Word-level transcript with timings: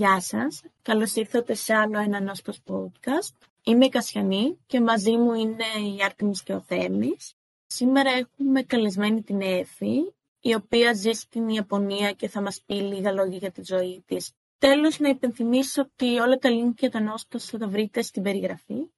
Γεια 0.00 0.20
σας, 0.20 0.62
καλώς 0.82 1.14
ήρθατε 1.14 1.54
σε 1.54 1.74
άλλο 1.74 1.98
ένα 1.98 2.20
Νόσπος 2.20 2.60
podcast. 2.66 3.46
Είμαι 3.62 3.84
η 3.84 3.88
Κασιανή 3.88 4.58
και 4.66 4.80
μαζί 4.80 5.16
μου 5.16 5.32
είναι 5.32 5.64
η 5.96 6.02
Άρτεμις 6.04 6.42
και 6.42 6.52
ο 6.52 6.60
Θέμης. 6.60 7.34
Σήμερα 7.66 8.10
έχουμε 8.10 8.62
καλεσμένη 8.62 9.22
την 9.22 9.40
Έφη, 9.40 10.14
η 10.40 10.54
οποία 10.54 10.94
ζει 10.94 11.12
στην 11.12 11.48
Ιαπωνία 11.48 12.12
και 12.12 12.28
θα 12.28 12.40
μας 12.40 12.62
πει 12.66 12.74
λίγα 12.74 13.12
λόγια 13.12 13.36
για 13.36 13.50
τη 13.50 13.62
ζωή 13.64 14.02
της. 14.06 14.32
Τέλος, 14.58 14.98
να 14.98 15.08
υπενθυμίσω 15.08 15.82
ότι 15.82 16.18
όλα 16.18 16.36
τα 16.36 16.48
link 16.52 16.74
για 16.78 16.90
τον 16.90 17.04
Νόσπος 17.04 17.44
θα 17.44 17.58
τα 17.58 17.68
βρείτε 17.68 18.02
στην 18.02 18.22
περιγραφή. 18.22 18.90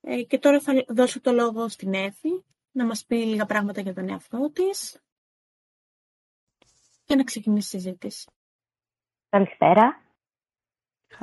Ε, 0.00 0.22
και 0.22 0.38
τώρα 0.38 0.60
θα 0.60 0.84
δώσω 0.88 1.20
το 1.20 1.32
λόγο 1.32 1.68
στην 1.68 1.94
Έφη 1.94 2.44
να 2.72 2.86
μας 2.86 3.04
πει 3.04 3.16
λίγα 3.16 3.46
πράγματα 3.46 3.80
για 3.80 3.94
τον 3.94 4.08
εαυτό 4.08 4.50
της 4.52 5.02
και 7.04 7.14
να 7.14 7.24
ξεκινήσει 7.24 7.76
η 7.76 7.80
συζήτηση. 7.80 8.26
Καλησπέρα. 9.32 10.00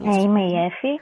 Ε, 0.03 0.21
είμαι 0.21 0.41
η 0.41 0.55
Έφη. 0.57 0.99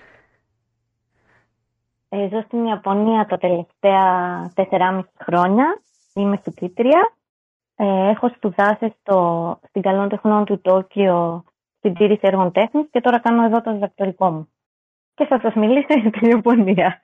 Ε, 2.09 2.27
ζω 2.29 2.41
στην 2.41 2.65
Ιαπωνία 2.65 3.25
τα 3.25 3.37
τελευταία 3.37 4.51
4,5 4.55 5.01
χρόνια. 5.23 5.81
Είμαι 6.13 6.39
φοιτήτρια. 6.43 7.11
Ε, 7.75 8.09
έχω 8.09 8.29
σπουδάσει 8.29 8.95
στο, 8.99 9.59
στην 9.69 9.81
Καλών 9.81 10.09
Τεχνών 10.09 10.45
του 10.45 10.61
Τόκιο 10.61 11.43
στην 11.77 11.93
τήρηση 11.93 12.19
έργων 12.23 12.51
τέχνης 12.51 12.87
και 12.91 13.01
τώρα 13.01 13.19
κάνω 13.19 13.45
εδώ 13.45 13.61
το 13.61 13.73
διδακτορικό 13.73 14.31
μου. 14.31 14.49
Και 15.13 15.25
θα 15.25 15.39
σας 15.41 15.53
μιλήσω 15.53 15.99
για 16.01 16.11
την 16.11 16.29
Ιαπωνία. 16.29 17.03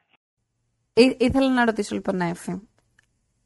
Ή, 0.94 1.16
ήθελα 1.20 1.54
να 1.54 1.66
ρωτήσω 1.66 1.96
λοιπόν, 1.96 2.20
Έφη, 2.20 2.62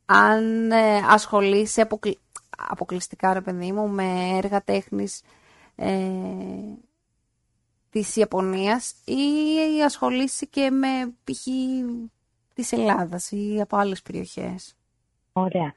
αν 0.05 0.71
ε, 0.71 0.97
ασχολείσαι 1.09 1.81
αποκλει... 1.81 2.19
αποκλειστικά, 2.69 3.33
ρε 3.33 3.41
παιδί 3.41 3.71
μου, 3.71 3.87
με 3.87 4.37
έργα 4.43 4.61
τέχνης 4.61 5.23
ε, 5.77 5.97
της 7.89 8.15
Ιαπωνίας 8.15 9.03
ή 9.05 9.83
ασχολήσει 9.83 10.47
και 10.47 10.69
με 10.71 11.15
π.χ. 11.23 11.47
της 12.53 12.71
Ελλάδας 12.71 13.31
ή 13.31 13.59
από 13.61 13.77
άλλες 13.77 14.01
περιοχές. 14.01 14.77
Ωραία. 15.33 15.73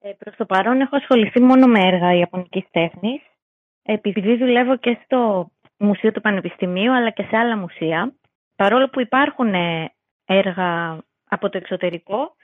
Ε, 0.00 0.12
προς 0.18 0.36
το 0.36 0.46
παρόν 0.46 0.80
έχω 0.80 0.96
ασχοληθεί 0.96 1.40
μόνο 1.40 1.66
με 1.66 1.86
έργα 1.86 2.14
Ιαπωνικής 2.14 2.64
τέχνης 2.70 3.22
επειδή 3.82 4.36
δουλεύω 4.36 4.76
και 4.76 4.98
στο 5.04 5.50
Μουσείο 5.76 6.12
του 6.12 6.20
Πανεπιστημίου 6.20 6.92
αλλά 6.92 7.10
και 7.10 7.22
σε 7.22 7.36
άλλα 7.36 7.56
μουσεία. 7.56 8.14
Παρόλο 8.56 8.88
που 8.88 9.00
υπάρχουν 9.00 9.54
ε, 9.54 9.92
έργα 10.24 10.98
από 11.24 11.48
το 11.48 11.58
εξωτερικό, 11.58 12.36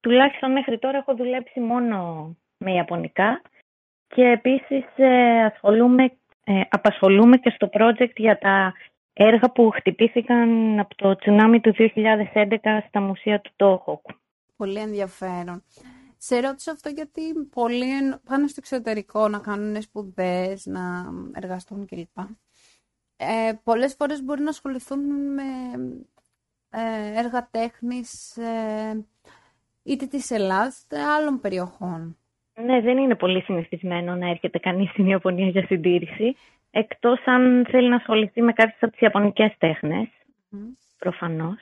τουλάχιστον 0.00 0.52
μέχρι 0.52 0.78
τώρα 0.78 0.98
έχω 0.98 1.14
δουλέψει 1.14 1.60
μόνο 1.60 2.28
με 2.56 2.72
Ιαπωνικά 2.72 3.42
και 4.08 4.22
επίσης 4.22 4.84
ε, 4.96 5.44
ασχολούμαι, 5.44 6.04
ε, 6.44 6.60
απασχολούμαι 6.70 7.36
και 7.36 7.50
στο 7.54 7.68
project 7.72 8.14
για 8.16 8.38
τα 8.38 8.72
έργα 9.12 9.50
που 9.50 9.70
χτυπήθηκαν 9.74 10.78
από 10.78 10.94
το 10.94 11.16
τσουνάμι 11.16 11.60
του 11.60 11.74
2011 11.78 12.58
στα 12.88 13.00
μουσεία 13.00 13.40
του 13.40 13.52
Τόχοκ. 13.56 14.00
Πολύ 14.56 14.78
ενδιαφέρον. 14.78 15.62
Σε 16.16 16.40
ρώτησα 16.40 16.72
αυτό 16.72 16.88
γιατί 16.88 17.20
πολλοί 17.50 18.14
πάνε 18.24 18.46
στο 18.46 18.56
εξωτερικό 18.58 19.28
να 19.28 19.38
κάνουν 19.38 19.82
σπουδές, 19.82 20.66
να 20.66 20.80
εργαστούν 21.34 21.86
κλπ. 21.86 22.18
Ε, 23.16 23.52
πολλές 23.62 23.94
φορές 23.94 24.22
μπορεί 24.22 24.42
να 24.42 24.48
ασχοληθούν 24.48 25.00
με 25.32 25.42
ε, 26.70 27.18
έργα 27.18 27.48
τέχνης 27.50 28.36
ε, 28.36 29.04
είτε 29.82 30.06
της 30.06 30.30
Ελλάδας 30.30 30.80
είτε 30.80 31.02
άλλων 31.02 31.40
περιοχών. 31.40 32.16
Ναι, 32.64 32.80
δεν 32.80 32.98
είναι 32.98 33.14
πολύ 33.14 33.42
συνηθισμένο 33.42 34.14
να 34.14 34.28
έρχεται 34.28 34.58
κανείς 34.58 34.90
στην 34.90 35.06
Ιαπωνία 35.06 35.48
για 35.48 35.66
συντήρηση, 35.66 36.36
εκτός 36.70 37.18
αν 37.24 37.66
θέλει 37.70 37.88
να 37.88 37.96
ασχοληθεί 37.96 38.42
με 38.42 38.52
κάποιες 38.52 38.78
από 38.80 38.92
τις 38.92 39.00
Ιαπωνικές 39.00 39.54
τέχνες, 39.58 40.08
mm. 40.52 40.56
προφανώς. 40.98 41.58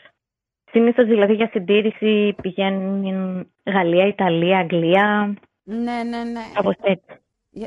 Συνήθως 0.70 1.06
δηλαδή 1.06 1.34
για 1.34 1.48
συντήρηση 1.52 2.34
πηγαίνουν 2.42 3.46
Γαλλία, 3.64 4.06
Ιταλία, 4.06 4.58
Αγγλία. 4.58 5.34
Ναι, 5.62 6.02
ναι, 6.02 6.24
ναι. 6.24 6.40
Κάπως 6.54 6.74
έτσι. 6.80 7.18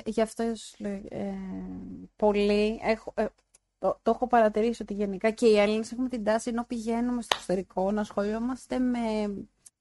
Γι' 0.06 0.22
αυτό 0.22 0.44
ε, 1.10 1.34
πολύ. 2.16 2.80
Έχω, 2.84 3.14
ε, 3.16 3.26
το, 3.80 4.00
το, 4.04 4.12
έχω 4.12 4.28
παρατηρήσει 4.28 4.82
ότι 4.82 4.94
γενικά 4.94 5.30
και 5.30 5.48
οι 5.48 5.60
Έλληνες 5.60 5.92
έχουμε 5.92 6.10
την 6.10 6.24
τάση 6.24 6.50
ενώ 6.50 6.66
πηγαίνουμε 6.68 7.22
στο 7.22 7.36
εξωτερικό 7.36 7.92
να 7.92 8.02
ασχολιόμαστε 8.02 8.80
με 8.80 9.00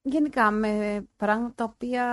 γενικά 0.02 0.50
με 0.50 1.04
πράγματα 1.16 1.52
τα 1.54 1.64
οποία 1.64 2.04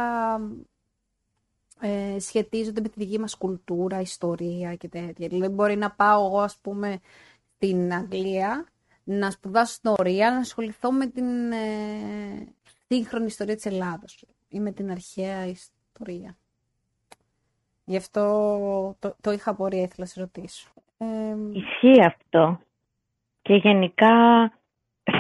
ε, 1.85 2.19
σχετίζονται 2.19 2.81
με 2.81 2.87
τη 2.89 2.99
δική 2.99 3.19
μας 3.19 3.37
κουλτούρα, 3.37 3.99
ιστορία 4.01 4.75
και 4.75 4.87
τέτοια. 4.87 5.27
Δηλαδή 5.27 5.53
μπορεί 5.53 5.75
να 5.75 5.91
πάω 5.91 6.25
εγώ 6.25 6.39
ας 6.39 6.57
πούμε 6.61 6.99
στην 7.55 7.93
Αγγλία 7.93 8.67
να 9.03 9.31
σπουδάσω 9.31 9.79
ιστορία, 9.83 10.31
να 10.31 10.37
ασχοληθώ 10.37 10.91
με 10.91 11.07
την 11.07 11.51
ε, 11.51 12.47
σύγχρονη 12.87 13.25
ιστορία 13.25 13.55
της 13.55 13.65
Ελλάδος 13.65 14.25
ή 14.49 14.59
με 14.59 14.71
την 14.71 14.91
αρχαία 14.91 15.45
ιστορία. 15.45 16.37
Γι' 17.85 17.97
αυτό 17.97 18.21
το, 18.99 19.15
το 19.21 19.31
είχα 19.31 19.51
απορία, 19.51 19.81
ήθελα 19.81 19.95
να 19.97 20.05
σε 20.05 20.19
ρωτήσω. 20.19 20.69
Ε, 20.97 21.05
Ισχύει 21.51 22.05
αυτό. 22.05 22.59
Και 23.41 23.53
γενικά 23.53 24.13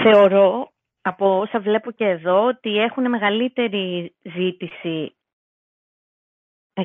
θεωρώ 0.03 0.71
από 1.01 1.39
όσα 1.39 1.59
βλέπω 1.59 1.91
και 1.91 2.05
εδώ 2.05 2.45
ότι 2.45 2.77
έχουν 2.77 3.09
μεγαλύτερη 3.09 4.15
ζήτηση 4.21 5.15
ε, 6.73 6.83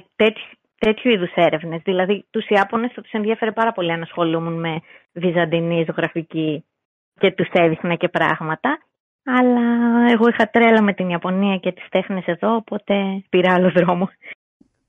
τέτοιου 0.78 1.10
είδους 1.10 1.32
έρευνες. 1.34 1.80
Δηλαδή, 1.84 2.26
τους 2.30 2.46
Ιάπωνες 2.48 2.92
θα 2.94 3.02
τους 3.02 3.12
ενδιαφέρει 3.12 3.52
πάρα 3.52 3.72
πολύ 3.72 3.96
να 3.96 4.02
ασχολούμουν 4.02 4.60
με 4.60 4.80
βυζαντινή 5.12 5.84
ζωγραφική 5.86 6.64
και 7.20 7.32
τους 7.32 7.48
έδειχνα 7.52 7.94
και 7.94 8.08
πράγματα. 8.08 8.78
Αλλά 9.24 9.62
εγώ 10.12 10.28
είχα 10.28 10.50
τρέλα 10.50 10.82
με 10.82 10.92
την 10.92 11.08
Ιαπωνία 11.08 11.56
και 11.56 11.72
τις 11.72 11.88
τέχνες 11.88 12.26
εδώ, 12.26 12.54
οπότε 12.54 12.94
πήρα 13.28 13.54
άλλο 13.54 13.70
δρόμο. 13.70 14.08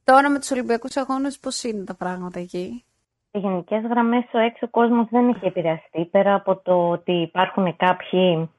Τώρα 0.04 0.30
με 0.30 0.40
τους 0.40 0.52
Ολυμπιακούς 0.52 0.98
Αγώνες 0.98 1.40
πώς 1.40 1.64
είναι 1.64 1.84
τα 1.84 1.96
πράγματα 1.96 2.40
εκεί; 2.40 2.84
Σε 3.31 3.40
γενικές 3.40 3.84
γραμμές 3.90 4.24
ο 4.31 4.38
έξω 4.40 4.70
κόσμος 4.70 5.08
δεν 5.10 5.30
έχει 5.30 5.46
επηρεαστεί, 5.46 6.06
πέρα 6.06 6.34
από 6.34 6.56
το 6.56 6.90
ότι 6.90 7.12
υπάρχουν 7.12 7.76
κάποιοι 7.76 8.50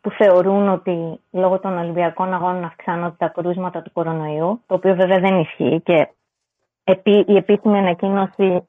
που 0.00 0.10
θεωρούν 0.10 0.68
ότι 0.68 1.20
λόγω 1.30 1.58
των 1.58 1.78
Ολυμπιακών 1.78 2.32
Αγώνων 2.32 2.64
αυξάνονται 2.64 3.16
τα 3.18 3.28
κρούσματα 3.28 3.82
του 3.82 3.92
κορονοϊού, 3.92 4.62
το 4.66 4.74
οποίο 4.74 4.94
βέβαια 4.94 5.20
δεν 5.20 5.38
ισχύει 5.38 5.80
και 5.80 6.08
η 7.04 7.36
επίσημη 7.36 7.78
ανακοίνωση 7.78 8.68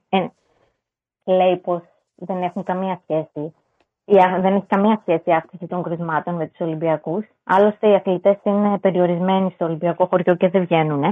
λέει 1.23 1.57
πως 1.57 1.81
δεν 2.15 2.43
έχουν 2.43 2.63
καμία 2.63 3.01
σχέση 3.03 3.53
δεν 4.05 4.55
έχει 4.55 4.65
καμία 4.65 4.97
σχέση 5.01 5.29
η 5.29 5.33
αύξηση 5.33 5.67
των 5.67 5.83
κρουσμάτων 5.83 6.35
με 6.35 6.47
τους 6.47 6.59
Ολυμπιακούς. 6.59 7.25
Άλλωστε, 7.43 7.89
οι 7.89 7.95
αθλητές 7.95 8.37
είναι 8.43 8.79
περιορισμένοι 8.79 9.51
στο 9.51 9.65
Ολυμπιακό 9.65 10.05
χωριό 10.05 10.35
και 10.35 10.49
δεν 10.49 10.65
βγαίνουν. 10.65 11.03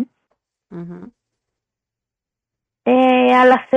Ε, 2.83 3.35
αλλά 3.41 3.67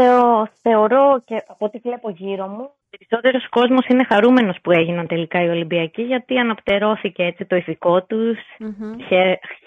θεωρώ 0.62 1.20
και 1.24 1.44
από 1.46 1.64
ό,τι 1.64 1.78
βλέπω 1.78 2.10
γύρω 2.10 2.46
μου, 2.46 2.70
περισσότερος 2.98 3.48
κόσμος 3.48 3.86
είναι 3.86 4.04
χαρούμενος 4.04 4.60
που 4.62 4.70
έγιναν 4.70 5.06
τελικά 5.06 5.42
οι 5.42 5.48
Ολυμπιακοί, 5.48 6.02
γιατί 6.02 6.38
αναπτερώθηκε 6.38 7.22
έτσι 7.22 7.44
το 7.46 7.56
ηθικό 7.56 8.04
τους, 8.04 8.38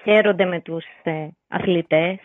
χαίρονται 0.04 0.46
με 0.46 0.62
τους 0.62 0.86
ε, 1.04 1.28
αθλητές. 1.48 2.20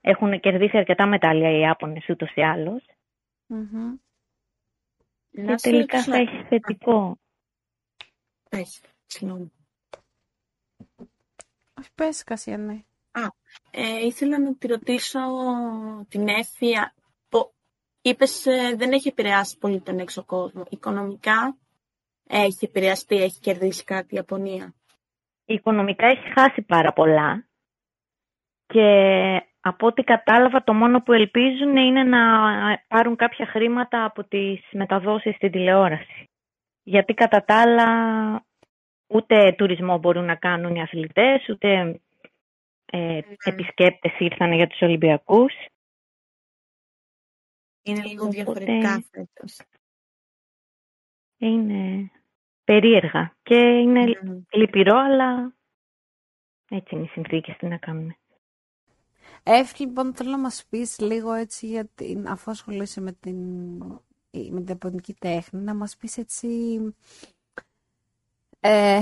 Έχουν 0.00 0.40
κερδίσει 0.40 0.76
αρκετά 0.78 1.06
μετάλλια 1.06 1.50
οι 1.50 1.60
Ιάπωνε 1.60 2.00
ούτως 2.08 2.34
ή 2.34 2.42
άλλως. 2.42 2.84
Και 5.30 5.54
τελικά 5.62 6.02
θα 6.02 6.16
έχεις 6.16 6.48
θετικό. 6.48 7.18
Πες, 8.50 8.80
συγγνώμη. 9.06 9.52
Όχι, 11.78 11.90
πες, 11.94 12.24
Κασιανέ. 12.24 12.84
Α, 13.10 13.22
ε, 13.70 14.06
ήθελα 14.06 14.38
να 14.38 14.54
τη 14.54 14.66
ρωτήσω 14.66 15.20
την 16.08 16.28
Έφη. 16.28 16.74
Είπες 18.08 18.46
ε, 18.46 18.74
δεν 18.76 18.92
έχει 18.92 19.08
επηρεάσει 19.08 19.58
πολύ 19.58 19.80
τον 19.80 19.98
έξω 19.98 20.24
κόσμο. 20.24 20.64
Οικονομικά 20.68 21.56
έχει 22.28 22.64
επηρεαστεί, 22.64 23.16
έχει 23.16 23.40
κερδίσει 23.40 23.84
κάτι 23.84 24.14
η 24.14 24.16
Ιαπωνία. 24.16 24.74
Οικονομικά 25.44 26.06
έχει 26.06 26.32
χάσει 26.34 26.62
πάρα 26.62 26.92
πολλά. 26.92 27.48
Και 28.66 28.86
από 29.60 29.86
ό,τι 29.86 30.02
κατάλαβα, 30.02 30.62
το 30.64 30.74
μόνο 30.74 31.02
που 31.02 31.12
ελπίζουν 31.12 31.76
είναι 31.76 32.04
να 32.04 32.20
πάρουν 32.88 33.16
κάποια 33.16 33.46
χρήματα 33.46 34.04
από 34.04 34.24
τις 34.24 34.60
μεταδόσεις 34.72 35.34
στην 35.34 35.50
τηλεόραση. 35.50 36.30
Γιατί 36.82 37.14
κατά 37.14 37.44
τα 37.44 37.60
άλλα 37.60 37.86
ούτε 39.06 39.52
τουρισμό 39.52 39.98
μπορούν 39.98 40.24
να 40.24 40.34
κάνουν 40.34 40.74
οι 40.74 40.82
αθλητές, 40.82 41.48
ούτε 41.48 42.00
ε, 42.86 43.20
επισκέπτες 43.44 44.18
ήρθαν 44.18 44.52
για 44.52 44.66
τους 44.66 44.80
Ολυμπιακούς. 44.80 45.52
Είναι 47.82 48.02
λίγο 48.02 48.28
διαφορετικά 48.28 49.04
φέτος. 49.10 49.60
Είναι 51.36 52.10
περίεργα 52.64 53.36
και 53.42 53.54
είναι 53.54 54.04
mm. 54.24 54.42
λυπηρό, 54.52 54.98
αλλά 54.98 55.56
έτσι 56.68 56.94
είναι 56.94 57.04
οι 57.04 57.08
συνθήκες 57.08 57.56
τι 57.56 57.66
να 57.66 57.76
κάνουμε. 57.76 58.16
Εύη, 59.42 59.84
λοιπόν, 59.84 60.14
θέλω 60.14 60.30
να 60.30 60.38
μας 60.38 60.64
πεις 60.68 60.98
λίγο 60.98 61.32
έτσι, 61.32 61.66
για 61.66 61.86
την, 61.94 62.28
αφού 62.28 62.50
ασχολείσαι 62.50 63.00
με 63.00 63.12
την, 63.12 63.36
με 64.30 64.60
την 64.60 64.66
ιαπωνική 64.68 65.14
τέχνη, 65.14 65.60
να 65.60 65.74
μας 65.74 65.96
πεις 65.96 66.16
έτσι... 66.16 66.78
Ε, 68.60 69.00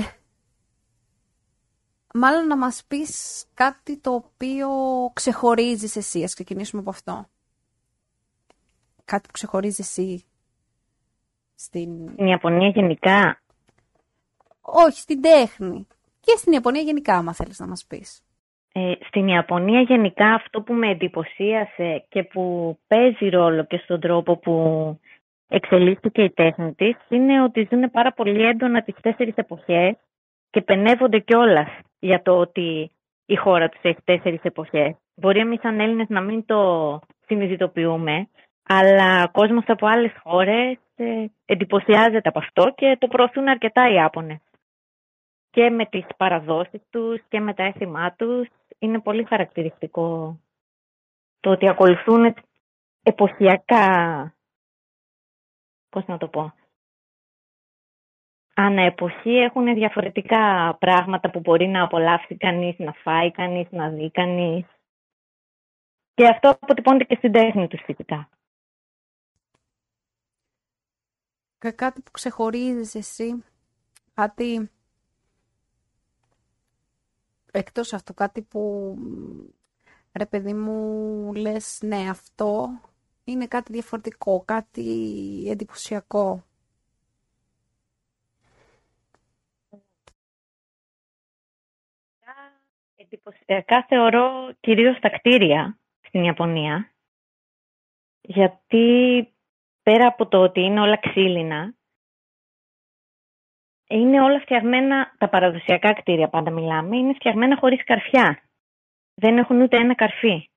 μάλλον 2.13 2.47
να 2.47 2.57
μας 2.57 2.83
πεις 2.87 3.45
κάτι 3.53 3.97
το 3.97 4.13
οποίο 4.13 4.69
ξεχωρίζεις 5.13 5.95
εσύ. 5.95 6.23
Ας 6.23 6.33
ξεκινήσουμε 6.33 6.81
από 6.81 6.89
αυτό. 6.89 7.29
Κάτι 9.11 9.25
που 9.25 9.31
ξεχωρίζει 9.31 9.81
εσύ 9.81 10.25
στην... 11.55 12.09
Στην 12.09 12.27
Ιαπωνία 12.27 12.67
γενικά; 12.67 13.41
Όχι, 14.61 14.99
στην 14.99 15.21
τέχνη. 15.21 15.87
Και 16.19 16.33
στην 16.37 16.53
Ιαπωνία 16.53 16.81
γενικά, 16.81 17.15
άμα 17.15 17.33
θέλεις 17.33 17.59
να 17.59 17.67
μας 17.67 17.85
πεις. 17.87 18.21
Ε, 18.71 18.93
στην 19.07 19.27
Ιαπωνία 19.27 19.81
γενικά 19.81 20.33
αυτό 20.33 20.61
που 20.61 20.73
με 20.73 20.89
εντυπωσίασε 20.89 22.05
και 22.09 22.23
που 22.23 22.77
παίζει 22.87 23.29
ρόλο 23.29 23.65
και 23.65 23.77
στον 23.77 23.99
τρόπο 23.99 24.37
που 24.37 24.55
εξελίχθηκε 25.47 26.23
η 26.23 26.31
τέχνη 26.31 26.73
της 26.73 26.97
είναι 27.09 27.43
ότι 27.43 27.67
ζουν 27.71 27.91
πάρα 27.91 28.13
πολύ 28.13 28.43
έντονα 28.45 28.81
τις 28.81 28.95
τέσσερις 29.01 29.35
εποχές 29.35 29.95
και 30.49 30.61
πενεύονται 30.61 31.19
κιόλας 31.19 31.67
για 31.99 32.21
το 32.21 32.37
ότι 32.37 32.91
η 33.25 33.35
χώρα 33.35 33.69
τους 33.69 33.81
έχει 33.81 34.01
τέσσερις 34.03 34.43
εποχές. 34.43 34.95
Μπορεί 35.15 35.39
εμείς 35.39 35.59
σαν 35.59 35.79
Έλληνες 35.79 36.09
να 36.09 36.21
μην 36.21 36.45
το 36.45 36.99
συνειδητοποιούμε, 37.25 38.27
αλλά 38.67 39.27
κόσμος 39.27 39.63
από 39.67 39.87
άλλες 39.87 40.11
χώρες 40.23 40.77
ε, 40.95 41.25
εντυπωσιάζεται 41.45 42.29
από 42.29 42.39
αυτό 42.39 42.73
και 42.75 42.97
το 42.99 43.07
προωθούν 43.07 43.47
αρκετά 43.47 43.89
οι 43.89 43.93
Ιάπωνες. 43.93 44.39
Και 45.49 45.69
με 45.69 45.85
τις 45.85 46.05
παραδόσεις 46.17 46.81
τους 46.89 47.21
και 47.27 47.39
με 47.39 47.53
τα 47.53 47.63
έθιμά 47.63 48.13
τους 48.13 48.47
είναι 48.79 48.99
πολύ 48.99 49.23
χαρακτηριστικό 49.23 50.39
το 51.39 51.51
ότι 51.51 51.67
ακολουθούν 51.67 52.35
εποχιακά, 53.03 54.33
πώς 55.89 56.05
να 56.05 56.17
το 56.17 56.27
πω, 56.27 56.53
ανά 58.53 58.81
εποχή 58.81 59.35
έχουν 59.35 59.73
διαφορετικά 59.73 60.75
πράγματα 60.79 61.29
που 61.29 61.39
μπορεί 61.39 61.67
να 61.67 61.83
απολαύσει 61.83 62.37
κανείς, 62.37 62.77
να 62.77 62.91
φάει 62.91 63.31
κανείς, 63.31 63.67
να 63.71 63.89
δει 63.89 64.11
κανείς. 64.11 64.65
Και 66.13 66.27
αυτό 66.27 66.49
αποτυπώνεται 66.49 67.03
και 67.03 67.15
στην 67.15 67.31
τέχνη 67.31 67.67
τους 67.67 67.81
φυσικά. 67.83 68.29
Και 71.37 71.43
κάτι 71.57 72.01
που 72.01 72.11
ξεχωρίζεις 72.11 72.95
εσύ, 72.95 73.43
κάτι 74.13 74.71
εκτός 77.51 77.93
αυτού, 77.93 78.13
κάτι 78.13 78.41
που 78.41 78.93
ρε 80.11 80.25
παιδί 80.25 80.53
μου 80.53 81.33
λες 81.33 81.79
ναι 81.81 82.09
αυτό 82.09 82.69
είναι 83.23 83.47
κάτι 83.47 83.71
διαφορετικό, 83.71 84.43
κάτι 84.45 85.43
εντυπωσιακό. 85.49 86.47
εντυπωσιακά 92.95 93.85
θεωρώ 93.87 94.53
κυρίως 94.59 94.99
τα 94.99 95.09
κτίρια 95.09 95.79
στην 96.01 96.23
Ιαπωνία. 96.23 96.91
Γιατί 98.21 99.27
πέρα 99.87 100.07
από 100.07 100.27
το 100.27 100.41
ότι 100.41 100.61
είναι 100.61 100.79
όλα 100.79 100.97
ξύλινα, 100.97 101.73
είναι 103.87 104.21
όλα 104.21 104.39
φτιαγμένα, 104.39 105.15
τα 105.17 105.29
παραδοσιακά 105.29 105.93
κτίρια 105.93 106.29
πάντα 106.29 106.51
μιλάμε, 106.51 106.97
είναι 106.97 107.13
φτιαγμένα 107.13 107.57
χωρίς 107.57 107.83
καρφιά. 107.83 108.39
Δεν 109.15 109.37
έχουν 109.37 109.61
ούτε 109.61 109.77
ένα 109.77 109.95
καρφί. 109.95 110.49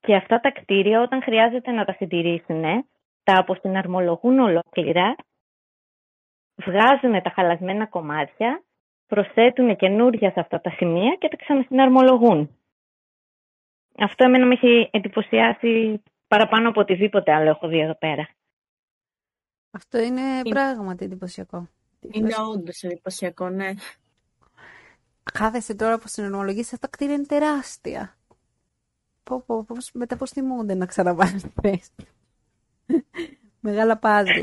Και 0.00 0.16
αυτά 0.16 0.40
τα 0.40 0.50
κτίρια 0.50 1.00
όταν 1.00 1.22
χρειάζεται 1.22 1.70
να 1.70 1.84
τα 1.84 1.92
συντηρήσουν, 1.92 2.62
τα 3.22 3.38
αποσυναρμολογούν 3.38 4.38
ολόκληρα, 4.38 5.16
βγάζουν 6.64 7.22
τα 7.22 7.30
χαλασμένα 7.30 7.86
κομμάτια 7.86 8.62
προσθέτουν 9.06 9.76
καινούργια 9.76 10.30
σε 10.30 10.40
αυτά 10.40 10.60
τα 10.60 10.70
σημεία 10.70 11.16
και 11.20 11.28
τα 11.28 11.36
ξανασυναρμολογούν. 11.36 12.56
Αυτό 13.98 14.24
εμένα 14.24 14.46
με 14.46 14.54
έχει 14.54 14.88
εντυπωσιάσει 14.92 16.02
παραπάνω 16.30 16.68
από 16.68 16.80
οτιδήποτε 16.80 17.32
άλλο 17.32 17.48
έχω 17.48 17.68
δει 17.68 17.78
εδώ 17.78 17.94
πέρα. 17.94 18.28
Αυτό 19.70 19.98
είναι 19.98 20.42
πράγματι 20.42 21.04
εντυπωσιακό. 21.04 21.68
Είναι 22.00 22.34
όντως 22.52 22.82
εντυπωσιακό, 22.82 23.48
ναι. 23.48 23.70
Χάθεσαι 25.34 25.74
τώρα 25.74 25.98
που 25.98 26.08
συναρμολογείς, 26.08 26.72
αυτά 26.72 26.78
τα 26.78 26.88
κτίρια 26.88 27.14
είναι 27.14 27.26
τεράστια. 27.26 28.16
Πω, 29.22 29.42
πω, 29.46 29.64
πώς, 29.64 29.90
μετά 29.92 30.16
πώς 30.16 30.30
θυμούνται 30.30 30.74
να 30.74 30.86
ξαναβάλεις; 30.86 31.42
Τη 31.42 31.50
θέση. 31.62 31.90
Μεγάλα 33.60 33.98
πάζλ. 33.98 34.42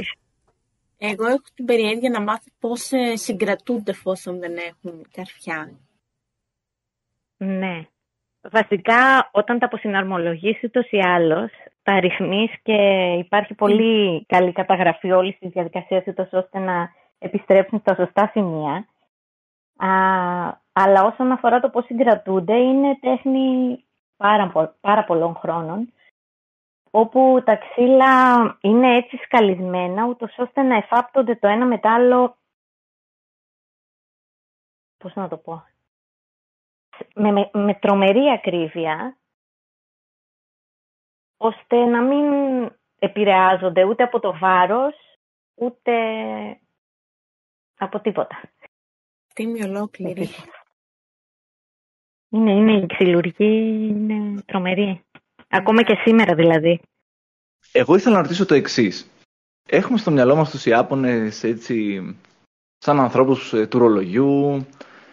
Εγώ 0.98 1.26
έχω 1.26 1.44
την 1.54 1.66
περιέργεια 1.66 2.10
να 2.10 2.22
μάθω 2.22 2.52
πώς 2.60 2.92
ε, 2.92 3.16
συγκρατούνται 3.16 3.92
εφόσον 3.92 4.40
δεν 4.40 4.58
έχουν 4.58 5.08
καρφιά. 5.12 5.80
Ναι. 7.38 7.88
Βασικά, 8.42 9.30
όταν 9.32 9.60
τα 9.60 9.66
αποσυναρμολογείς 9.66 10.64
ούτως 10.64 10.92
ή 10.92 11.00
άλλως, 11.00 11.52
τα 11.88 12.00
ρυθμείς 12.00 12.52
και 12.64 12.76
υπάρχει 13.18 13.54
πολύ 13.54 14.26
καλή 14.26 14.52
καταγραφή 14.52 15.12
όλης 15.12 15.38
της 15.38 15.50
διαδικασίας 15.50 16.08
ούτως 16.08 16.34
ώστε 16.34 16.60
να 16.60 16.92
επιστρέψουν 17.18 17.80
στα 17.80 17.96
σωστά 17.96 18.30
σημεία. 18.34 18.88
Α, 19.76 19.90
αλλά 20.72 21.04
όσον 21.04 21.32
αφορά 21.32 21.60
το 21.60 21.70
πώς 21.70 21.86
συγκρατούνται, 21.86 22.58
είναι 22.58 22.98
τέχνη 23.02 23.80
πάρα, 24.18 24.76
πάρα 24.82 25.04
πολλών 25.04 25.36
χρόνων 25.36 25.94
όπου 26.92 27.42
τα 27.46 27.56
ξύλα 27.56 28.58
είναι 28.62 28.96
έτσι 28.96 29.18
σκαλισμένα, 29.18 30.06
ούτως 30.06 30.38
ώστε 30.38 30.62
να 30.62 30.76
εφάπτονται 30.76 31.36
το 31.36 31.48
ένα 31.48 31.66
μετά 31.66 31.94
άλλο, 31.94 32.38
πώς 34.98 35.16
να 35.16 35.28
το 35.28 35.38
πω, 35.38 35.64
με, 37.14 37.32
με, 37.32 37.50
με 37.54 37.74
τρομερή 37.74 38.30
ακρίβεια, 38.30 39.17
ώστε 41.38 41.86
να 41.86 42.02
μην 42.02 42.26
επηρεάζονται 43.00 43.84
ούτε 43.84 44.04
από 44.04 44.20
το 44.20 44.38
βάρος, 44.38 44.96
ούτε 45.56 45.92
από 47.78 48.00
τίποτα. 48.00 48.42
Τίμη 49.34 49.64
ολόκληρη. 49.64 50.30
Είναι, 52.30 52.52
είναι 52.52 52.74
η 52.74 52.86
ξυλουργή, 52.86 53.88
είναι 53.88 54.42
τρομερή. 54.42 55.06
Ακόμα 55.48 55.84
και 55.84 55.96
σήμερα 55.96 56.36
δηλαδή. 56.36 56.82
Εγώ 57.72 57.96
ήθελα 57.96 58.16
να 58.16 58.22
ρωτήσω 58.22 58.46
το 58.46 58.54
εξής. 58.54 59.12
Έχουμε 59.70 59.98
στο 59.98 60.12
μυαλό 60.12 60.36
μας 60.36 60.50
τους 60.50 60.66
Ιάπωνες 60.66 61.44
έτσι 61.44 62.02
σαν 62.78 63.00
ανθρώπους 63.00 63.54
ε, 63.54 63.68
του 63.68 63.78
ρολογιού, 63.80 64.66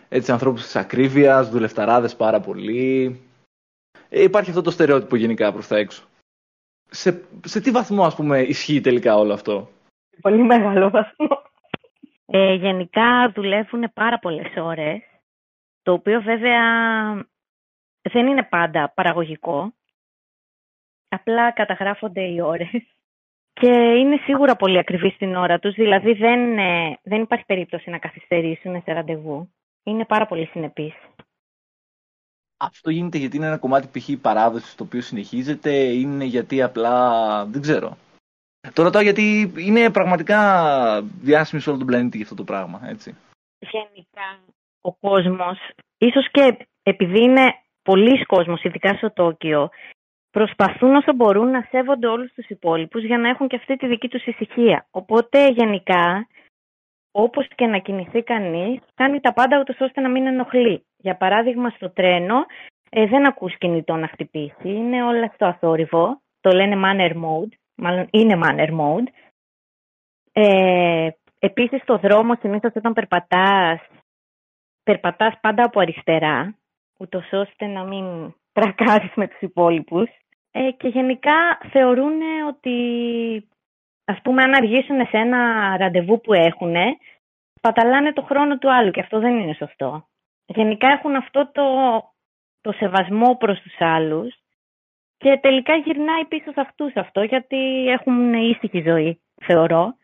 έτσι 0.09 0.33
ανθρώπους 0.33 0.63
της 0.63 0.77
ακρίβειας, 0.77 1.51
δουλευταράδες 1.51 2.17
πάρα 2.17 2.41
πολύ. 2.41 3.21
Ε, 4.09 4.23
υπάρχει 4.23 4.51
αυτό 4.51 4.63
το 4.63 4.71
στερεότυπο 4.71 5.17
γενικά 5.17 5.53
προς 5.53 5.67
τα 5.67 5.77
έξω. 5.77 6.05
Σε, 6.91 7.25
σε 7.45 7.61
τι 7.61 7.71
βαθμό 7.71 8.05
ας 8.05 8.15
πούμε 8.15 8.41
ισχύει 8.41 8.81
τελικά 8.81 9.17
όλο 9.17 9.33
αυτό; 9.33 9.69
Σε 10.11 10.21
πολύ 10.21 10.43
μεγάλο 10.43 10.91
βαθμό. 10.91 11.43
Ε, 12.27 12.55
γενικά 12.55 13.33
δουλεύουν 13.35 13.93
πάρα 13.95 14.19
πολλές 14.19 14.53
ώρες, 14.57 15.03
το 15.83 15.93
οποίο 15.93 16.23
βέβαια 16.23 16.63
δεν 18.03 18.27
είναι 18.27 18.43
πάντα 18.43 18.93
παραγωγικό 18.95 19.73
απλά 21.15 21.51
καταγράφονται 21.53 22.23
οι 22.23 22.41
ώρες 22.41 22.71
και 23.53 23.71
είναι 23.71 24.17
σίγουρα 24.17 24.57
πολύ 24.57 24.79
ακριβή 24.79 25.11
στην 25.11 25.35
ώρα 25.35 25.59
τους, 25.59 25.75
δηλαδή 25.75 26.13
δεν, 26.13 26.59
ε, 26.59 26.99
δεν 27.03 27.23
υπάρχει 27.23 27.45
περίπτωση 27.45 27.91
να 27.91 27.99
καθυστερήσουν 27.99 28.83
σε 28.83 28.93
ραντεβού. 28.93 29.51
Είναι 29.83 30.05
πάρα 30.05 30.27
πολύ 30.27 30.47
συνεπείς. 30.47 30.95
Αυτό 32.57 32.91
γίνεται 32.91 33.19
γιατί 33.19 33.37
είναι 33.37 33.47
ένα 33.47 33.59
κομμάτι 33.59 33.99
π.χ. 33.99 34.11
παράδοση 34.21 34.77
το 34.77 34.85
οποίο 34.85 35.01
συνεχίζεται, 35.01 35.73
είναι 35.73 36.25
γιατί 36.25 36.63
απλά 36.63 37.47
δεν 37.47 37.61
ξέρω. 37.61 37.97
Το 38.73 38.83
ρωτάω 38.83 39.03
γιατί 39.03 39.53
είναι 39.57 39.91
πραγματικά 39.91 40.41
διάσημη 41.03 41.61
σε 41.61 41.69
όλο 41.69 41.79
τον 41.79 41.87
πλανήτη 41.87 42.17
για 42.17 42.27
αυτό 42.27 42.37
το 42.37 42.45
πράγμα, 42.45 42.81
έτσι. 42.85 43.17
Γενικά 43.59 44.39
ο 44.81 44.93
κόσμος, 44.93 45.59
ίσως 45.99 46.31
και 46.31 46.67
επειδή 46.83 47.23
είναι 47.23 47.55
πολλοί 47.83 48.25
κόσμος, 48.25 48.63
ειδικά 48.63 48.95
στο 48.95 49.13
Τόκιο, 49.13 49.71
προσπαθούν 50.31 50.95
όσο 50.95 51.13
μπορούν 51.13 51.51
να 51.51 51.67
σέβονται 51.71 52.07
όλους 52.07 52.33
τους 52.33 52.49
υπόλοιπους 52.49 53.05
για 53.05 53.19
να 53.19 53.29
έχουν 53.29 53.49
και 53.49 53.57
αυτή 53.57 53.77
τη 53.77 53.87
δική 53.87 54.09
τους 54.09 54.27
ησυχία. 54.27 54.87
Οπότε 54.91 55.49
γενικά, 55.49 56.27
όπως 57.17 57.49
και 57.55 57.67
να 57.67 57.79
κινηθεί 57.79 58.23
κανείς, 58.23 58.81
κάνει 58.95 59.21
τα 59.21 59.33
πάντα 59.33 59.59
ούτως 59.61 59.81
ώστε 59.81 60.01
να 60.01 60.09
μην 60.09 60.27
ενοχλεί. 60.27 60.85
Για 60.97 61.17
παράδειγμα 61.17 61.71
στο 61.71 61.91
τρένο 61.91 62.47
ε, 62.91 63.07
δεν 63.07 63.27
ακούς 63.27 63.59
κινητό 63.59 63.97
να 63.97 64.09
χτυπήσει, 64.09 64.69
είναι 64.69 65.05
όλα 65.05 65.31
στο 65.35 65.47
αθόρυβο, 65.47 66.21
το 66.41 66.51
λένε 66.51 66.81
manner 66.85 67.13
mode, 67.13 67.53
μάλλον 67.75 68.09
είναι 68.11 68.39
manner 68.45 68.69
mode. 68.69 69.07
Ε, 70.33 71.09
επίσης 71.39 71.83
στο 71.83 71.99
δρόμο 71.99 72.35
συνήθως 72.35 72.73
όταν 72.75 72.93
περπατάς, 72.93 73.81
περπατάς 74.83 75.35
πάντα 75.41 75.65
από 75.65 75.81
αριστερά, 75.81 76.55
ούτως 76.99 77.33
ώστε 77.33 77.67
να 77.67 77.85
μην 77.85 78.35
τρακάρεις 78.53 79.13
με 79.15 79.29
τους 79.29 79.41
υπόλοιπους. 79.41 80.09
Ε, 80.51 80.71
και 80.71 80.89
γενικά 80.89 81.59
θεωρούν 81.71 82.21
ότι, 82.49 82.77
ας 84.05 84.19
πούμε, 84.23 84.43
αν 84.43 84.55
αργήσουν 84.55 85.07
σε 85.07 85.17
ένα 85.17 85.77
ραντεβού 85.77 86.21
που 86.21 86.33
έχουν, 86.33 86.75
παταλάνε 87.61 88.13
το 88.13 88.23
χρόνο 88.23 88.59
του 88.59 88.73
άλλου 88.73 88.91
και 88.91 89.01
αυτό 89.01 89.19
δεν 89.21 89.37
είναι 89.37 89.55
σωστό. 89.55 90.09
Γενικά 90.47 90.89
έχουν 90.89 91.15
αυτό 91.15 91.51
το, 91.53 91.65
το 92.61 92.73
σεβασμό 92.73 93.37
προς 93.37 93.61
τους 93.61 93.75
άλλους 93.79 94.35
και 95.17 95.39
τελικά 95.43 95.75
γυρνάει 95.77 96.25
πίσω 96.29 96.53
σε 96.53 96.61
αυτούς 96.61 96.93
αυτό 96.95 97.23
γιατί 97.23 97.89
έχουν 97.89 98.35
ήσυχη 98.35 98.83
ζωή, 98.87 99.21
θεωρώ. 99.45 99.97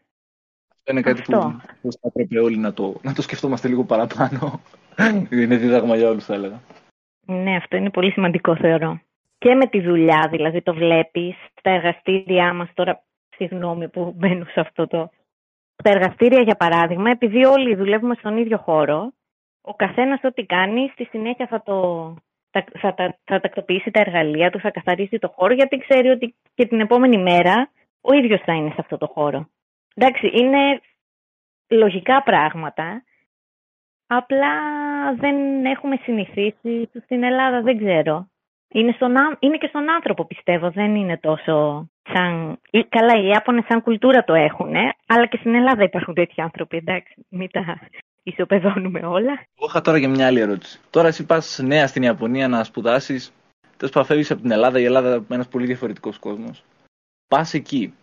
Αυτό 0.69 0.93
είναι 0.93 1.01
κάτι 1.01 1.21
αυτό. 1.21 1.61
που 1.81 1.93
θα 2.01 2.11
πρέπει 2.13 2.39
όλοι 2.39 2.57
να 2.57 2.73
το, 2.73 3.01
να 3.03 3.13
το 3.13 3.23
σκεφτόμαστε 3.23 3.69
λίγο 3.69 3.85
παραπάνω. 3.85 4.61
είναι 5.31 5.57
δίδαγμα 5.57 5.97
για 5.97 6.09
όλους 6.09 6.25
θα 6.25 6.35
έλεγα. 6.35 6.61
Ναι, 7.27 7.57
αυτό 7.57 7.77
είναι 7.77 7.91
πολύ 7.91 8.11
σημαντικό 8.11 8.57
θεωρώ. 8.57 9.01
Και 9.39 9.55
με 9.55 9.67
τη 9.67 9.81
δουλειά, 9.81 10.29
δηλαδή 10.31 10.63
το 10.63 10.75
βλέπεις 10.75 11.35
στα 11.59 11.71
εργαστήριά 11.71 12.55
μας 12.55 12.69
τώρα, 12.75 13.03
συγγνώμη 13.41 13.89
που 13.89 14.15
μπαίνω 14.17 14.45
σε 14.45 14.61
αυτό 14.61 14.87
το... 14.87 15.11
Στα 15.77 15.91
εργαστήρια, 15.91 16.43
για 16.43 16.55
παράδειγμα, 16.55 17.11
επειδή 17.11 17.45
όλοι 17.45 17.75
δουλεύουμε 17.75 18.15
στον 18.15 18.37
ίδιο 18.37 18.59
χώρο, 18.59 19.13
ο 19.61 19.75
καθένας 19.75 20.21
ό,τι 20.23 20.45
κάνει, 20.45 20.91
στη 20.93 21.05
συνέχεια 21.05 21.47
θα 21.47 21.63
το, 21.63 21.77
θα, 22.51 22.65
θα, 22.79 23.19
θα 23.25 23.41
τακτοποιήσει 23.41 23.91
τα 23.91 24.01
εργαλεία 24.01 24.51
του, 24.51 24.61
θα 24.61 24.71
καθαρίσει 24.71 25.19
το 25.19 25.29
χώρο, 25.29 25.55
γιατί 25.55 25.77
ξέρει 25.79 26.09
ότι 26.09 26.35
και 26.55 26.67
την 26.67 26.81
επόμενη 26.81 27.19
μέρα 27.19 27.71
ο 28.01 28.13
ίδιος 28.13 28.41
θα 28.41 28.53
είναι 28.53 28.69
σε 28.69 28.77
αυτό 28.79 28.99
το 28.99 29.07
χώρο. 29.07 29.49
Εντάξει, 29.95 30.31
είναι 30.35 30.81
λογικά 31.69 32.23
πράγματα, 32.23 33.05
απλά 34.07 34.55
δεν 35.15 35.65
έχουμε 35.65 35.97
συνηθίσει 35.97 36.91
στην 37.05 37.23
Ελλάδα, 37.23 37.61
δεν 37.63 37.79
ξέρω. 37.79 38.31
Είναι, 38.73 38.93
στον, 38.93 39.13
είναι 39.39 39.57
και 39.59 39.67
στον 39.67 39.91
άνθρωπο 39.91 40.25
πιστεύω, 40.25 40.71
δεν 40.71 40.95
είναι 40.95 41.19
τόσο 41.19 41.87
σαν... 42.13 42.59
Καλά, 42.89 43.21
οι 43.21 43.27
Ιάπωνες 43.27 43.65
σαν 43.69 43.83
κουλτούρα 43.83 44.25
το 44.25 44.35
έχουν, 44.35 44.75
αλλά 45.07 45.27
και 45.27 45.37
στην 45.37 45.55
Ελλάδα 45.55 45.83
υπάρχουν 45.83 46.15
τέτοιοι 46.15 46.41
άνθρωποι, 46.41 46.77
εντάξει, 46.77 47.15
μην 47.29 47.51
τα 47.51 47.79
ισοπεδώνουμε 48.23 48.99
όλα. 48.99 49.33
Εγώ 49.33 49.67
είχα 49.69 49.81
τώρα 49.81 50.01
και 50.01 50.09
μια 50.09 50.27
άλλη 50.27 50.41
ερώτηση. 50.41 50.81
Τώρα 50.91 51.09
εσύ 51.09 51.27
πας 51.27 51.61
νέα 51.63 51.87
στην 51.87 52.03
Ιαπωνία 52.03 52.49
να 52.49 52.65
σπουδάσεις, 52.65 53.33
τέλος 53.77 53.95
πάντων 53.95 54.25
από 54.29 54.41
την 54.41 54.51
Ελλάδα, 54.51 54.81
η 54.81 54.85
Ελλάδα 54.85 55.15
είναι 55.15 55.25
ένας 55.29 55.49
πολύ 55.49 55.67
διαφορετικός 55.67 56.19
κόσμος. 56.19 56.65
Πας 57.29 57.55
εκεί. 57.55 57.95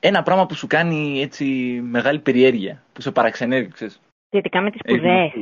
Ένα 0.00 0.22
πράγμα 0.22 0.46
που 0.46 0.54
σου 0.54 0.66
κάνει 0.66 1.20
έτσι 1.20 1.44
μεγάλη 1.84 2.18
περιέργεια, 2.18 2.82
που 2.92 3.00
σε 3.00 3.10
παραξενεύει, 3.10 3.70
ξέρεις. 3.70 4.00
Σχετικά 4.26 4.60
με 4.60 4.70
τις 4.70 4.80
σπουδές. 4.84 5.32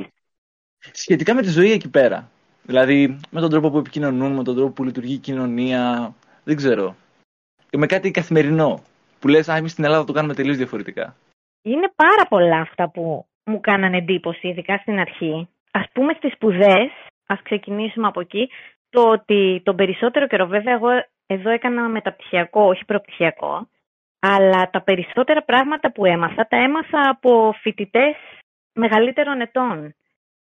Σχετικά 0.79 1.35
με 1.35 1.43
τη 1.43 1.49
ζωή 1.49 1.71
εκεί 1.71 1.91
πέρα. 1.91 2.31
Δηλαδή 2.63 3.21
με 3.31 3.41
τον 3.41 3.51
τρόπο 3.51 3.71
που 3.71 3.79
επικοινωνούν, 3.79 4.33
με 4.33 4.45
τον 4.45 4.57
τρόπο 4.57 4.73
που 4.73 4.85
λειτουργεί 4.85 5.15
η 5.15 5.19
κοινωνία. 5.19 6.15
Δεν 6.45 6.57
ξέρω. 6.57 6.95
Με 7.73 7.87
κάτι 7.87 8.11
καθημερινό. 8.11 8.83
Που 9.19 9.29
λες, 9.29 9.49
Α, 9.49 9.57
εμείς 9.57 9.73
στην 9.73 9.85
Ελλάδα 9.85 10.05
το 10.05 10.13
κάνουμε 10.13 10.35
τελείως 10.35 10.57
διαφορετικά. 10.57 11.17
Είναι 11.63 11.93
πάρα 11.97 12.27
πολλά 12.29 12.61
αυτά 12.61 12.91
που 12.91 13.27
μου 13.45 13.61
κάνανε 13.61 13.97
εντύπωση, 13.97 14.49
ειδικά 14.49 14.77
στην 14.77 14.99
αρχή. 14.99 15.49
Α 15.71 15.89
πούμε 15.93 16.13
στις 16.13 16.33
σπουδές, 16.33 16.91
ας 17.27 17.43
ξεκινήσουμε 17.43 18.07
από 18.07 18.21
εκεί, 18.21 18.49
το 18.91 19.11
ότι 19.11 19.63
τον 19.65 19.77
περισσότερο 19.77 20.27
καιρό, 20.27 20.47
βέβαια, 20.47 20.75
εγώ 20.75 20.89
εδώ 21.27 21.51
έκανα 21.51 21.89
μεταπτυχιακό, 21.89 22.63
όχι 22.63 22.85
προπτυχιακό, 22.85 23.69
αλλά 24.19 24.71
τα 24.71 24.83
περισσότερα 24.83 25.43
πράγματα 25.43 25.93
που 25.93 26.05
έμαθα, 26.05 26.47
τα 26.47 26.57
έμαθα 26.57 27.11
από 27.11 27.55
φοιτητές 27.61 28.17
μεγαλύτερων 28.73 29.41
ετών. 29.41 29.95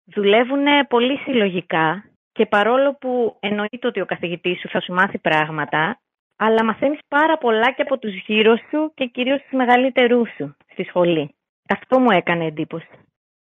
Δουλεύουν 0.04 0.64
πολύ 0.88 1.16
συλλογικά 1.16 2.04
και 2.32 2.46
παρόλο 2.46 2.94
που 2.94 3.36
εννοείται 3.40 3.86
ότι 3.86 4.00
ο 4.00 4.06
καθηγητής 4.06 4.60
σου 4.60 4.68
θα 4.68 4.80
σου 4.80 4.92
μάθει 4.92 5.18
πράγματα, 5.18 6.00
αλλά 6.36 6.64
μαθαίνεις 6.64 7.00
πάρα 7.08 7.38
πολλά 7.38 7.72
και 7.72 7.82
από 7.82 7.98
τους 7.98 8.14
γύρω 8.26 8.56
σου 8.56 8.92
και 8.94 9.06
κυρίως 9.06 9.40
τους 9.40 9.52
μεγαλύτερούς 9.52 10.28
σου 10.36 10.56
στη 10.72 10.84
σχολή. 10.84 11.34
Αυτό 11.68 11.98
μου 11.98 12.10
έκανε 12.10 12.44
εντύπωση. 12.44 12.88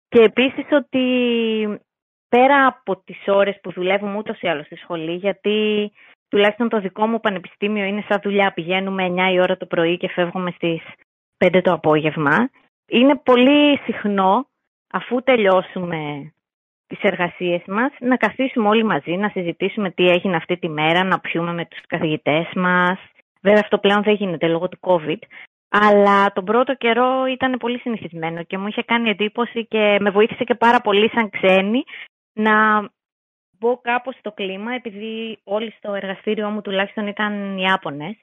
Και 0.08 0.22
επίσης 0.22 0.66
ότι 0.72 1.04
πέρα 2.30 2.66
από 2.66 2.98
τις 3.04 3.24
ώρες 3.26 3.60
που 3.62 3.72
δουλεύουμε 3.72 4.18
ούτως 4.18 4.42
ή 4.42 4.48
άλλως 4.48 4.66
στη 4.66 4.76
σχολή, 4.76 5.16
γιατί 5.16 5.92
τουλάχιστον 6.30 6.70
το 6.70 6.80
δικό 6.80 7.08
μου 7.08 7.20
πανεπιστήμιο 7.20 7.86
είναι 7.86 8.06
σαν 8.08 8.20
δουλειά, 8.24 8.54
πηγαίνουμε 8.54 9.06
9 9.06 9.34
η 9.34 9.40
ώρα 9.40 9.58
το 9.58 9.66
πρωί 9.66 9.98
και 9.98 10.10
φεύγουμε 10.10 10.52
στις 10.52 10.82
5 11.38 11.62
το 11.64 11.74
απόγευμα, 11.74 12.50
είναι 12.88 13.16
πολύ 13.16 13.78
συχνό 13.78 14.48
αφού 14.92 15.24
τελειώσουμε 15.24 16.34
τις 16.90 17.00
εργασίες 17.02 17.62
μας, 17.68 17.92
να 18.00 18.16
καθίσουμε 18.18 18.68
όλοι 18.68 18.84
μαζί, 18.84 19.12
να 19.12 19.30
συζητήσουμε 19.30 19.92
τι 19.92 20.10
έγινε 20.10 20.36
αυτή 20.36 20.58
τη 20.58 20.70
μέρα, 20.70 21.04
να 21.04 21.20
πιούμε 21.20 21.54
με 21.54 21.66
τους 21.66 21.82
καθηγητές 21.88 22.46
μας. 22.56 23.00
Βέβαια 23.42 23.62
αυτό 23.64 23.78
πλέον 23.78 24.04
δεν 24.04 24.14
γίνεται 24.14 24.48
λόγω 24.48 24.70
του 24.70 24.80
COVID, 24.82 25.20
αλλά 25.70 26.32
τον 26.32 26.46
πρώτο 26.46 26.76
καιρό 26.76 27.26
ήταν 27.26 27.58
πολύ 27.60 27.80
συνηθισμένο 27.80 28.44
και 28.44 28.58
μου 28.58 28.68
είχε 28.68 28.84
κάνει 28.84 29.10
εντύπωση 29.10 29.66
και 29.66 29.98
με 30.00 30.10
βοήθησε 30.10 30.44
και 30.44 30.56
πάρα 30.56 30.82
πολύ 30.82 31.10
σαν 31.10 31.30
ξένη 31.30 31.84
να 32.34 32.80
μπω 33.60 33.78
κάπως 33.82 34.16
στο 34.20 34.32
κλίμα, 34.32 34.74
επειδή 34.74 35.40
όλοι 35.44 35.74
στο 35.78 35.94
εργαστήριό 35.94 36.50
μου 36.50 36.62
τουλάχιστον 36.62 37.08
ήταν 37.08 37.58
Ιάπωνες. 37.58 38.16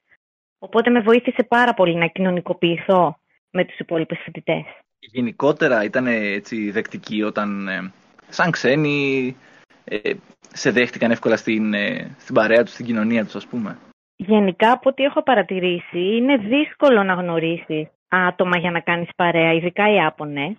Οπότε 0.59 0.91
με 0.91 1.01
βοήθησε 1.01 1.43
πάρα 1.43 1.75
πολύ 1.75 1.95
να 1.95 2.07
κοινωνικοποιηθώ 2.07 3.19
με 3.51 3.65
τους 3.65 3.79
υπόλοιπους 3.79 4.19
φοιτητές. 4.25 4.65
Γενικότερα 4.99 5.85
ήταν 5.85 6.07
έτσι 6.07 6.71
δεκτική 6.71 7.23
όταν 7.23 7.69
ε, 7.69 7.93
σαν 8.29 8.51
ξένοι 8.51 9.37
ε, 9.85 10.13
σε 10.53 10.71
δέχτηκαν 10.71 11.11
εύκολα 11.11 11.37
στην, 11.37 11.75
ε, 11.75 12.15
στην 12.19 12.35
παρέα 12.35 12.63
τους, 12.63 12.73
στην 12.73 12.87
κοινωνία 12.87 13.25
τους 13.25 13.35
ας 13.35 13.47
πούμε. 13.47 13.79
Γενικά 14.17 14.73
από 14.73 14.91
ό,τι 14.91 15.03
έχω 15.03 15.23
παρατηρήσει 15.23 16.17
είναι 16.17 16.37
δύσκολο 16.37 17.03
να 17.03 17.15
γνωρίσεις 17.15 17.89
άτομα 18.09 18.59
για 18.59 18.71
να 18.71 18.81
κάνεις 18.81 19.09
παρέα, 19.17 19.53
ειδικά 19.53 19.93
οι 19.93 20.01
Άπωνες. 20.05 20.57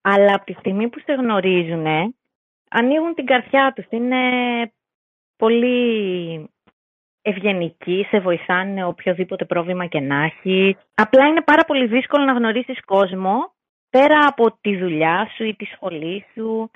Αλλά 0.00 0.34
από 0.34 0.44
τη 0.44 0.52
στιγμή 0.52 0.88
που 0.88 0.98
σε 0.98 1.12
γνωρίζουν, 1.12 1.86
ανοίγουν 2.70 3.14
την 3.14 3.26
καρδιά 3.26 3.72
τους. 3.74 3.84
Είναι 3.90 4.18
πολύ 5.36 6.50
ευγενικοί, 7.22 8.06
σε 8.08 8.20
βοηθάνε 8.20 8.84
οποιοδήποτε 8.84 9.44
πρόβλημα 9.44 9.86
και 9.86 10.00
να 10.00 10.24
έχει. 10.24 10.76
Απλά 10.94 11.26
είναι 11.26 11.42
πάρα 11.42 11.64
πολύ 11.64 11.86
δύσκολο 11.86 12.24
να 12.24 12.32
γνωρίσεις 12.32 12.84
κόσμο 12.84 13.52
πέρα 13.90 14.26
από 14.26 14.58
τη 14.60 14.76
δουλειά 14.76 15.30
σου 15.36 15.44
ή 15.44 15.54
τη 15.54 15.64
σχολή 15.64 16.24
σου. 16.34 16.70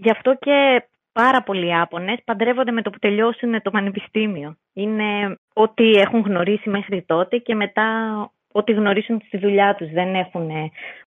Γι' 0.00 0.10
αυτό 0.10 0.34
και 0.40 0.88
πάρα 1.12 1.42
πολλοί 1.42 1.76
Άπωνες 1.76 2.18
παντρεύονται 2.24 2.70
με 2.72 2.82
το 2.82 2.90
που 2.90 2.98
τελειώσουν 2.98 3.62
το 3.62 3.70
πανεπιστήμιο. 3.70 4.56
Είναι 4.72 5.38
ό,τι 5.52 5.90
έχουν 5.90 6.20
γνωρίσει 6.20 6.70
μέχρι 6.70 7.02
τότε 7.02 7.38
και 7.38 7.54
μετά 7.54 7.86
ό,τι 8.52 8.72
γνωρίσουν 8.72 9.22
στη 9.26 9.38
δουλειά 9.38 9.74
τους. 9.74 9.90
Δεν 9.90 10.14
έχουν 10.14 10.50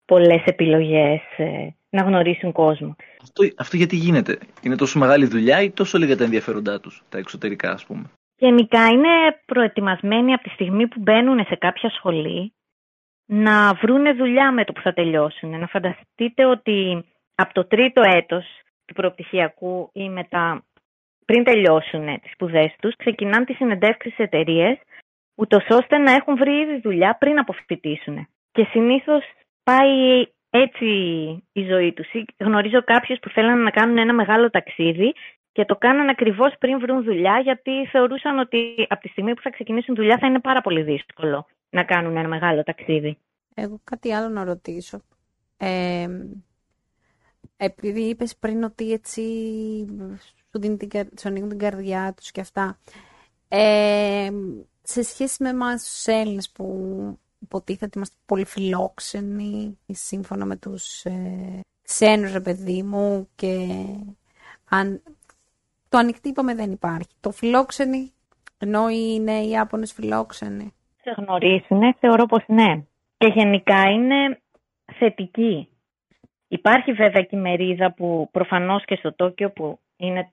πολλές 0.05 0.43
επιλογές 0.45 1.21
ε, 1.37 1.69
να 1.91 2.03
γνωρίσουν 2.03 2.53
κόσμο. 2.53 2.97
Αυτό, 3.23 3.43
αυτό 3.57 3.77
γιατί 3.77 3.97
γίνεται; 3.97 4.39
Είναι 4.63 4.77
τόσο 4.77 4.99
μεγάλη 4.99 5.27
δουλειά 5.27 5.63
ή 5.63 5.71
τόσο 5.71 5.99
λίγα 5.99 6.17
τα 6.17 6.25
ενδιαφέροντά 6.25 6.81
τους, 6.81 7.03
τα 7.09 7.19
εξωτερικά 7.19 7.71
ας 7.71 7.85
πούμε; 7.87 8.11
Γενικά 8.37 8.87
είναι 8.87 9.09
προετοιμασμένοι 9.47 10.33
από 10.33 10.43
τη 10.43 10.49
στιγμή 10.49 10.87
που 10.89 11.01
μπαίνουν 11.01 11.45
σε 11.49 11.57
κάποια 11.57 11.91
σχολή 11.91 12.53
να 13.27 13.75
βρούνε 13.75 14.13
δουλειά 14.13 14.53
με 14.53 14.65
το 14.65 14.73
που 14.73 14.81
θα 14.81 14.93
τελειώσουν. 14.93 15.59
Να 15.59 15.67
φανταστείτε 15.67 16.47
ότι 16.47 17.05
από 17.35 17.53
το 17.53 17.65
τρίτο 17.65 18.03
έτος 18.05 18.45
του 18.91 19.01
προπτυχιακού 19.01 19.91
ή 19.93 20.09
μετά 20.09 20.65
πριν 21.25 21.45
τελειώσουν 21.45 22.21
τις 22.21 22.33
σπουδές 22.33 22.75
τους, 22.81 22.97
ξεκινάνε 22.97 23.45
τις 23.45 23.57
συνεντεύξεις 23.57 24.15
σε 24.15 24.23
εταιρείες, 24.23 24.79
ούτως 25.35 25.65
ώστε 25.69 25.99
να 25.99 26.13
έχουν 26.13 26.37
βρει 26.37 26.61
ήδη 26.61 26.81
δουλειά 26.81 27.17
πριν 27.21 27.39
αποφοιτήσουν. 27.39 28.29
Και 28.53 28.65
συνήθως 28.71 29.23
πάει 29.63 30.27
έτσι 30.51 30.87
η 31.53 31.63
ζωή 31.63 31.93
τους. 31.93 32.09
Γνωρίζω 32.39 32.83
κάποιους 32.85 33.19
που 33.19 33.29
θέλουν 33.29 33.63
να 33.63 33.71
κάνουν 33.71 33.99
ένα 33.99 34.13
μεγάλο 34.13 34.51
ταξίδι 34.51 35.13
και 35.53 35.65
το 35.65 35.77
κάναν 35.77 36.09
ακριβώς 36.09 36.55
πριν 36.59 36.79
βρουν 36.79 37.03
δουλειά, 37.03 37.41
γιατί 37.43 37.87
θεωρούσαν 37.91 38.39
ότι 38.39 38.87
από 38.89 39.01
τη 39.01 39.09
στιγμή 39.09 39.35
που 39.35 39.43
θα 39.43 39.51
ξεκινήσουν 39.51 39.95
δουλειά 39.95 40.19
θα 40.21 40.27
είναι 40.27 40.41
πάρα 40.41 40.61
πολύ 40.61 40.83
δύσκολο 40.83 41.47
να 41.71 41.85
κάνουν 41.85 42.17
ένα 42.17 42.29
μεγάλο 42.29 42.63
ταξίδι. 42.63 43.19
Εγώ 43.55 43.81
κάτι 43.85 44.13
άλλο 44.15 44.29
να 44.29 44.45
ρωτήσω. 44.45 45.01
Ε, 45.59 46.07
επειδή 47.63 48.01
είπες 48.01 48.37
πριν 48.37 48.63
ότι 48.63 48.93
έτσι 48.93 49.23
σου, 50.51 50.61
δίνει 50.61 50.77
την, 50.77 50.91
σου 51.21 51.29
ανοίγουν 51.29 51.49
την 51.49 51.59
καρδιά 51.59 52.15
τους 52.17 52.31
και 52.31 52.41
αυτά. 52.41 52.79
Ε, 53.49 54.31
σε 54.83 55.03
σχέση 55.03 55.43
με 55.43 55.49
εμάς 55.49 55.83
τους 55.83 56.07
Έλληνες 56.07 56.51
που 56.51 56.65
υποτίθεται 57.39 57.93
είμαστε 57.97 58.17
πολύ 58.27 58.45
φιλόξενοι 58.45 59.79
σύμφωνα 59.87 60.45
με 60.45 60.57
τους 60.57 61.05
ε, 61.05 61.61
ξένους 61.83 62.33
ρε 62.33 62.41
παιδί 62.41 62.83
μου 62.83 63.29
και 63.35 63.67
αν, 64.69 65.03
το 65.89 65.99
ανοιχτή 65.99 66.29
είπαμε 66.29 66.55
δεν 66.55 66.73
υπάρχει. 66.73 67.09
Το 67.21 67.31
φιλόξενοι 67.31 68.13
ενώ 68.59 68.89
είναι 68.89 69.33
οι 69.33 69.51
Ιάπωνες 69.51 69.93
φιλόξενοι. 69.93 70.73
Σε 71.03 71.15
γνωρίσουν, 71.17 71.95
θεωρώ 72.01 72.27
πως 72.27 72.45
ναι. 72.47 72.85
Και 73.17 73.27
γενικά 73.35 73.91
είναι 73.91 74.41
θετική. 74.99 75.69
Υπάρχει 76.53 76.93
βέβαια 76.93 77.23
και 77.23 77.37
η 77.37 77.41
μερίδα 77.41 77.93
που 77.93 78.29
προφανώς 78.33 78.85
και 78.85 78.97
στο 78.97 79.15
Τόκιο 79.15 79.51
που 79.51 79.79
είναι 79.97 80.33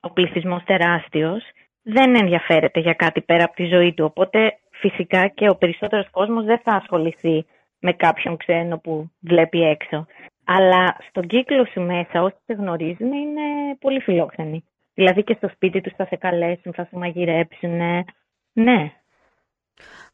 ο 0.00 0.10
πληθυσμός 0.10 0.62
τεράστιος 0.64 1.42
δεν 1.82 2.14
ενδιαφέρεται 2.14 2.80
για 2.80 2.92
κάτι 2.92 3.20
πέρα 3.20 3.44
από 3.44 3.54
τη 3.54 3.64
ζωή 3.64 3.94
του. 3.94 4.04
Οπότε 4.04 4.58
φυσικά 4.70 5.28
και 5.28 5.48
ο 5.48 5.56
περισσότερος 5.56 6.10
κόσμος 6.10 6.44
δεν 6.44 6.58
θα 6.58 6.72
ασχοληθεί 6.72 7.46
με 7.78 7.92
κάποιον 7.92 8.36
ξένο 8.36 8.78
που 8.78 9.10
βλέπει 9.20 9.62
έξω. 9.62 10.06
Αλλά 10.44 10.96
στον 11.08 11.26
κύκλο 11.26 11.66
σου 11.66 11.80
μέσα 11.80 12.22
όσοι 12.22 12.36
σε 12.44 12.52
γνωρίζουν 12.52 13.12
είναι 13.12 13.76
πολύ 13.80 14.00
φιλόξενοι. 14.00 14.64
Δηλαδή 14.94 15.22
και 15.22 15.34
στο 15.34 15.48
σπίτι 15.48 15.80
τους 15.80 15.92
θα 15.96 16.06
σε 16.06 16.16
καλέσουν, 16.16 16.72
θα 16.72 16.84
σε 16.84 16.96
μαγειρέψουν. 16.96 18.04
Ναι. 18.52 18.92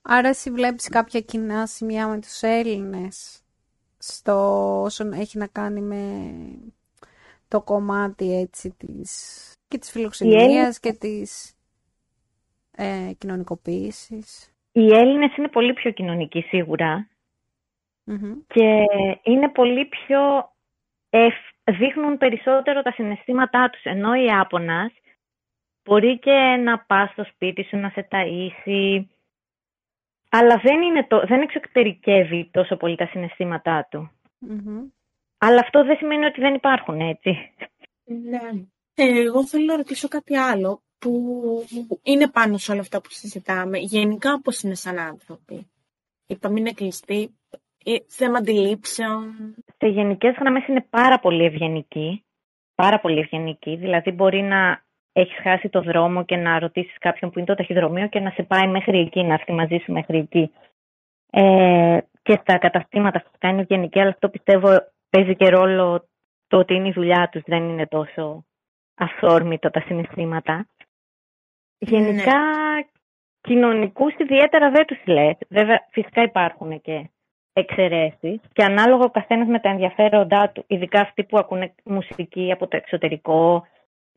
Άρα 0.03 0.29
εσύ 0.29 0.51
βλέπεις 0.51 0.89
κάποια 0.89 1.21
κοινά 1.21 1.67
σημεία 1.67 2.09
με 2.09 2.21
τους 2.21 2.43
Έλληνες; 2.43 3.42
Στο 4.05 4.37
όσον 4.83 5.13
έχει 5.13 5.39
να 5.39 5.47
κάνει 5.47 5.81
με 5.81 6.25
το 7.49 7.61
κομμάτι 7.61 8.41
έτσι 8.41 8.75
της 8.79 9.11
και 9.69 9.79
της 9.79 9.91
φιλοξενίας 9.91 10.81
και 10.81 10.93
της 10.93 11.57
ε, 12.77 13.11
κοινωνικοποίησης. 13.19 14.55
Οι 14.73 14.95
Έλληνες 14.95 15.37
είναι 15.37 15.49
πολύ 15.49 15.73
πιο 15.73 15.91
κοινωνικοί 15.91 16.43
και 18.47 18.85
είναι 19.23 19.49
πολύ 19.49 19.85
πιο... 19.85 20.51
δείχνουν 21.65 22.19
περισσότερο 22.19 22.83
τα 22.83 22.93
συναισθήματά 22.93 23.71
τους. 23.71 23.83
Ενώ 23.83 24.15
η 24.15 24.27
Άπωνας 24.41 24.93
μπορεί 25.85 26.19
και 26.19 26.61
να 26.65 26.79
πας 26.79 27.11
στο 27.11 27.25
σπίτι 27.25 27.63
σου 27.63 27.77
να 27.77 27.89
σε 27.89 28.09
ταΐσει, 28.11 29.05
αλλά 30.35 30.61
δεν, 30.63 30.83
είναι 30.83 31.07
το, 31.09 31.27
δεν 31.27 31.41
εξωτερικεύει 31.41 32.51
τόσο 32.53 32.77
πολύ 32.77 32.97
τα 32.97 33.07
συναισθήματά 33.07 33.87
του. 33.91 34.11
Αλλά 35.39 35.61
αυτό 35.61 35.85
δεν 35.85 35.97
σημαίνει 35.97 36.25
ότι 36.25 36.41
δεν 36.41 36.55
υπάρχουν 36.55 37.01
έτσι. 37.01 37.53
Ναι. 38.05 38.65
Εγώ 38.95 39.47
θέλω 39.47 39.65
να 39.65 39.77
ρωτήσω 39.77 40.09
κάτι 40.09 40.37
άλλο 40.37 40.83
που 40.99 41.13
είναι 42.03 42.29
πάνω 42.29 42.57
σε 42.57 42.73
όλα 42.73 42.81
αυτά 42.81 43.01
που 43.01 43.11
συζητάμε. 43.11 43.79
Γενικά 43.79 44.41
πώς 44.41 44.63
είναι 44.63 44.75
σαν 44.75 44.99
άνθρωποι. 44.99 45.71
Είπαμε 46.27 46.61
είναι 46.61 46.73
κλειστοί, 46.73 47.39
ε, 47.85 47.97
θέμα 48.07 48.39
αντιλήψεων. 48.39 49.55
Σε 49.79 49.87
γενικές 49.87 50.35
γραμμές 50.39 50.67
είναι 50.67 50.87
πάρα 50.91 51.19
πολύ 51.19 51.45
ευγενική. 51.45 52.25
Πάρα 52.75 53.01
πολύ 53.01 53.19
ευγενική. 53.19 53.77
Δηλαδή, 53.77 54.11
μπορεί 54.11 54.43
να 54.43 54.83
έχεις 55.13 55.39
χάσει 55.43 55.69
το 55.69 55.81
δρόμο 55.83 56.25
και 56.25 56.37
να 56.37 56.59
ρωτήσεις 56.59 56.99
κάποιον 56.99 57.31
που 57.31 57.39
είναι 57.39 57.47
το 57.47 57.55
ταχυδρομείο 57.55 58.09
και 58.09 58.21
να 58.21 58.31
σε 58.31 58.43
πάει 58.43 58.69
μέχρι 58.69 58.99
εκεί, 58.99 59.23
να 59.23 59.33
έρθει 59.33 59.53
μαζί 59.53 59.77
σου 59.85 59.93
μέχρι 59.93 60.19
εκεί. 60.19 60.53
Ε, 61.31 61.99
και 62.23 62.39
στα 62.41 62.59
καταστήματα 62.59 63.21
φυσικά 63.21 63.49
είναι 63.49 63.61
ευγενική, 63.61 64.01
αλλά 64.01 64.11
αυτό 64.11 64.29
πιστεύω 64.29 64.69
παίζει 65.11 65.37
και 65.37 65.49
ρόλο 65.49 66.09
το 66.47 66.59
ότι 66.59 66.75
είναι 66.75 66.89
η 66.89 66.93
δουλειά 66.93 67.29
τους, 67.33 67.43
δεν 67.47 67.69
είναι 67.69 67.87
τόσο 67.87 68.45
αυθόρμητο 68.95 69.71
τα 69.71 69.81
συναισθήματα. 69.81 70.67
Γενικά, 71.79 72.39
ναι. 72.39 72.83
κοινωνικούς 73.41 74.15
ιδιαίτερα 74.19 74.71
δεν 74.71 74.87
τους 74.87 74.99
λε. 75.07 75.31
Βέβαια, 75.49 75.87
φυσικά 75.91 76.23
υπάρχουν 76.23 76.81
και 76.81 77.11
εξαιρέσεις 77.53 78.41
και 78.53 78.65
ανάλογα 78.65 79.05
ο 79.05 79.11
καθένας 79.11 79.49
με 79.49 79.61
τα 79.61 79.69
ενδιαφέροντά 79.69 80.51
του, 80.51 80.65
ειδικά 80.67 81.01
αυτοί 81.01 81.25
που 81.25 81.39
ακούνε 81.39 81.75
μουσική 81.85 82.53
από 82.53 82.67
το 82.67 82.77
εξωτερικό 82.77 83.67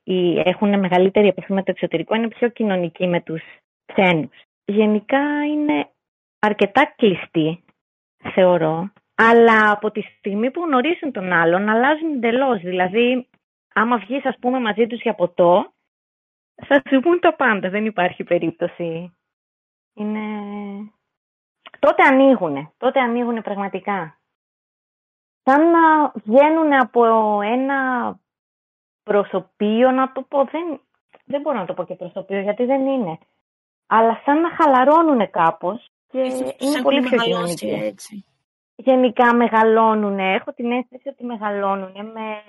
ή 0.07 0.39
έχουν 0.39 0.79
μεγαλύτερη 0.79 1.27
επαφή 1.27 1.53
με 1.53 1.63
το 1.63 1.71
εξωτερικό, 1.71 2.15
είναι 2.15 2.27
πιο 2.27 2.49
κοινωνικοί 2.49 3.07
με 3.07 3.21
τους 3.21 3.41
ξένους. 3.85 4.43
Γενικά 4.65 5.45
είναι 5.45 5.89
αρκετά 6.39 6.93
κλειστοί, 6.95 7.63
θεωρώ, 8.33 8.91
αλλά 9.15 9.71
από 9.71 9.91
τη 9.91 10.01
στιγμή 10.01 10.51
που 10.51 10.61
γνωρίζουν 10.61 11.11
τον 11.11 11.31
άλλον 11.31 11.69
αλλάζουν 11.69 12.13
εντελώς. 12.13 12.59
Δηλαδή, 12.59 13.27
άμα 13.73 13.97
βγεις, 13.97 14.25
ας 14.25 14.37
πούμε, 14.39 14.59
μαζί 14.59 14.87
τους 14.87 15.01
για 15.01 15.15
ποτό, 15.15 15.73
θα 16.55 16.81
σου 16.89 16.99
πούν 16.99 17.19
τα 17.19 17.35
πάντα. 17.35 17.69
Δεν 17.69 17.85
υπάρχει 17.85 18.23
περίπτωση. 18.23 19.17
Είναι 19.93 20.19
τότε 21.79 22.03
ανοίγουν. 22.03 22.73
Τότε 22.77 22.99
ανοίγουν 22.99 23.41
πραγματικά. 23.41 24.19
Σαν 25.43 25.69
να 25.71 26.11
βγαίνουν 26.23 26.73
από 26.73 27.41
ένα 27.41 28.19
προσωπείο, 29.05 29.91
να 29.91 30.11
το 30.11 30.21
πω, 30.21 30.43
δεν, 30.43 30.81
δεν 31.25 31.41
μπορώ 31.41 31.57
να 31.57 31.65
το 31.65 31.73
πω 31.73 31.83
και 31.83 31.95
προσωπείο 31.95 32.39
γιατί 32.39 32.65
δεν 32.65 32.85
είναι. 32.85 33.17
Αλλά 33.87 34.21
σαν 34.25 34.41
να 34.41 34.49
χαλαρώνουν 34.49 35.29
κάπως 35.29 35.89
και 36.07 36.19
είναι 36.57 36.81
πολύ 36.81 37.01
πιο 37.01 37.17
κοινωνικοί. 37.17 37.95
Γενικά 38.75 39.35
μεγαλώνουν. 39.35 40.19
Έχω 40.19 40.53
την 40.53 40.71
αίσθηση 40.71 41.09
ότι 41.09 41.23
μεγαλώνουν 41.23 41.91
με, 41.93 42.43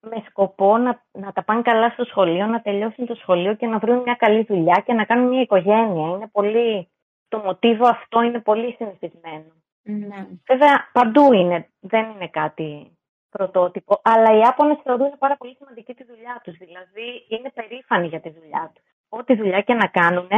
με 0.00 0.22
σκοπό 0.28 0.78
να, 0.78 1.04
να 1.12 1.32
τα 1.32 1.44
πάνε 1.44 1.62
καλά 1.62 1.90
στο 1.90 2.04
σχολείο, 2.04 2.46
να 2.46 2.60
τελειώσουν 2.60 3.06
το 3.06 3.14
σχολείο 3.14 3.54
και 3.54 3.66
να 3.66 3.78
βρουν 3.78 4.02
μια 4.02 4.14
καλή 4.14 4.44
δουλειά 4.44 4.82
και 4.86 4.92
να 4.92 5.04
κάνουν 5.04 5.28
μια 5.28 5.40
οικογένεια. 5.40 6.08
Είναι 6.08 6.28
πολύ 6.32 6.88
το 7.28 7.38
μοτίβο 7.38 7.86
αυτό 7.86 8.22
είναι 8.22 8.40
πολύ 8.40 8.74
συνηθισμένο. 8.78 9.52
Ναι. 9.82 10.26
Βέβαια, 10.46 10.90
παντού 10.92 11.32
είναι, 11.32 11.68
δεν 11.80 12.10
είναι 12.10 12.28
κάτι 12.28 12.98
πρωτότυπο, 13.30 14.00
αλλά 14.04 14.38
οι 14.38 14.42
Άπωνες 14.42 14.78
θεωρούν 14.82 15.18
πάρα 15.18 15.36
πολύ 15.36 15.54
σημαντική 15.56 15.94
τη 15.94 16.04
δουλειά 16.04 16.40
τους. 16.44 16.56
Δηλαδή, 16.56 17.26
είναι 17.28 17.50
περήφανοι 17.50 18.06
για 18.06 18.20
τη 18.20 18.30
δουλειά 18.30 18.72
τους. 18.74 18.84
Ό,τι 19.08 19.36
δουλειά 19.36 19.60
και 19.60 19.74
να 19.74 19.86
κάνουν, 19.88 20.28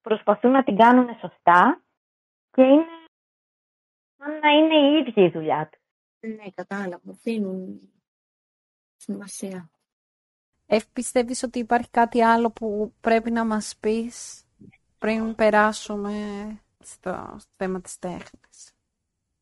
προσπαθούν 0.00 0.50
να 0.50 0.62
την 0.64 0.76
κάνουν 0.76 1.08
σωστά 1.20 1.82
και 2.50 2.62
είναι 2.62 2.86
σαν 4.16 4.38
να 4.38 4.50
είναι 4.50 4.74
η 4.74 4.98
ίδια 4.98 5.24
η 5.24 5.30
δουλειά 5.30 5.68
τους. 5.72 5.82
Ναι, 6.20 6.50
κατάλαβα. 6.54 7.00
Δίνουν 7.04 7.80
σημασία. 8.96 9.70
Εφ, 10.66 10.86
πιστεύεις 10.92 11.42
ότι 11.42 11.58
υπάρχει 11.58 11.90
κάτι 11.90 12.22
άλλο 12.22 12.50
που 12.50 12.94
πρέπει 13.00 13.30
να 13.30 13.44
μας 13.44 13.76
πεις 13.80 14.44
πριν 14.98 15.34
περάσουμε 15.34 16.12
στο 16.78 17.36
θέμα 17.56 17.80
της 17.80 17.98
τέχνης; 17.98 18.74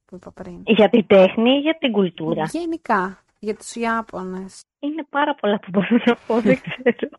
Που 0.07 0.17
είπα 0.17 0.31
πριν. 0.31 0.63
Για 0.67 0.89
την 0.89 1.07
τέχνη 1.07 1.51
ή 1.51 1.59
για 1.59 1.77
την 1.79 1.93
κουλτούρα. 1.93 2.45
Γενικά, 2.45 3.23
για 3.39 3.57
τους 3.57 3.75
Ιάπωνες. 3.75 4.63
Είναι 4.79 5.07
πάρα 5.11 5.35
πολλά 5.35 5.59
που 5.59 5.69
μπορώ 5.71 6.03
να 6.05 6.17
πω, 6.27 6.41
δεν 6.41 6.61
ξέρω. 6.61 7.19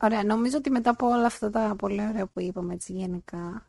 Ωραία, 0.00 0.24
νομίζω 0.24 0.56
ότι 0.56 0.70
μετά 0.70 0.90
από 0.90 1.06
όλα 1.06 1.26
αυτά 1.26 1.50
τα 1.50 1.74
πολύ 1.78 2.06
ωραία 2.08 2.26
που 2.26 2.40
είπαμε 2.40 2.74
έτσι 2.74 2.92
γενικά, 2.92 3.66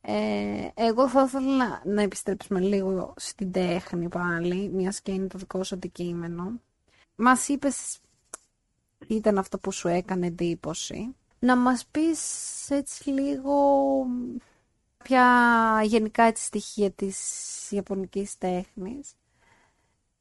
ε, 0.00 0.68
εγώ 0.74 1.08
θα 1.08 1.22
ήθελα 1.22 1.56
να, 1.56 1.82
να 1.84 2.02
επιστρέψουμε 2.02 2.60
λίγο 2.60 3.14
στην 3.16 3.52
τέχνη 3.52 4.08
πάλι, 4.08 4.70
μιας 4.72 5.00
και 5.00 5.12
είναι 5.12 5.26
το 5.26 5.38
δικό 5.38 5.64
σου 5.64 5.74
αντικείμενο. 5.74 6.60
Μας 7.14 7.48
είπες 7.48 7.98
ήταν 9.06 9.38
αυτό 9.38 9.58
που 9.58 9.72
σου 9.72 9.88
έκανε 9.88 10.26
εντύπωση 10.26 11.14
να 11.38 11.56
μας 11.56 11.86
πεις 11.86 12.70
έτσι 12.70 13.10
λίγο 13.10 13.54
ποια 15.08 15.80
γενικά 15.84 16.22
έτσι 16.22 16.44
στοιχεία 16.44 16.90
της 16.90 17.16
ιαπωνικής 17.70 18.38
τέχνης. 18.38 19.14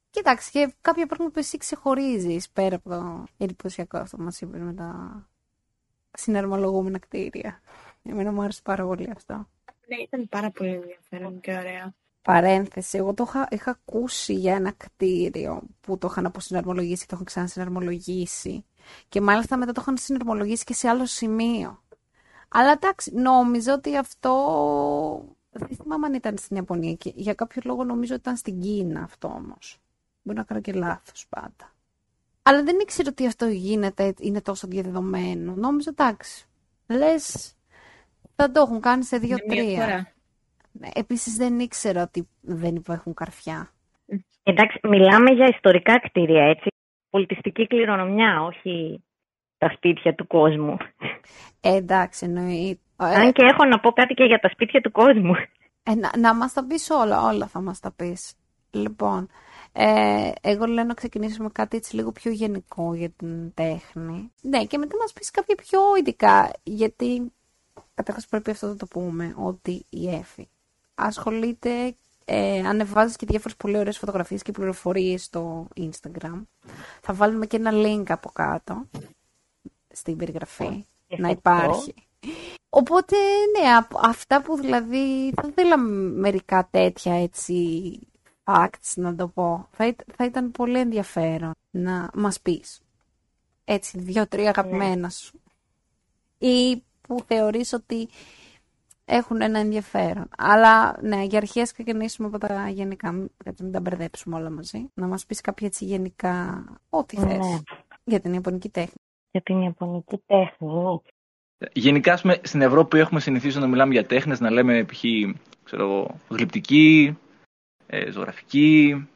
Κοιτάξτε, 0.10 0.60
και 0.60 0.74
κάποια 0.82 1.06
πράγματα 1.06 1.32
που 1.34 1.40
εσύ 1.40 1.58
ξεχωρίζεις 1.58 2.50
πέρα 2.50 2.76
από 2.76 2.90
το 2.90 3.24
εντυπωσιακό 3.38 3.98
αυτό 3.98 4.18
που 4.18 4.24
μας 4.24 4.42
είπες 4.42 4.62
με 4.62 4.74
τα 4.74 5.22
συναρμολογούμενα 6.14 7.00
κτίρια. 7.00 7.62
Εμένα 8.04 8.32
μου 8.32 8.42
άρεσε 8.42 8.62
πάρα 8.64 8.86
πολύ 8.86 9.10
αυτό. 9.16 9.34
Ναι, 9.88 10.04
ήταν 10.04 10.28
πάρα 10.30 10.52
πολύ 10.52 10.70
ενδιαφέρον 10.70 11.40
και 11.40 11.54
ωραία. 11.54 11.94
Παρένθεση, 12.22 12.98
εγώ 12.98 13.14
το 13.14 13.24
είχα, 13.28 13.48
είχα 13.52 13.72
ακούσει 13.72 14.34
για 14.34 14.56
ένα 14.56 14.72
κτίριο 14.78 15.62
που 15.82 15.98
το 15.98 16.08
είχαν 16.12 16.26
αποσυναρμολογήσει 16.26 17.02
και 17.02 17.08
το 17.08 17.14
είχαν 17.14 17.26
ξανασυναρμολογήσει 17.26 18.66
και 19.10 19.22
μάλιστα 19.22 19.58
μετά 19.58 19.72
το 19.72 19.82
είχαν 19.82 19.98
συνορμολογήσει 19.98 20.64
και 20.64 20.74
σε 20.74 20.88
άλλο 20.90 21.06
σημείο. 21.06 21.82
Αλλά 22.48 22.72
εντάξει, 22.72 23.12
νόμιζα 23.16 23.74
ότι 23.74 23.98
αυτό. 23.98 24.34
Δεν 25.50 25.78
θυμάμαι 25.82 26.06
αν 26.06 26.14
ήταν 26.14 26.38
στην 26.38 26.56
Ιαπωνία. 26.56 26.94
Και 26.94 27.12
για 27.16 27.34
κάποιο 27.34 27.62
λόγο 27.66 27.84
νομίζω 27.84 28.14
ότι 28.14 28.22
ήταν 28.22 28.36
στην 28.36 28.60
Κίνα 28.62 29.04
αυτό 29.04 29.28
όμως. 29.28 29.78
Μπορεί 30.22 30.38
να 30.38 30.44
κάνω 30.44 30.62
και 30.62 30.74
λάθος 30.74 31.28
πάντα. 31.30 31.74
Αλλά 32.42 32.64
δεν 32.64 32.80
ήξερα 32.82 33.10
ότι 33.10 33.28
αυτό 33.28 33.46
γίνεται, 33.46 34.14
είναι 34.20 34.42
τόσο 34.42 34.68
διαδεδομένο. 34.68 35.54
Νόμιζα 35.56 35.90
εντάξει. 35.90 36.48
Λες, 36.88 37.56
θα 38.36 38.52
το 38.52 38.62
έχουν 38.62 38.82
κάνει 38.82 39.04
σε 39.04 39.18
δύο-τρία. 39.18 40.14
Ναι, 40.72 40.90
Επίσης 40.94 41.36
δεν 41.36 41.60
ήξερα 41.60 42.02
ότι 42.02 42.28
δεν 42.42 42.76
υπάρχουν 42.76 43.14
καρφιά. 43.14 43.72
Εντάξει, 44.44 44.80
μιλάμε 44.84 45.32
για 45.32 45.48
ιστορικά 45.48 46.00
κτίρια, 46.00 46.44
έτσι 46.44 46.68
πολιτιστική 47.10 47.68
κληρονομιά, 47.68 48.42
όχι 48.44 49.04
τα 49.58 49.72
σπίτια 49.76 50.16
του 50.16 50.28
κόσμου. 50.28 50.78
Ε, 51.68 51.76
εντάξει, 51.76 52.26
εννοεί. 52.26 52.80
Αν 52.96 53.32
και 53.32 53.44
έχω 53.44 53.66
να 53.66 53.80
πω 53.80 53.92
κάτι 53.92 54.14
και 54.14 54.24
για 54.24 54.40
τα 54.40 54.50
σπίτια 54.50 54.82
του 54.82 54.92
κόσμου. 54.92 55.34
Ε, 55.84 55.96
να, 55.96 56.12
να 56.18 56.36
μας 56.36 56.54
τα 56.54 56.66
πεις 56.66 56.90
όλα, 56.90 57.22
όλα 57.22 57.48
θα 57.48 57.62
μας 57.62 57.80
τα 57.80 57.92
πεις. 57.92 58.34
Λοιπόν, 58.72 59.30
ε, 59.72 60.32
εγώ 60.42 60.66
λέω 60.66 60.84
να 60.84 60.94
ξεκινήσουμε 60.94 61.50
κάτι 61.54 61.78
έτσι 61.78 61.96
λίγο 61.96 62.12
πιο 62.12 62.32
γενικό 62.32 62.94
για 62.94 63.10
την 63.10 63.54
τέχνη. 63.54 64.32
Ναι, 64.42 64.66
και 64.66 64.78
μετά 64.78 64.96
μας 65.00 65.14
πεις 65.14 65.32
κάποια 65.32 65.56
πιο 65.56 65.80
ειδικά, 66.00 66.52
γιατί 66.64 67.32
καταρχάς 67.94 68.28
πρέπει 68.28 68.52
αυτό 68.52 68.68
να 68.68 68.76
το 68.76 68.86
πούμε, 68.86 69.34
ότι 69.38 69.86
η 69.90 70.10
Εφη 70.10 70.48
ασχολείται, 70.96 71.96
ε, 72.26 72.60
ανεβάζει 72.60 73.16
και 73.16 73.26
διάφορες 73.26 73.58
πολύ 73.58 73.78
ωραίες 73.78 73.98
φωτογραφίες 73.98 74.42
και 74.42 74.52
πληροφορίες 74.52 75.24
στο 75.24 75.68
Instagram 75.76 76.42
Θα 77.02 77.14
βάλουμε 77.14 77.46
και 77.46 77.58
ένα 77.58 77.72
link 77.74 78.04
από 78.08 78.30
κάτω 78.30 78.86
στην 79.92 80.18
περιγραφή. 80.18 80.86
Και 81.08 81.18
να 81.20 81.28
σε 81.28 81.34
υπάρχει. 81.34 81.94
Οπότε, 82.70 83.16
ναι, 83.60 83.70
απ- 83.76 84.06
αυτά 84.06 84.42
που 84.42 84.56
δηλαδή 84.56 85.34
θα 85.36 85.52
θέλαμε 85.56 85.90
μερικά 86.20 86.68
τέτοια 86.72 87.22
έτσι 87.22 88.00
facts 88.44 88.94
να 88.96 89.16
το 89.16 89.28
πω. 89.28 89.68
Θα, 89.72 89.88
ήτ- 89.88 90.02
θα 90.16 90.26
ήταν 90.26 90.52
πολύ 90.52 90.80
ενδιαφέρον 90.80 91.52
να 91.70 92.10
μας 92.14 92.42
πεις. 92.42 92.82
Έτσι, 93.66 94.00
δύο-τρία 94.00 94.50
αγαπημένα 94.50 95.10
σου. 95.10 95.42
Ή 96.38 96.84
που 97.02 97.24
θεωρείς 97.28 97.74
ότι 97.74 98.10
έχουν 99.06 99.42
ένα 99.42 99.60
ενδιαφέρον. 99.60 100.28
Αλλά, 100.38 100.98
ναι, 101.02 101.24
για 101.24 101.38
αρχή 101.38 101.62
ας 101.62 101.72
ξεκινήσουμε 101.72 102.28
από 102.28 102.38
τα 102.38 102.70
γενικά, 102.70 103.12
μην 103.12 103.30
κάτσε, 103.44 103.64
μην 103.64 103.72
τα 103.72 103.80
μπερδέψουμε 103.80 104.36
όλα 104.36 104.50
μαζί. 104.50 104.90
Να 104.94 105.08
μας 105.08 105.26
πεις 105.26 105.42
κάποια 105.42 105.68
έτσι 105.68 105.86
γενικά, 105.86 106.64
ό,τι 106.90 107.16
θες, 107.18 107.38
Ναι. 107.38 107.60
για 108.04 108.20
την 108.20 108.34
Ιαπωνική 108.34 108.70
τέχνη. 108.70 108.96
Για 109.38 109.46
την 109.46 109.62
Ιαπωνική 109.62 110.18
τέχνη. 110.26 110.68
ναι. 111.58 111.68
Γενικά, 111.74 112.14
ας 112.14 112.22
πούμε, 112.22 112.40
στην 112.44 112.62
Ευρώπη 112.62 113.00
έχουμε 113.00 113.20
συνηθίσει 113.20 113.60
να 113.60 113.68
μιλάμε 113.68 113.94
για 113.94 114.06
τέχνες, 114.06 114.40
να 114.40 114.50
λέμε 114.52 114.84
π.χ. 114.86 115.04
ξέρω 115.64 115.84
εγώ, 115.84 116.20
γλυπτική, 116.30 117.18
ε, 117.88 118.12
ζωγραφική, 118.12 119.08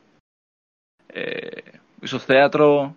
ε, 1.07 1.47
ίσως 2.01 2.23
θέατρο. 2.25 2.95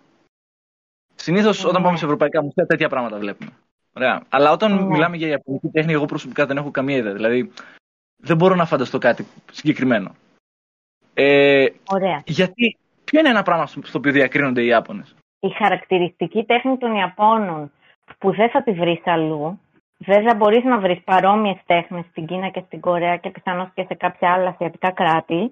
Συνήθως 1.15 1.63
όταν 1.65 1.81
Ναι. 1.81 1.85
πάμε 1.87 1.97
σε 1.97 2.05
ευρωπαϊκά 2.05 2.43
μουσεία 2.43 2.65
τέτοια 2.65 2.89
πράγματα 2.89 3.17
βλέπουμε. 3.19 3.51
Ωραία. 3.93 4.23
Αλλά 4.29 4.51
όταν 4.51 4.73
Ναι. 4.75 4.81
μιλάμε 4.83 5.17
για 5.17 5.27
ιαπωνική 5.27 5.67
τέχνη, 5.67 5.93
εγώ 5.93 6.05
προσωπικά 6.05 6.45
δεν 6.45 6.57
έχω 6.57 6.71
καμία 6.71 6.97
ιδέα. 6.97 7.13
Δηλαδή, 7.13 7.51
δεν 8.15 8.37
μπορώ 8.37 8.55
να 8.55 8.65
φανταστώ 8.65 8.97
κάτι 8.97 9.27
συγκεκριμένο. 9.51 10.15
Ε, 11.13 11.67
Ωραία. 11.85 12.23
γιατί, 12.25 12.77
ποιο 13.03 13.19
είναι 13.19 13.29
ένα 13.29 13.43
πράγμα 13.43 13.67
στο 13.67 13.81
στο 13.85 13.97
οποίο 13.97 14.11
διακρίνονται 14.11 14.61
οι 14.61 14.67
Ιάπωνες; 14.67 15.15
Η 15.45 15.49
χαρακτηριστική 15.49 16.43
τέχνη 16.43 16.77
των 16.77 16.95
Ιαπώνων 16.95 17.71
που 18.17 18.31
δεν 18.31 18.49
θα 18.49 18.63
τη 18.63 18.71
βρεις 18.71 19.01
αλλού, 19.05 19.59
δεν 19.97 20.27
θα 20.27 20.35
μπορείς 20.35 20.63
να 20.63 20.79
βρεις 20.79 21.03
παρόμοιες 21.03 21.57
τέχνες 21.65 22.05
στην 22.09 22.25
Κίνα 22.25 22.49
και 22.49 22.63
στην 22.65 22.79
Κορέα 22.79 23.17
και 23.17 23.29
πιθανώς 23.29 23.69
και 23.73 23.83
σε 23.87 23.93
κάποια 23.93 24.33
άλλα 24.33 24.49
ασιατικά 24.49 24.91
κράτη, 24.91 25.51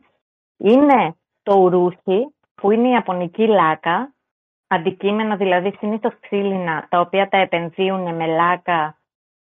είναι 0.57 1.15
το 1.43 1.55
ουρούχι, 1.55 2.33
που 2.55 2.71
είναι 2.71 2.87
η 2.87 2.91
Ιαπωνική 2.91 3.47
λάκα, 3.47 4.13
αντικείμενα 4.67 5.35
δηλαδή 5.35 5.75
συνήθως 5.79 6.13
ξύλινα, 6.19 6.87
τα 6.89 6.99
οποία 6.99 7.29
τα 7.29 7.37
επενδύουν 7.37 8.15
με 8.15 8.25
λάκα 8.25 8.97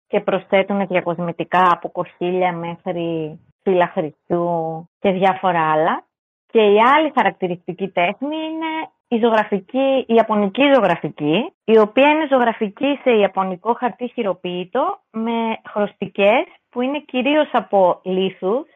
και 0.06 0.20
προσθέτουν 0.20 0.86
διακοσμητικά 0.86 1.70
από 1.72 1.90
κοχύλια 1.90 2.52
μέχρι 2.52 3.38
φύλλα 3.62 3.86
χρυσού 3.86 4.88
και 4.98 5.10
διάφορα 5.10 5.70
άλλα. 5.72 6.02
Και 6.46 6.60
η 6.60 6.76
άλλη 6.96 7.12
χαρακτηριστική 7.14 7.88
τέχνη 7.88 8.36
είναι 8.36 8.90
η 9.08 9.18
ζωγραφική, 9.18 10.04
η 10.06 10.14
ιαπωνική 10.14 10.62
ζωγραφική, 10.74 11.52
η 11.64 11.78
οποία 11.78 12.10
είναι 12.10 12.26
ζωγραφική 12.30 12.98
σε 13.02 13.10
ιαπωνικό 13.10 13.74
χαρτί 13.74 14.08
χειροποίητο 14.08 15.00
με 15.10 15.58
χρωστικές 15.68 16.44
που 16.68 16.80
είναι 16.80 17.00
κυρίως 17.00 17.48
από 17.52 18.00
λίθους 18.04 18.66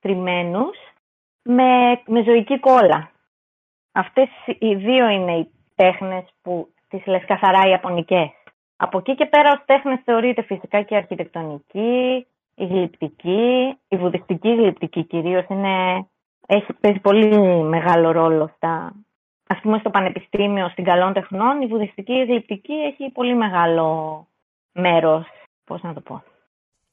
τριμμένους 0.00 0.76
με, 1.42 2.00
με 2.06 2.22
ζωική 2.22 2.58
κόλλα. 2.58 3.10
Αυτές 3.92 4.28
οι 4.58 4.74
δύο 4.74 5.08
είναι 5.08 5.36
οι 5.36 5.50
τέχνες 5.74 6.24
που 6.42 6.68
τις 6.88 7.06
λες 7.06 7.24
καθαρά 7.24 7.68
ιαπωνικές. 7.68 8.30
Από 8.76 8.98
εκεί 8.98 9.14
και 9.14 9.26
πέρα 9.26 9.52
ως 9.52 9.64
τέχνες 9.64 10.00
θεωρείται 10.04 10.42
φυσικά 10.42 10.82
και 10.82 10.94
η 10.94 10.96
αρχιτεκτονική, 10.96 12.26
η 12.54 12.66
γλυπτική, 12.66 13.78
η 13.88 13.96
βουδιστική 13.96 14.54
γλυπτική 14.54 15.04
κυρίως 15.04 15.44
είναι, 15.48 16.06
έχει 16.46 16.72
παίζει 16.72 17.00
πολύ 17.00 17.38
μεγάλο 17.62 18.10
ρόλο 18.10 18.52
στα, 18.56 18.92
ας 19.46 19.60
πούμε 19.60 19.78
στο 19.78 19.90
πανεπιστήμιο 19.90 20.68
στην 20.68 20.84
καλών 20.84 21.12
τεχνών, 21.12 21.60
η 21.60 21.66
βουδιστική 21.66 22.24
γλυπτική 22.24 22.72
έχει 22.72 23.10
πολύ 23.10 23.34
μεγάλο 23.34 24.26
μέρος, 24.72 25.26
πώς 25.64 25.82
να 25.82 25.94
το 25.94 26.00
πω. 26.00 26.22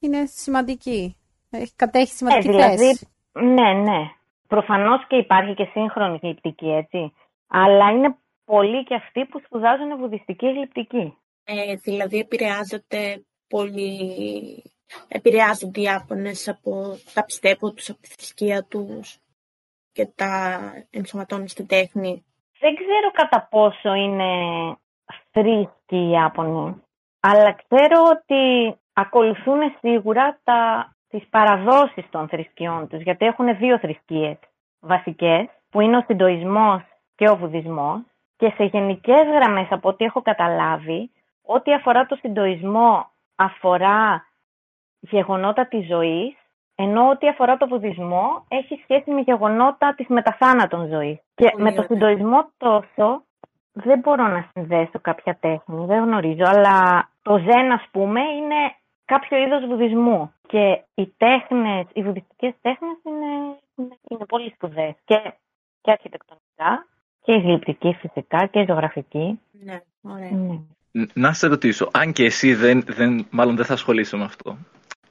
Είναι 0.00 0.26
σημαντική. 0.26 1.16
Έχει, 1.50 1.72
κατέχει 1.76 2.12
Ε, 2.12 2.14
σημαντική 2.16 2.48
δηλαδή, 2.48 2.76
θέση. 2.86 3.08
ναι, 3.32 3.72
ναι. 3.72 4.10
Προφανώς 4.46 5.06
και 5.06 5.16
υπάρχει 5.16 5.54
και 5.54 5.68
σύγχρονη 5.72 6.18
γλυπτική, 6.22 6.66
έτσι. 6.70 7.12
Αλλά 7.46 7.90
είναι 7.90 8.16
πολλοί 8.44 8.84
και 8.84 8.94
αυτοί 8.94 9.24
που 9.24 9.40
σπουδάζουν 9.44 9.96
βουδιστική 9.98 10.46
γλυπτική. 10.46 11.16
Ε, 11.44 11.74
δηλαδή 11.74 12.18
επηρεάζονται 12.18 13.24
πολύ... 13.48 14.62
Επηρεάζονται 15.08 15.80
οι 15.80 15.82
Ιάπωνες 15.82 16.48
από 16.48 16.98
τα 17.14 17.24
πιστεύω 17.24 17.72
τους, 17.72 17.90
από 17.90 18.00
τη 18.00 18.08
θρησκεία 18.08 18.64
τους 18.64 19.18
και 19.92 20.06
τα 20.14 20.60
ενσωματώνουν 20.90 21.48
στην 21.48 21.66
τέχνη. 21.66 22.24
Δεν 22.64 22.74
ξέρω 22.74 23.10
κατά 23.12 23.48
πόσο 23.50 23.94
είναι 23.94 24.32
θρήσκοι 25.30 25.96
οι 25.96 26.10
Ιάπωνοι, 26.10 26.82
αλλά 27.20 27.52
ξέρω 27.52 28.02
ότι 28.10 28.74
ακολουθούν 28.92 29.60
σίγουρα 29.80 30.40
τα, 30.44 30.92
τις 31.08 31.28
παραδόσεις 31.30 32.10
των 32.10 32.28
θρησκειών 32.28 32.88
τους, 32.88 33.02
γιατί 33.02 33.26
έχουν 33.26 33.56
δύο 33.56 33.78
θρησκείες 33.78 34.38
βασικές, 34.80 35.46
που 35.70 35.80
είναι 35.80 35.96
ο 35.96 36.04
Συντοισμός 36.06 36.82
και 37.14 37.28
ο 37.28 37.36
Βουδισμός, 37.36 38.00
και 38.36 38.52
σε 38.56 38.64
γενικές 38.64 39.24
γραμμές 39.34 39.66
από 39.70 39.88
ό,τι 39.88 40.04
έχω 40.04 40.22
καταλάβει, 40.22 41.10
ό,τι 41.42 41.74
αφορά 41.74 42.06
το 42.06 42.16
Συντοισμό 42.16 43.10
αφορά 43.34 44.26
γεγονότα 45.00 45.66
της 45.66 45.86
ζωής, 45.86 46.36
ενώ 46.74 47.08
ό,τι 47.10 47.28
αφορά 47.28 47.56
το 47.56 47.68
βουδισμό 47.68 48.44
έχει 48.48 48.80
σχέση 48.82 49.10
με 49.10 49.20
γεγονότα 49.20 49.94
της 49.96 50.06
μεταθάνατον 50.08 50.88
ζωής. 50.88 51.18
Και 51.34 51.48
Πολύ 51.50 51.62
με 51.62 51.72
το 51.72 51.84
ωραία. 51.90 52.08
συντοισμό 52.08 52.50
τόσο 52.56 53.22
δεν 53.72 53.98
μπορώ 53.98 54.26
να 54.28 54.48
συνδέσω 54.52 54.98
κάποια 55.00 55.36
τέχνη, 55.40 55.86
δεν 55.86 56.02
γνωρίζω, 56.04 56.44
αλλά 56.46 57.08
το 57.22 57.38
ζεν 57.38 57.72
ας 57.72 57.84
πούμε 57.90 58.20
είναι 58.20 58.74
κάποιο 59.04 59.38
είδος 59.38 59.66
βουδισμού 59.66 60.32
και 60.46 60.82
οι 60.94 61.14
τέχνες, 61.16 61.86
οι 61.92 62.02
βουδιστικές 62.02 62.54
τέχνες 62.60 62.96
είναι, 63.04 63.56
είναι, 63.76 63.98
είναι 64.10 64.24
πολύ 64.28 64.50
σπουδαίες 64.54 64.94
και, 65.04 65.32
και 65.80 65.90
αρχιτεκτονικά 65.90 66.86
και 67.22 67.32
η 67.32 67.40
γλυπτική 67.40 67.96
φυσικά 68.00 68.46
και 68.46 68.60
η 68.60 68.64
ζωγραφική. 68.68 69.40
Ναι, 69.64 69.80
ωραία. 70.02 70.30
Ναι. 70.30 70.58
Ν- 70.92 71.10
Να 71.14 71.32
σε 71.32 71.46
ρωτήσω, 71.46 71.88
αν 71.92 72.12
και 72.12 72.24
εσύ 72.24 72.54
δεν, 72.54 72.82
δεν, 72.86 73.26
μάλλον 73.30 73.56
δεν 73.56 73.64
θα 73.64 73.72
ασχολείσαι 73.72 74.16
με 74.16 74.24
αυτό. 74.24 74.56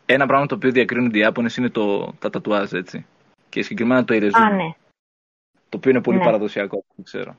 Ένα 0.06 0.26
πράγμα 0.26 0.46
το 0.46 0.56
οποίο 0.56 0.72
διακρίνονται 0.72 1.18
οι 1.18 1.22
Ιάπωνες 1.22 1.58
είναι 1.58 1.70
το, 1.70 2.14
τα 2.20 2.30
τατουάζ, 2.30 2.72
έτσι. 2.74 3.06
Και 3.50 3.62
συγκεκριμένα 3.62 4.04
το 4.04 4.14
ιρεζούμι, 4.14 4.46
Α, 4.46 4.56
ναι. 4.56 4.74
το 5.70 5.78
οποίο 5.78 5.92
είναι 5.92 6.02
πολύ 6.02 6.18
Ναι. 6.18 6.24
παραδοσιακό, 6.24 6.76
από 6.76 6.86
ό,τι 6.92 7.04
ξέρω. 7.04 7.36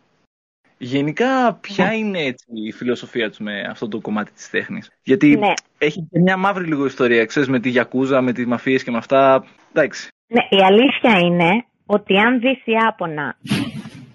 Γενικά, 0.79 1.55
ποια 1.55 1.93
είναι 1.93 2.19
έτσι, 2.23 2.47
η 2.53 2.73
φιλοσοφία 2.73 3.29
τους 3.29 3.39
με 3.39 3.61
αυτό 3.61 3.89
το 3.89 4.01
κομμάτι 4.01 4.33
της 4.33 4.51
τέχνης; 4.51 4.91
Γιατί 5.03 5.37
Ναι. 5.37 5.53
έχει 5.79 6.09
και 6.11 6.19
μια 6.19 6.37
μαύρη 6.37 6.65
λίγο 6.67 6.85
ιστορία, 6.85 7.25
ξέρεις, 7.25 7.49
με 7.49 7.61
τη 7.61 7.69
Γιακούζα, 7.69 8.21
με 8.21 8.33
τις 8.33 8.47
μαφίες 8.47 8.85
και 8.85 8.91
με 8.91 8.97
αυτά. 8.97 9.45
Εντάξει. 9.73 10.09
Ναι, 10.27 10.59
η 10.59 10.63
αλήθεια 10.65 11.19
είναι 11.19 11.65
ότι 11.87 12.19
αν 12.19 12.41
δεις 12.41 12.63
Ιάπωνα 12.65 13.37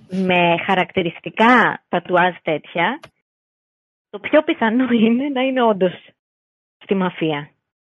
με 0.10 0.56
χαρακτηριστικά 0.66 1.84
τατουάζ 1.90 2.36
τέτοια, 2.42 3.00
το 4.10 4.20
πιο 4.20 4.42
πιθανό 4.44 4.92
είναι 4.92 5.30
να 5.30 5.42
είναι 5.42 5.64
όντως 5.64 5.94
στη 6.84 6.96
μαφία. 6.96 7.50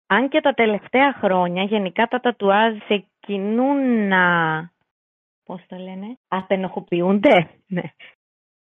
Αν 0.07 0.29
και 0.29 0.41
τα 0.41 0.53
τελευταία 0.53 1.13
χρόνια 1.13 1.63
γενικά 1.63 2.07
τα 2.07 2.19
τατουάζ 2.19 2.77
ξεκινούν 2.77 4.07
να... 4.07 4.23
Πώς 5.43 5.61
το 5.67 5.75
λένε; 5.75 6.17
Απενοχοποιούνται. 6.27 7.49
Ναι. 7.67 7.81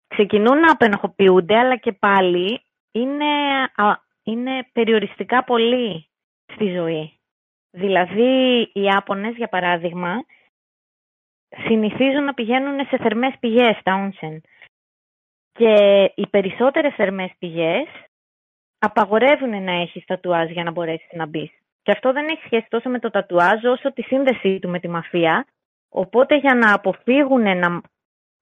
Ξεκινούν 0.06 0.58
να 0.58 0.72
απενοχοποιούνται, 0.72 1.58
αλλά 1.58 1.76
και 1.76 1.92
πάλι 1.92 2.60
είναι, 2.92 3.24
α, 3.74 3.96
είναι 4.22 4.68
περιοριστικά 4.72 5.44
πολύ 5.44 6.08
στη 6.52 6.72
ζωή. 6.72 7.18
Δηλαδή, 7.70 8.60
οι 8.72 8.82
Ιάπωνες, 8.82 9.36
για 9.36 9.48
παράδειγμα, 9.48 10.24
συνηθίζουν 11.48 12.24
να 12.24 12.34
πηγαίνουν 12.34 12.86
σε 12.86 12.96
θερμές 12.96 13.34
πηγές, 13.40 13.80
τα 13.82 14.10
onsen. 14.10 14.38
Και 15.52 16.04
οι 16.14 16.26
περισσότερες 16.26 16.94
θερμές 16.94 17.32
πηγές 17.38 17.86
απαγορεύουν 18.84 19.62
να 19.62 19.72
έχεις 19.72 20.04
τατουάζ 20.04 20.50
για 20.50 20.64
να 20.64 20.70
μπορέσεις 20.70 21.12
να 21.12 21.26
μπεις. 21.26 21.50
Και 21.82 21.90
αυτό 21.90 22.12
δεν 22.12 22.28
έχει 22.28 22.42
σχέση 22.44 22.66
τόσο 22.68 22.88
με 22.88 22.98
το 22.98 23.10
τατουάζ 23.10 23.64
όσο 23.64 23.92
τη 23.92 24.02
σύνδεσή 24.02 24.58
του 24.58 24.68
με 24.68 24.80
τη 24.80 24.88
μαφία. 24.88 25.46
Οπότε 25.88 26.36
για 26.36 26.54
να 26.54 26.74
αποφύγουν 26.74 27.58
να, 27.58 27.80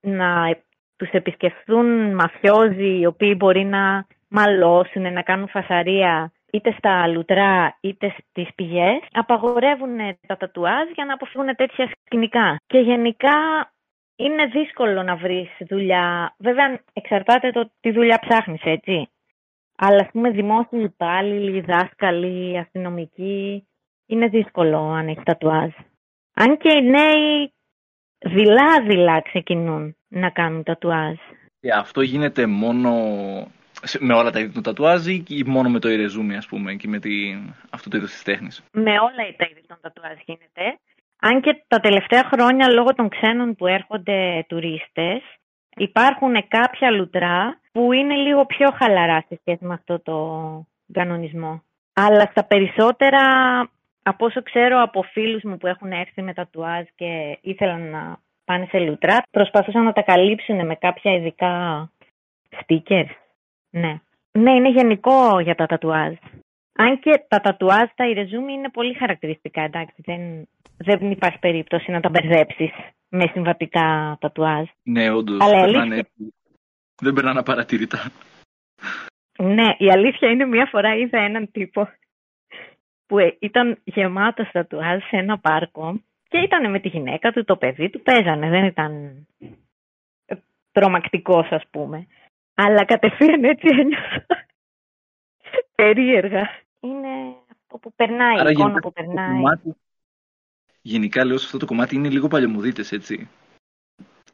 να 0.00 0.56
τους 0.96 1.10
επισκεφθούν 1.10 2.14
μαφιόζοι 2.14 2.98
οι 2.98 3.06
οποίοι 3.06 3.34
μπορεί 3.38 3.64
να 3.64 4.06
μαλώσουν, 4.28 5.12
να 5.12 5.22
κάνουν 5.22 5.48
φασαρία 5.48 6.32
είτε 6.52 6.74
στα 6.78 7.06
λουτρά 7.06 7.76
είτε 7.80 8.14
στις 8.18 8.54
πηγές, 8.54 9.00
απαγορεύουν 9.12 9.96
τα 10.26 10.36
τατουάζ 10.36 10.88
για 10.94 11.04
να 11.04 11.14
αποφύγουν 11.14 11.56
τέτοια 11.56 11.90
σκηνικά. 12.04 12.56
Και 12.66 12.78
γενικά 12.78 13.36
είναι 14.16 14.46
δύσκολο 14.46 15.02
να 15.02 15.16
βρεις 15.16 15.48
δουλειά. 15.58 16.34
Βέβαια 16.38 16.80
εξαρτάται 16.92 17.50
το 17.50 17.70
τι 17.80 17.90
δουλειά 17.90 18.18
ψάχνεις, 18.28 18.60
έτσι. 18.64 19.08
Αλλά 19.84 20.00
ας 20.02 20.08
πούμε 20.12 20.30
δημόσιοι 20.30 20.80
υπάλληλοι, 20.82 21.60
δάσκαλοι, 21.60 22.58
αστυνομικοί, 22.58 23.66
είναι 24.06 24.28
δύσκολο 24.28 24.78
αν 24.78 25.08
έχεις 25.08 25.22
τατουάζ. 25.24 25.70
Αν 26.34 26.58
και 26.58 26.68
οι 26.68 26.82
νέοι 26.82 27.52
δειλά-δειλά 28.18 29.20
ξεκινούν 29.22 29.96
να 30.08 30.30
κάνουν 30.30 30.62
τατουάζ. 30.62 31.16
Και 31.60 31.72
αυτό 31.72 32.00
γίνεται 32.00 32.46
μόνο 32.46 32.90
σε- 33.82 34.04
με 34.04 34.14
όλα 34.14 34.30
τα 34.30 34.40
είδη 34.40 34.52
του 34.52 34.60
τατουάζ 34.60 35.06
ή 35.06 35.42
μόνο 35.46 35.68
με 35.68 35.78
το 35.78 35.88
ιρεζούμι, 35.88 36.36
ας 36.36 36.46
πούμε, 36.46 36.74
και 36.74 36.88
με 36.88 36.98
την... 36.98 37.54
αυτό 37.70 37.88
το 37.90 37.96
είδος 37.96 38.10
της 38.10 38.22
τέχνης; 38.22 38.64
Με 38.72 38.90
όλα 38.90 39.22
τα 39.36 39.46
είδη 39.50 39.62
των 39.66 39.78
τατουάζ 39.80 40.16
γίνεται. 40.24 40.78
Αν 41.20 41.40
και 41.40 41.64
τα 41.68 41.80
τελευταία 41.80 42.24
χρόνια 42.24 42.70
λόγω 42.70 42.94
των 42.94 43.08
ξένων 43.08 43.54
που 43.54 43.66
έρχονται 43.66 44.44
τουρίστες 44.48 45.22
υπάρχουν 45.76 46.48
κάποια 46.48 46.90
λουτρά 46.90 47.60
που 47.72 47.92
είναι 47.92 48.14
λίγο 48.14 48.46
πιο 48.46 48.70
χαλαρά 48.70 49.24
σε 49.28 49.38
σχέση 49.40 49.64
με 49.64 49.74
αυτό 49.74 50.00
το 50.00 50.16
κανονισμό. 50.92 51.62
Αλλά 51.92 52.28
στα 52.30 52.44
περισσότερα, 52.44 53.20
από 54.02 54.26
όσο 54.26 54.42
ξέρω 54.42 54.82
από 54.82 55.02
φίλους 55.02 55.42
μου 55.42 55.56
που 55.56 55.66
έχουν 55.66 55.92
έρθει 55.92 56.22
με 56.22 56.34
τατουάζ 56.34 56.84
και 56.94 57.38
ήθελαν 57.40 57.90
να 57.90 58.18
πάνε 58.44 58.66
σε 58.70 58.78
λουτρά, 58.78 59.22
προσπαθούσαν 59.30 59.84
να 59.84 59.92
τα 59.92 60.02
καλύψουν 60.02 60.66
με 60.66 60.74
κάποια 60.74 61.12
ειδικά 61.12 61.90
stickers. 62.50 63.10
Ναι. 63.70 64.00
Ναι, 64.32 64.52
είναι 64.52 64.70
γενικό 64.70 65.40
για 65.40 65.54
τα 65.54 65.66
τατουάζ. 65.66 66.12
Αν 66.74 66.98
και 67.00 67.24
τα 67.28 67.40
τατουάζ, 67.40 67.88
τα 67.94 68.06
ιρεζούμι 68.08 68.52
είναι 68.52 68.70
πολύ 68.70 68.94
χαρακτηριστικά, 68.94 69.62
εντάξει. 69.62 69.94
Δεν, 69.96 70.48
δεν 70.76 71.10
υπάρχει 71.10 71.38
περίπτωση 71.38 71.90
να 71.90 72.00
τα 72.00 72.08
μπερδέψεις 72.08 72.70
με 73.08 73.26
συμβατικά 73.32 74.16
τατουάζ. 74.20 74.66
Ναι, 74.82 75.10
όντως, 75.10 75.40
Αλλά 75.40 75.56
η 75.58 75.60
περνάνε 75.60 75.78
αλήθεια- 75.78 75.96
έτσι. 76.18 76.34
δεν 77.02 77.12
περνάνε 77.14 77.38
απαρατήρητα. 77.38 77.98
Ναι, 79.38 79.74
η 79.78 79.90
αλήθεια 79.90 80.30
είναι 80.30 80.44
μία 80.46 80.66
φορά 80.70 80.94
είδα 80.96 81.18
έναν 81.18 81.50
τύπο 81.50 81.88
που 83.06 83.18
ε, 83.18 83.36
ήταν 83.40 83.78
γεμάτος 83.84 84.48
τατουάζ 84.52 84.98
σε 85.02 85.16
ένα 85.16 85.38
πάρκο 85.38 86.00
και 86.28 86.38
ήταν 86.38 86.70
με 86.70 86.80
τη 86.80 86.88
γυναίκα 86.88 87.32
του, 87.32 87.44
το 87.44 87.56
παιδί 87.56 87.90
του, 87.90 88.00
παίζανε, 88.02 88.48
δεν 88.48 88.64
ήταν 88.64 88.92
ε, 90.26 90.34
τρομακτικός 90.72 91.48
ας 91.50 91.62
πούμε. 91.70 92.06
Αλλά 92.54 92.84
κατευθείαν 92.84 93.44
έτσι 93.44 93.66
ένιωσα 93.70 94.26
περίεργα. 95.74 96.50
Είναι 96.80 97.08
αυτό 97.52 97.78
που 97.78 97.92
περνάει, 97.96 98.36
η 98.36 98.50
εικόνα 98.50 98.50
γενικά 98.52 98.64
που 98.64 98.74
αυτό 98.74 98.80
το 98.88 98.90
περνάει. 98.90 99.34
κομμάτι- 99.34 99.76
γενικά 100.82 101.24
λέω 101.24 101.38
σε 101.38 101.44
αυτό 101.44 101.58
το 101.58 101.66
κομμάτι 101.66 101.94
είναι 101.94 102.08
λίγο 102.08 102.28
παλαιομουδίτες, 102.28 102.92
έτσι. 102.92 103.28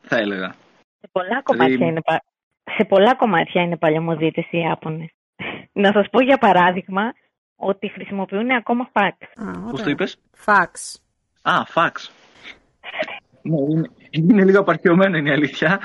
Θα 0.01 0.17
έλεγα. 0.17 0.55
Σε 1.01 1.09
πολλά 1.13 1.43
κομμάτια 1.43 1.87
είναι, 1.87 2.01
πα- 2.03 2.25
σε 2.77 2.85
πολλά 2.85 3.15
κομμάτια 3.15 3.63
είναι 3.63 3.77
παλαιομοδίτες 3.77 4.45
οι 4.51 4.59
Ιάπωνες. 4.59 5.11
Να 5.73 5.93
σας 5.93 6.09
πω 6.11 6.21
για 6.23 6.39
παράδειγμα 6.39 7.13
ότι 7.57 7.89
χρησιμοποιούν 7.89 8.51
ακόμα 8.51 8.91
fax. 8.93 9.11
Α, 9.35 9.51
Πώς 9.53 9.73
ωραία. 9.73 9.85
το 9.85 9.91
είπες; 9.91 10.19
Φαξ. 10.33 11.03
Α, 11.43 11.65
φαξ. 11.65 12.13
ναι, 13.43 13.57
είναι, 13.61 13.89
είναι 14.11 14.45
λίγο 14.45 14.61
απαρχαιωμένο 14.61 15.17
είναι 15.17 15.29
η 15.29 15.33
αλήθεια. 15.33 15.81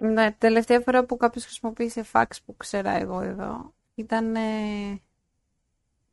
Ναι, 0.00 0.32
τελευταία 0.32 0.80
φορά 0.80 1.04
που 1.04 1.16
κάποιος 1.16 1.44
χρησιμοποίησε 1.44 2.02
φαξ 2.02 2.42
που 2.42 2.56
ξέρα 2.56 2.90
εγώ 2.90 3.20
εδώ 3.20 3.72
ήταν 3.94 4.34
ε, 4.34 5.00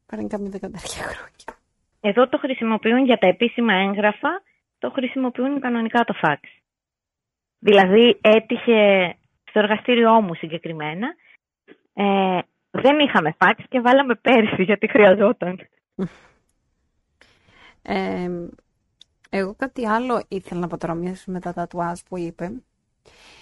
πριν 0.05 0.27
καμία 0.27 0.49
δεκαταρχία 0.49 1.03
χρόνια. 1.03 1.59
Εδώ 2.01 2.27
το 2.27 2.37
χρησιμοποιούν 2.37 3.05
για 3.05 3.17
τα 3.17 3.27
επίσημα 3.27 3.73
έγγραφα, 3.73 4.41
το 4.79 4.89
χρησιμοποιούν 4.89 5.59
κανονικά 5.59 6.03
το 6.03 6.15
fax. 6.23 6.39
Δηλαδή 7.59 8.19
έτυχε 8.21 9.15
στο 9.43 9.59
εργαστήριό 9.59 10.21
μου 10.21 10.35
συγκεκριμένα, 10.35 11.07
ε, 11.93 12.39
δεν 12.71 12.99
είχαμε 12.99 13.35
fax 13.37 13.63
και 13.69 13.81
βάλαμε 13.81 14.15
πέρσι 14.15 14.63
γιατί 14.63 14.87
χρειαζόταν. 14.87 15.67
Ε, 17.81 18.29
εγώ 19.29 19.55
κάτι 19.55 19.87
άλλο 19.87 20.23
ήθελα 20.27 20.59
να 20.59 20.67
πατρομιάσω 20.67 21.31
με 21.31 21.39
τα 21.39 21.53
τατουάζ 21.53 21.99
που 22.09 22.17
είπε. 22.17 22.51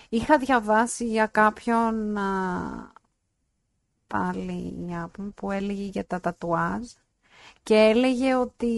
Είχα 0.10 0.38
διαβάσει 0.38 1.06
για 1.06 1.26
κάποιον 1.26 2.18
α, 2.18 2.92
πάλι 4.08 4.86
Ιάπων 4.90 5.34
που 5.34 5.52
έλεγε 5.52 5.84
για 5.84 6.06
τα 6.06 6.20
τατουάζ 6.20 6.88
και 7.64 7.76
έλεγε 7.76 8.36
ότι, 8.36 8.74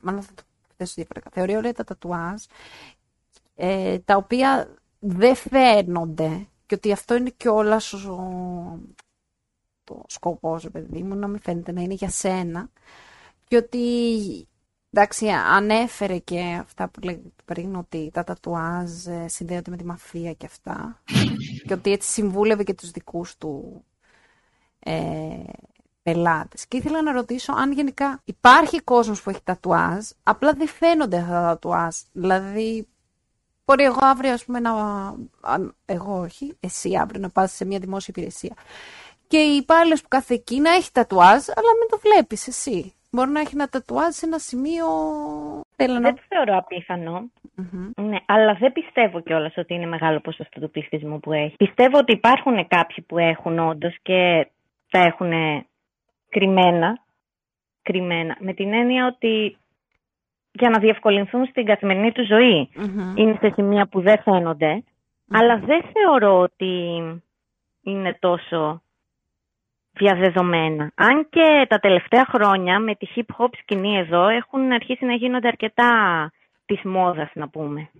μάλλον 0.00 0.22
θα 0.22 0.32
το 0.34 0.42
θέσω 0.76 0.92
διαφορετικά, 0.94 1.30
θεωρεί 1.34 1.56
ωραία 1.56 1.72
τα 1.72 1.84
τατουάζ 1.84 2.42
ε, 3.54 3.98
τα 3.98 4.16
οποία 4.16 4.76
δεν 4.98 5.34
φαίνονται 5.34 6.46
και 6.66 6.74
ότι 6.74 6.92
αυτό 6.92 7.14
είναι 7.14 7.30
κιόλας 7.30 7.92
ο, 7.92 8.78
το 9.84 10.02
σκοπός, 10.06 10.62
ρε 10.62 10.70
παιδί 10.70 11.02
μου, 11.02 11.14
να 11.14 11.26
μην 11.26 11.40
φαίνεται 11.40 11.72
να 11.72 11.80
είναι 11.82 11.94
για 11.94 12.10
σένα 12.10 12.70
και 13.48 13.56
ότι 13.56 13.78
εντάξει, 14.90 15.28
ανέφερε 15.28 16.18
και 16.18 16.40
αυτά 16.60 16.88
που 16.88 17.00
λέγαμε 17.00 17.32
πριν 17.44 17.74
ότι 17.74 18.10
τα 18.12 18.24
τατουάζ 18.24 19.06
ε, 19.06 19.28
συνδέονται 19.28 19.70
με 19.70 19.76
τη 19.76 19.84
μαφία 19.84 20.32
και 20.32 20.46
αυτά 20.46 21.02
και 21.66 21.72
ότι 21.72 21.92
έτσι 21.92 22.10
συμβούλευε 22.10 22.62
και 22.62 22.74
τους 22.74 22.90
δικούς 22.90 23.36
του 23.36 23.84
ε, 24.80 25.42
πελάτες. 26.02 26.66
Και 26.66 26.76
ήθελα 26.76 27.02
να 27.02 27.12
ρωτήσω 27.12 27.52
αν 27.52 27.72
γενικά 27.72 28.20
υπάρχει 28.24 28.80
κόσμος 28.80 29.22
που 29.22 29.30
έχει 29.30 29.42
τατουάζ, 29.44 30.08
απλά 30.22 30.52
δεν 30.52 30.68
φαίνονται 30.68 31.16
αυτά 31.16 31.32
τα 31.32 31.40
τατουάζ. 31.40 31.96
Δηλαδή, 32.12 32.88
μπορεί 33.64 33.84
εγώ 33.84 33.98
αύριο, 34.00 34.32
ας 34.32 34.44
πούμε, 34.44 34.60
να... 34.60 34.72
αν- 35.40 35.74
Εγώ 35.86 36.20
όχι, 36.20 36.56
εσύ 36.60 36.96
αύριο 36.96 37.20
να 37.20 37.30
πας 37.30 37.52
σε 37.52 37.64
μια 37.64 37.78
δημόσια 37.78 38.14
υπηρεσία 38.16 38.54
και 39.26 39.38
η 39.38 39.56
υπάλληλο 39.56 39.94
που 39.94 40.08
κάθε 40.08 40.34
εκεί 40.34 40.60
να 40.60 40.70
έχει 40.70 40.92
τατουάζ, 40.92 41.48
αλλά 41.56 41.70
μην 41.78 41.88
το 41.90 41.98
βλέπεις 41.98 42.48
εσύ. 42.48 42.94
Μπορεί 43.10 43.30
να 43.30 43.40
έχει 43.40 43.54
ένα 43.54 43.68
τατουάζ 43.68 44.14
σε 44.14 44.26
ένα 44.26 44.38
σημείο... 44.38 44.86
Θέλω 45.76 45.94
να... 45.94 46.00
Δεν 46.00 46.14
το 46.14 46.22
θεωρώ 46.28 46.56
απίθανο. 46.56 47.30
Μμμ. 47.54 48.08
Ναι, 48.08 48.18
αλλά 48.26 48.56
δεν 48.60 48.72
πιστεύω 48.72 49.20
κιόλας 49.20 49.56
ότι 49.56 49.74
είναι 49.74 49.86
μεγάλο 49.86 50.20
ποσοστό 50.20 50.60
του 50.60 50.70
πληθυσμού 50.70 51.20
που 51.20 51.32
έχει. 51.32 51.56
Πιστεύω 51.56 51.98
ότι 51.98 52.12
υπάρχουν 52.12 52.68
κάποιοι 52.68 53.04
που 53.04 53.18
έχουν 53.18 53.58
όντως 53.58 53.96
και 54.02 54.50
τα 54.90 54.98
έχουν 54.98 55.32
κρυμμένα, 56.28 56.98
κρυμμένα. 57.82 58.36
Με 58.40 58.54
την 58.54 58.72
έννοια 58.72 59.06
ότι 59.06 59.56
για 60.52 60.70
να 60.70 60.78
διευκολυνθούν 60.78 61.46
στην 61.46 61.64
καθημερινή 61.64 62.12
τους 62.12 62.26
ζωή 62.26 62.70
Μμμ. 62.74 63.16
είναι 63.16 63.38
σε 63.40 63.52
σημεία 63.54 63.86
που 63.86 64.00
δεν 64.00 64.22
φαίνονται. 64.22 64.84
Αλλά 65.32 65.58
δεν 65.58 65.82
θεωρώ 65.92 66.38
ότι 66.38 67.02
είναι 67.82 68.16
τόσο 68.20 68.82
διαδεδομένα. 69.92 70.92
Αν 70.94 71.28
και 71.30 71.66
τα 71.68 71.78
τελευταία 71.78 72.24
χρόνια 72.24 72.78
με 72.78 72.94
τη 72.94 73.06
hip 73.14 73.36
hop 73.36 73.48
σκηνή 73.60 73.96
εδώ 73.96 74.28
έχουν 74.28 74.72
αρχίσει 74.72 75.04
να 75.04 75.14
γίνονται 75.14 75.48
αρκετά 75.48 75.92
της 76.64 76.82
μόδας 76.82 77.30
να 77.34 77.48
πούμε. 77.48 77.90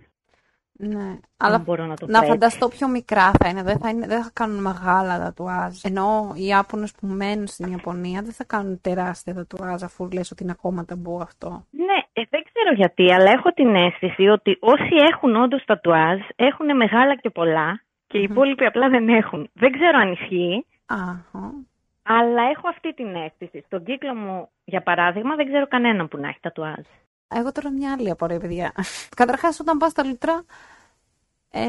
Ναι, 0.82 1.04
αν 1.04 1.20
αλλά 1.36 1.58
μπορώ 1.58 1.84
να 1.86 1.96
το 1.96 2.06
πω 2.06 2.12
να 2.12 2.18
έτσι. 2.18 2.30
φανταστώ 2.30 2.68
πιο 2.68 2.88
μικρά 2.88 3.30
θα 3.38 3.48
είναι. 3.48 3.62
Δεν 3.62 3.78
θα, 3.78 3.88
είναι, 3.88 4.06
δεν 4.06 4.22
θα 4.22 4.30
κάνουν 4.32 4.60
μεγάλα 4.60 5.18
τατουάζ. 5.18 5.84
Ενώ 5.84 6.32
οι 6.34 6.46
Ιάπωνες 6.46 6.92
που 7.00 7.06
μένουν 7.06 7.46
στην 7.46 7.70
Ιαπωνία 7.70 8.22
δεν 8.22 8.32
θα 8.32 8.44
κάνουν 8.44 8.80
τεράστια 8.80 9.34
τατουάζ 9.34 9.82
αφού 9.82 10.08
λες 10.12 10.30
ότι 10.30 10.42
είναι 10.42 10.52
ακόμα 10.52 10.84
ταμπού 10.84 11.20
αυτό. 11.20 11.48
Ναι, 11.70 11.98
ε, 12.12 12.22
δεν 12.30 12.42
ξέρω 12.48 12.72
γιατί, 12.74 13.12
αλλά 13.12 13.30
έχω 13.30 13.50
την 13.50 13.74
αίσθηση 13.74 14.28
ότι 14.28 14.56
όσοι 14.60 14.94
έχουν 15.12 15.36
όντως 15.36 15.64
τατουάζ 15.64 16.18
έχουν 16.36 16.76
μεγάλα 16.76 17.16
και 17.16 17.30
πολλά 17.30 17.80
και 18.06 18.18
οι 18.18 18.26
Μμμ. 18.26 18.30
υπόλοιποι 18.32 18.64
απλά 18.64 18.88
δεν 18.88 19.08
έχουν. 19.08 19.50
Δεν 19.52 19.72
ξέρω 19.72 19.98
αν 19.98 20.12
ισχύει, 20.12 20.66
Αχα. 20.86 21.52
αλλά 22.02 22.42
έχω 22.54 22.68
αυτή 22.68 22.94
την 22.94 23.14
αίσθηση. 23.14 23.62
Στον 23.66 23.84
κύκλο 23.84 24.14
μου, 24.14 24.48
για 24.64 24.82
παράδειγμα, 24.82 25.34
δεν 25.34 25.46
ξέρω 25.46 25.66
κανέναν 25.66 26.08
που 26.08 26.16
να 26.18 26.28
έχει 26.28 26.40
τατουάζ. 26.40 26.84
Εγώ 27.34 27.52
τώρα 27.52 27.70
μια 27.70 27.92
άλλη 27.92 28.10
απορία, 28.10 28.38
παιδιά. 28.38 28.72
Καταρχάς, 29.16 29.60
όταν 29.60 29.78
πας 29.78 29.90
στα 29.90 30.04
λουτρά, 30.04 30.44
ε, 31.50 31.60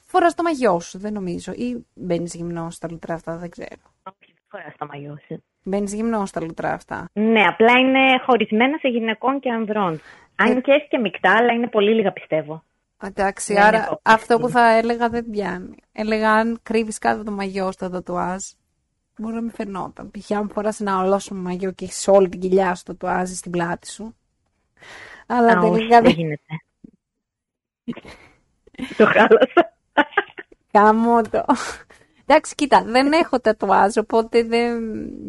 φοράς 0.00 0.34
το 0.34 0.42
μαγιό 0.42 0.80
σου, 0.80 0.98
δεν 0.98 1.12
νομίζω. 1.12 1.52
Ή 1.52 1.86
μπαίνεις 1.94 2.34
γυμνό 2.34 2.70
στα 2.70 2.88
λουτρά 2.90 3.14
αυτά, 3.14 3.36
δεν 3.36 3.50
ξέρω. 3.50 3.68
Όχι, 4.02 4.16
δεν 4.34 4.42
φοράς 4.48 4.74
το 4.78 4.86
μαγιό 4.86 5.18
σου. 5.26 5.42
Μπαίνεις 5.62 5.94
γυμνό 5.94 6.26
στα 6.26 6.40
λουτρά 6.42 6.72
αυτά. 6.72 7.08
Ναι, 7.12 7.42
απλά 7.44 7.72
είναι 7.78 8.18
χωρισμένα 8.26 8.78
σε 8.78 8.88
γυναικών 8.88 9.40
και 9.40 9.50
ανδρών. 9.50 10.00
Αν 10.36 10.56
Ε. 10.56 10.60
και 10.60 10.72
έχεις 10.72 10.88
και 10.88 10.98
μεικτά, 10.98 11.30
αλλά 11.36 11.52
είναι 11.52 11.68
πολύ 11.68 11.94
λίγα 11.94 12.12
πιστεύω. 12.12 12.62
Εντάξει, 13.02 13.52
Δεν 13.54 13.62
άρα 13.62 13.78
έχω 13.78 14.00
αυτό 14.02 14.36
που 14.36 14.44
πιστεί. 14.44 14.58
θα 14.58 14.68
έλεγα 14.76 15.08
δεν 15.08 15.30
πιάνει. 15.30 15.74
Έλεγα 15.92 16.32
αν 16.32 16.58
κρύβεις 16.62 16.98
κάτω 16.98 17.22
το 17.24 17.30
μαγιό 17.30 17.72
στα 17.72 17.90
τατουάζ, 17.90 18.42
μπορεί 19.18 19.34
να 19.34 19.40
μην 19.40 19.50
φαινόταν. 19.50 20.10
Π.χ. 20.10 20.30
αν 20.30 20.50
φοράς 20.52 20.80
ένα 20.80 20.98
ολόσωμο 20.98 21.40
μαγιό 21.42 21.72
και 21.72 21.84
έχεις 21.84 22.08
όλη 22.08 22.28
την 22.28 22.40
κοιλιά 22.40 22.74
σου 22.74 22.82
τατουάζ 22.82 23.30
στην 23.30 23.50
πλάτη 23.50 23.90
σου. 23.90 24.16
Αλλά 25.26 25.52
Α, 25.52 25.60
όχι, 25.60 25.70
τελικά 25.70 26.00
δεν 26.00 26.02
δεν 26.02 26.12
γίνεται. 26.12 26.54
το 28.96 29.04
χάλασα. 29.06 29.72
κάνω 30.72 31.22
το. 31.30 31.44
Εντάξει, 32.30 32.54
κοίτα, 32.54 32.82
δεν 32.84 33.12
έχω 33.12 33.40
τατουάζ, 33.40 33.96
οπότε 33.96 34.42
δεν, 34.42 34.74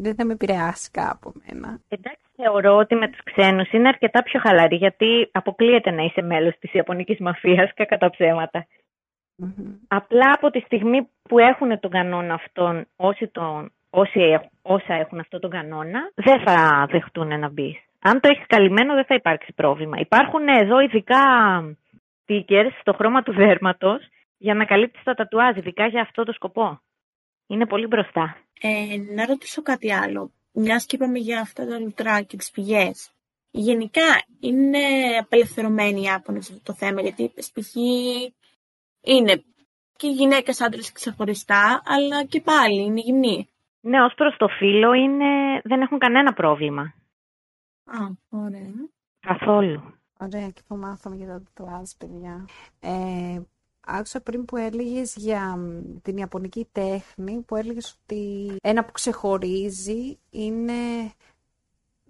δεν 0.01 0.15
θα 0.15 0.25
με 0.25 0.33
επηρεάσει 0.33 0.89
κάπου 0.91 1.33
εμένα. 1.45 1.79
Εντάξει, 1.87 2.21
θεωρώ 2.35 2.75
ότι 2.75 2.95
με 2.95 3.07
τους 3.09 3.19
ξένους 3.23 3.71
είναι 3.71 3.87
αρκετά 3.87 4.23
πιο 4.23 4.39
χαλαρή, 4.39 4.75
γιατί 4.75 5.29
αποκλείεται 5.31 5.91
να 5.91 6.03
είσαι 6.03 6.21
μέλος 6.21 6.55
της 6.59 6.73
Ιαπωνικής 6.73 7.19
μαφίας, 7.19 7.73
κακά 7.73 7.97
τα 7.97 8.09
ψέματα. 8.09 8.65
Μμμ. 9.35 9.73
Απλά 9.87 10.31
από 10.35 10.49
τη 10.49 10.59
στιγμή 10.59 11.09
που 11.21 11.39
έχουν 11.39 11.79
τον 11.79 11.91
κανόνα 11.91 12.33
αυτόν, 12.33 12.85
όσοι, 12.95 13.27
τον, 13.27 13.71
όσοι 13.89 14.19
έχ- 14.19 14.51
όσα 14.61 14.93
έχουν 14.93 15.19
αυτόν 15.19 15.39
τον 15.39 15.49
κανόνα, 15.49 16.11
δεν 16.15 16.41
θα 16.45 16.87
δεχτούν 16.91 17.39
να 17.39 17.49
μπει. 17.49 17.83
Αν 18.01 18.19
το 18.19 18.27
έχεις 18.27 18.45
καλυμμένο 18.47 18.93
δεν 18.93 19.05
θα 19.05 19.15
υπάρξει 19.15 19.53
πρόβλημα. 19.53 19.99
Υπάρχουν 19.99 20.47
εδώ 20.47 20.79
ειδικά 20.79 21.23
stickers 22.25 22.71
στο 22.81 22.93
χρώμα 22.93 23.23
του 23.23 23.33
δέρματος 23.33 24.07
για 24.37 24.53
να 24.53 24.65
καλύψει 24.65 25.03
τα 25.03 25.13
τατουάζ, 25.13 25.57
ειδικά 25.57 25.87
για 25.87 26.01
αυτό 26.01 26.23
το 26.23 26.31
σκοπό. 26.31 26.81
Είναι 27.47 27.65
πολύ 27.65 27.87
μπροστά. 27.87 28.37
Ε, 28.61 29.13
να 29.15 29.25
ρωτήσω 29.25 29.61
κάτι 29.61 29.93
άλλο. 29.93 30.31
Μιας 30.53 30.85
και 30.85 30.95
είπαμε 30.95 31.19
για 31.19 31.39
αυτά 31.39 31.67
τα 31.67 31.79
λουτρά 31.79 32.21
και 32.21 32.37
τις 32.37 32.51
πηγές. 32.51 33.11
Γενικά 33.51 34.23
είναι 34.39 34.79
απελευθερωμένοι 35.19 35.99
οι 35.99 36.03
Ιάπωνες 36.03 36.45
σε 36.45 36.53
αυτό 36.53 36.71
το 36.71 36.77
θέμα, 36.77 37.01
γιατί 37.01 37.33
π.χ. 37.35 37.75
είναι 39.01 39.43
και 39.95 40.07
γυναίκες 40.07 40.61
άντρες 40.61 40.91
ξεχωριστά, 40.91 41.81
αλλά 41.85 42.25
και 42.25 42.41
πάλι 42.41 42.81
είναι 42.81 42.99
γυμνοί. 42.99 43.49
Ναι, 43.81 44.03
ως 44.03 44.13
προς 44.15 44.35
το 44.37 44.47
φύλλο 44.47 44.93
είναι... 44.93 45.61
δεν 45.63 45.81
έχουν 45.81 45.97
κανένα 45.99 46.33
πρόβλημα. 46.33 46.93
Α, 47.89 48.07
ωραία. 48.29 48.73
Καθόλου. 49.19 49.81
Ωραία, 50.19 50.49
και 50.49 50.61
που 50.67 50.75
μάθαμε 50.75 51.15
για 51.15 51.27
τα 51.27 51.41
τατουάζ, 51.53 51.89
παιδιά. 51.97 52.45
Ε, 52.79 53.41
άκουσα 53.85 54.21
πριν 54.21 54.45
που 54.45 54.57
έλεγες 54.57 55.15
για 55.15 55.55
μ, 55.57 55.81
την 56.01 56.17
Ιαπωνική 56.17 56.67
τέχνη, 56.71 57.41
που 57.47 57.55
έλεγες 57.55 57.99
ότι 58.01 58.55
ένα 58.61 58.85
που 58.85 58.91
ξεχωρίζει 58.91 60.19
είναι... 60.29 60.73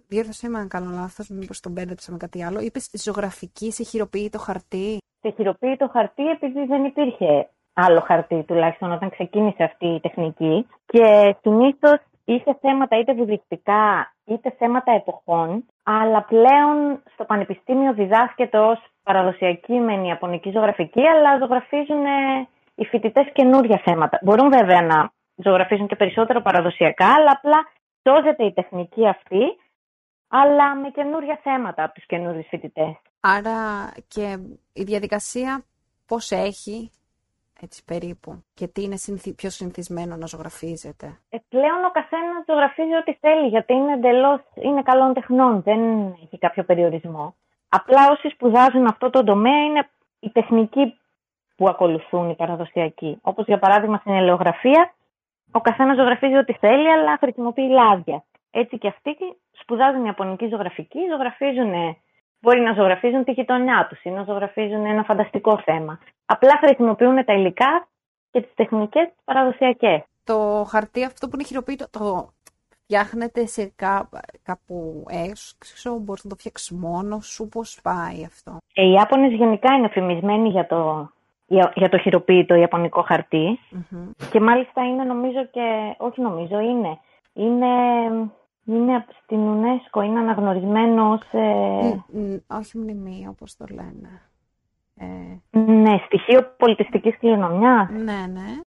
Διόρθωσέ 0.08 0.48
με 0.48 0.58
αν 0.58 0.68
κάνω 0.68 0.90
λάθος, 0.90 1.28
μήπως 1.28 1.60
τον 1.60 1.72
μπέρδεψα 1.72 2.12
με 2.12 2.18
κάτι 2.18 2.44
άλλο. 2.44 2.60
Είπες 2.60 2.90
ζωγραφική 2.92 3.72
σε 3.72 3.82
χειροποίητο 3.82 4.38
χαρτί. 4.38 4.98
Σε 5.20 5.30
χειροποίητο 5.30 5.88
χαρτί 5.88 6.26
επειδή 6.26 6.64
δεν 6.64 6.84
υπήρχε 6.84 7.48
άλλο 7.72 8.00
χαρτί 8.00 8.42
τουλάχιστον 8.42 8.92
όταν 8.92 9.10
ξεκίνησε 9.10 9.62
αυτή 9.62 9.86
η 9.86 10.00
τεχνική 10.00 10.66
και 10.86 11.36
συνήθως 11.40 11.98
είχε 12.34 12.56
θέματα 12.60 12.98
είτε 12.98 13.14
βουδιστικά 13.14 14.12
είτε 14.24 14.54
θέματα 14.58 14.92
εποχών 14.92 15.64
αλλά 15.82 16.22
πλέον 16.22 17.02
στο 17.12 17.24
πανεπιστήμιο 17.24 17.94
διδάσκεται 17.94 18.58
ως 18.58 18.78
παραδοσιακή 19.02 19.72
μεν 19.72 20.04
ιαπωνική 20.04 20.50
ζωγραφική 20.50 21.06
αλλά 21.06 21.38
ζωγραφίζουν 21.38 22.04
ε, 22.04 22.48
οι 22.74 22.84
φοιτητές 22.84 23.26
καινούρια 23.32 23.80
θέματα. 23.84 24.18
Μπορούν 24.22 24.50
βέβαια 24.50 24.82
να 24.82 25.10
ζωγραφίζουν 25.44 25.86
και 25.86 25.96
περισσότερο 25.96 26.40
παραδοσιακά 26.42 27.06
αλλά 27.06 27.30
απλά 27.36 27.58
σώζεται 28.02 28.44
η 28.44 28.52
τεχνική 28.52 29.08
αυτή 29.08 29.42
αλλά 30.28 30.76
με 30.76 30.90
καινούρια 30.90 31.38
θέματα 31.42 31.84
από 31.84 31.94
τους 31.94 32.06
καινούριους 32.06 32.46
φοιτητές. 32.48 32.94
Άρα 33.20 33.90
και 34.08 34.38
η 34.72 34.82
διαδικασία 34.82 35.64
πώς 36.06 36.30
έχει, 36.30 36.90
έτσι 37.64 37.84
περίπου, 37.84 38.44
και 38.54 38.66
τι 38.68 38.82
είναι 38.82 38.96
συνθη- 38.96 39.36
πιο 39.36 39.50
συνηθισμένο 39.50 40.16
να 40.16 40.26
ζωγραφίζεται; 40.26 41.06
Ε, 41.28 41.38
πλέον 41.48 41.84
ο 41.84 41.90
καθένας 41.90 42.44
ζωγραφίζει 42.46 42.94
ό,τι 42.94 43.12
θέλει, 43.12 43.48
γιατί 43.48 43.72
είναι 43.72 43.92
εντελώς 43.92 44.40
είναι 44.54 44.82
καλών 44.82 45.14
τεχνών, 45.14 45.62
δεν 45.62 45.80
έχει 46.22 46.38
κάποιο 46.38 46.62
περιορισμό. 46.64 47.34
Απλά 47.68 48.10
όσοι 48.10 48.28
σπουδάζουν 48.28 48.86
αυτό 48.86 49.10
το 49.10 49.24
τομέα 49.24 49.64
είναι 49.64 49.88
η 50.20 50.30
τεχνική 50.30 50.98
που 51.56 51.68
ακολουθούν 51.68 52.30
οι 52.30 52.34
παραδοσιακοί. 52.34 53.18
Όπως 53.22 53.46
για 53.46 53.58
παράδειγμα 53.58 53.96
στην 53.98 54.12
ελαιογραφία, 54.12 54.94
ο 55.52 55.60
καθένας 55.60 55.96
ζωγραφίζει 55.96 56.36
ό,τι 56.36 56.52
θέλει, 56.52 56.88
αλλά 56.92 57.16
χρησιμοποιεί 57.20 57.68
λάδια. 57.68 58.24
Έτσι 58.50 58.78
και 58.78 58.88
αυτοί 58.88 59.16
σπουδάζουν 59.50 60.04
ιαπωνική 60.04 60.46
ζωγραφική, 60.48 60.98
ζωγραφίζουν, 61.10 61.96
μπορεί 62.40 62.60
να 62.60 62.72
ζωγραφίζουν 62.72 63.24
τη 63.24 63.32
γειτονιά 63.32 63.86
τους 63.88 64.02
ή 64.02 64.10
να 64.10 64.22
ζωγραφίζουν 64.22 64.86
ένα 64.86 65.02
φανταστικό 65.02 65.62
θέμα. 65.64 65.98
Απλά 66.26 66.58
χρησιμοποιούν 66.64 67.24
τα 67.24 67.32
υλικά 67.32 67.88
και 68.30 68.40
τις 68.40 68.54
τεχνικές 68.54 69.08
παραδοσιακές. 69.24 70.02
Το 70.24 70.66
χαρτί 70.68 71.04
αυτό 71.04 71.28
που 71.28 71.34
είναι 71.34 71.44
χειροποίητο, 71.44 71.86
το 71.90 72.28
φτιάχνετε 72.82 73.46
σε 73.46 73.72
κά, 73.76 74.08
κάπου 74.42 75.04
έξω, 75.30 75.98
μπορείς 75.98 76.24
να 76.24 76.30
το 76.30 76.36
φτιάξεις 76.36 76.70
μόνος 76.70 77.26
σου, 77.26 77.48
πώς 77.48 77.80
πάει 77.82 78.24
αυτό; 78.24 78.56
Ε, 78.74 78.82
οι 78.82 78.92
Ιάπωνες 78.92 79.32
γενικά 79.32 79.74
είναι 79.74 79.88
φημισμένοι 79.88 80.48
για 80.48 80.66
το, 80.66 81.10
για, 81.46 81.72
για 81.74 81.88
το 81.88 81.98
χειροποίητο 81.98 82.54
ιαπωνικό 82.54 83.02
χαρτί 83.02 83.58
Μμμ. 83.70 84.10
και 84.30 84.40
μάλιστα 84.40 84.84
είναι 84.84 85.04
νομίζω 85.04 85.44
και, 85.50 85.94
όχι 85.98 86.20
νομίζω, 86.20 86.58
είναι, 86.58 86.98
είναι, 87.32 87.66
είναι 88.64 89.06
στην 89.22 89.38
UNESCO, 89.38 90.04
είναι 90.04 90.18
αναγνωρισμένο 90.18 91.10
ως, 91.10 91.22
ε, 91.30 92.02
Μ, 92.12 92.18
μ, 92.18 92.36
όχι 92.46 92.78
μνημείο, 92.78 93.30
όπως 93.30 93.56
το 93.56 93.64
λένε. 93.70 94.22
Ε, 94.96 95.58
ναι, 95.58 96.02
στοιχείο 96.06 96.54
πολιτιστικής 96.56 97.18
κληρονομιάς. 97.18 97.90
ναι, 97.90 98.26
ναι. 98.26 98.60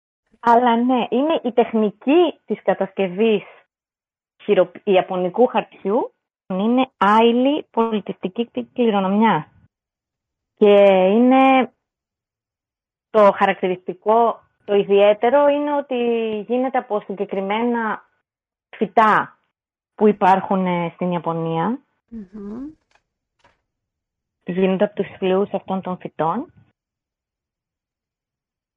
Αλλά 0.40 0.76
ναι, 0.76 1.07
είναι 1.11 1.40
η 1.42 1.53
τεχνική 1.53 2.40
της 2.44 2.62
κατασκευής 2.62 3.42
χειρο... 4.42 4.70
ιαπωνικού 4.85 5.46
χαρτιού 5.46 6.12
είναι 6.46 6.90
άειλη 6.96 7.66
πολιτιστική 7.70 8.50
κληρονομιά. 8.72 9.46
Και 10.57 10.74
είναι 11.07 11.72
το 13.11 13.31
χαρακτηριστικό, 13.33 14.40
το 14.64 14.74
ιδιαίτερο 14.74 15.48
είναι 15.48 15.76
ότι 15.76 15.96
γίνεται 16.48 16.79
από 16.79 17.00
συγκεκριμένα 17.00 18.05
φυτά 18.76 19.38
που 20.01 20.09
υπάρχουν 20.09 20.67
ε, 20.67 20.91
στην 20.95 21.13
Ιαπωνία. 21.13 21.79
Μμμ. 22.09 22.69
Γίνονται 24.45 24.85
από 24.85 24.95
τους 24.95 25.07
φλοιούς 25.19 25.51
αυτών 25.53 25.81
των 25.81 25.97
φυτών. 25.97 26.53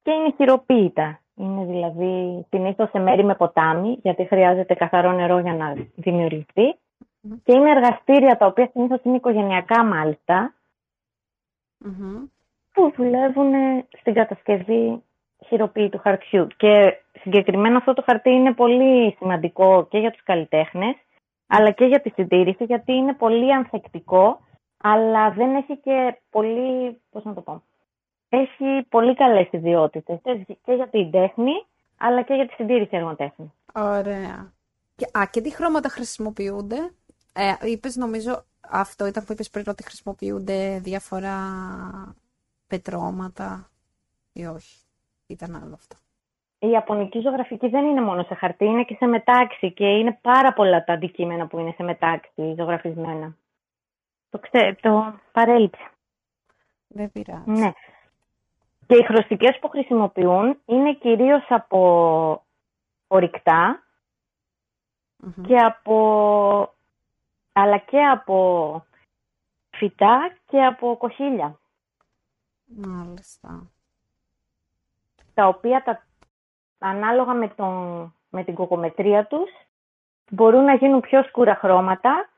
Και 0.02 0.10
είναι 0.10 0.34
χειροποίητα. 0.36 1.20
Είναι 1.34 1.64
δηλαδή 1.64 2.46
συνήθως 2.48 2.90
σε 2.90 2.98
μέρη 2.98 3.24
με 3.24 3.34
ποτάμι, 3.34 3.98
γιατί 4.02 4.24
χρειάζεται 4.24 4.74
καθαρό 4.74 5.12
νερό 5.12 5.38
για 5.38 5.54
να 5.54 5.76
δημιουργηθεί. 5.94 6.76
Μμμ. 7.20 7.36
Και 7.44 7.52
είναι 7.52 7.70
εργαστήρια 7.70 8.36
τα 8.36 8.46
οποία 8.46 8.68
συνήθως 8.72 9.02
είναι 9.02 9.16
οικογενειακά 9.16 9.84
μάλιστα, 9.84 10.54
Μμμ. 11.78 12.24
που 12.72 12.92
δουλεύουν 12.96 13.54
ε, 13.54 13.86
στην 14.00 14.14
κατασκευή 14.14 15.02
χειροποίητου 15.46 15.98
χαρτιού. 15.98 16.46
Και 16.46 16.96
συγκεκριμένα 17.20 17.76
αυτό 17.76 17.94
το 17.94 18.02
χαρτί 18.02 18.30
είναι 18.30 18.54
πολύ 18.54 19.14
σημαντικό 19.18 19.86
και 19.90 19.98
για 19.98 20.10
τους 20.10 20.22
καλλιτέχνες, 20.22 20.96
αλλά 21.46 21.70
και 21.70 21.84
για 21.84 22.00
τη 22.00 22.10
συντήρηση, 22.10 22.64
γιατί 22.64 22.92
είναι 22.92 23.14
πολύ 23.14 23.54
ανθεκτικό, 23.54 24.40
αλλά 24.76 25.30
δεν 25.30 25.54
έχει 25.54 25.76
και 25.76 26.20
πολύ, 26.30 27.00
πώς 27.10 27.24
να 27.24 27.34
το 27.34 27.40
πω, 27.40 27.62
έχει 28.28 28.86
πολύ 28.88 29.14
καλές 29.14 29.48
ιδιότητες 29.50 30.18
και 30.64 30.72
για 30.72 30.88
την 30.88 31.10
τέχνη, 31.10 31.52
αλλά 31.98 32.22
και 32.22 32.34
για 32.34 32.46
τη 32.46 32.54
συντήρηση 32.54 32.96
έργων 32.96 33.16
τέχνη. 33.16 33.52
Ωραία. 33.74 34.52
Και, 34.96 35.18
α, 35.18 35.26
και 35.30 35.40
τι 35.40 35.54
χρώματα 35.54 35.88
χρησιμοποιούνται; 35.88 36.76
Ε, 37.32 37.70
είπες 37.70 37.96
νομίζω, 37.96 38.44
αυτό 38.70 39.06
ήταν 39.06 39.24
που 39.24 39.32
είπες 39.32 39.50
πριν 39.50 39.64
ότι 39.68 39.82
χρησιμοποιούνται 39.82 40.78
διάφορα 40.82 41.36
πετρώματα 42.66 43.70
ή 44.32 44.46
όχι. 44.46 44.78
Ήταν 45.26 45.54
άλλο 45.54 45.74
αυτό. 45.74 45.96
Η 46.58 46.68
Ιαπωνική 46.68 47.20
ζωγραφική 47.20 47.68
δεν 47.68 47.84
είναι 47.84 48.00
μόνο 48.00 48.22
σε 48.22 48.34
χαρτί, 48.34 48.64
είναι 48.64 48.84
και 48.84 48.94
σε 48.94 49.06
μετάξι 49.06 49.72
και 49.72 49.86
είναι 49.86 50.18
πάρα 50.22 50.52
πολλά 50.52 50.84
τα 50.84 50.92
αντικείμενα 50.92 51.46
που 51.46 51.58
είναι 51.58 51.72
σε 51.76 51.82
μετάξι 51.82 52.54
ζωγραφισμένα. 52.56 53.36
Το, 54.30 54.38
ξέ, 54.38 54.76
το 54.80 55.14
παρέλειψα. 55.32 55.90
Δεν 56.88 57.12
πειράζει. 57.12 57.50
Ναι. 57.50 57.72
Και 58.86 58.96
οι 58.96 59.04
χρωστικές 59.04 59.58
που 59.60 59.68
χρησιμοποιούν 59.68 60.58
είναι 60.64 60.94
κυρίως 60.94 61.46
από 61.48 62.42
ορυκτά 63.06 63.82
Μμμ. 65.16 65.44
και 65.44 65.56
από... 65.56 66.74
αλλά 67.52 67.78
και 67.78 68.04
από 68.04 68.86
φυτά 69.70 70.36
και 70.46 70.64
από 70.64 70.96
κοχύλια, 70.96 71.58
Μάλιστα. 72.66 73.70
τα 75.34 75.46
οποία 75.46 75.82
τα, 75.82 76.06
ανάλογα 76.84 77.34
με, 77.34 77.48
τον, 77.48 78.14
με 78.30 78.44
την 78.44 78.54
κοκομετρία 78.54 79.26
τους 79.26 79.50
μπορούν 80.30 80.64
να 80.64 80.74
γίνουν 80.74 81.00
πιο 81.00 81.22
σκούρα 81.22 81.54
χρώματα 81.54 82.28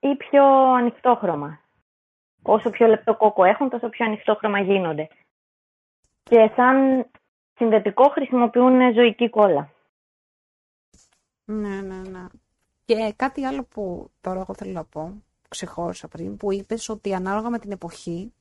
ή 0.00 0.16
πιο 0.16 0.44
ανοιχτό 0.72 1.16
χρώμα. 1.20 1.60
Όσο 2.42 2.70
πιο 2.70 2.86
λεπτό 2.86 3.16
κόκο 3.16 3.44
έχουν, 3.44 3.68
τόσο 3.68 3.88
πιο 3.88 4.06
ανοιχτό 4.06 4.34
χρώμα 4.34 4.60
γίνονται. 4.60 5.08
Και 6.22 6.50
σαν 6.56 7.06
συνδετικό 7.54 8.08
χρησιμοποιούν 8.08 8.94
ζωική 8.94 9.30
κόλλα. 9.30 9.68
Ναι, 11.44 11.80
ναι, 11.80 11.96
ναι. 12.10 12.26
Και 12.84 13.12
κάτι 13.16 13.44
άλλο 13.44 13.64
που 13.64 14.10
τώρα 14.20 14.40
εγώ 14.40 14.54
θέλω 14.54 14.72
να 14.72 14.84
πω, 14.84 15.22
που 15.42 15.48
ξεχώρισα 15.48 16.08
πριν, 16.08 16.36
που 16.36 16.52
είπες 16.52 16.88
ότι 16.88 17.14
ανάλογα 17.14 17.50
με 17.50 17.58
την 17.58 17.70
εποχή 17.70 18.32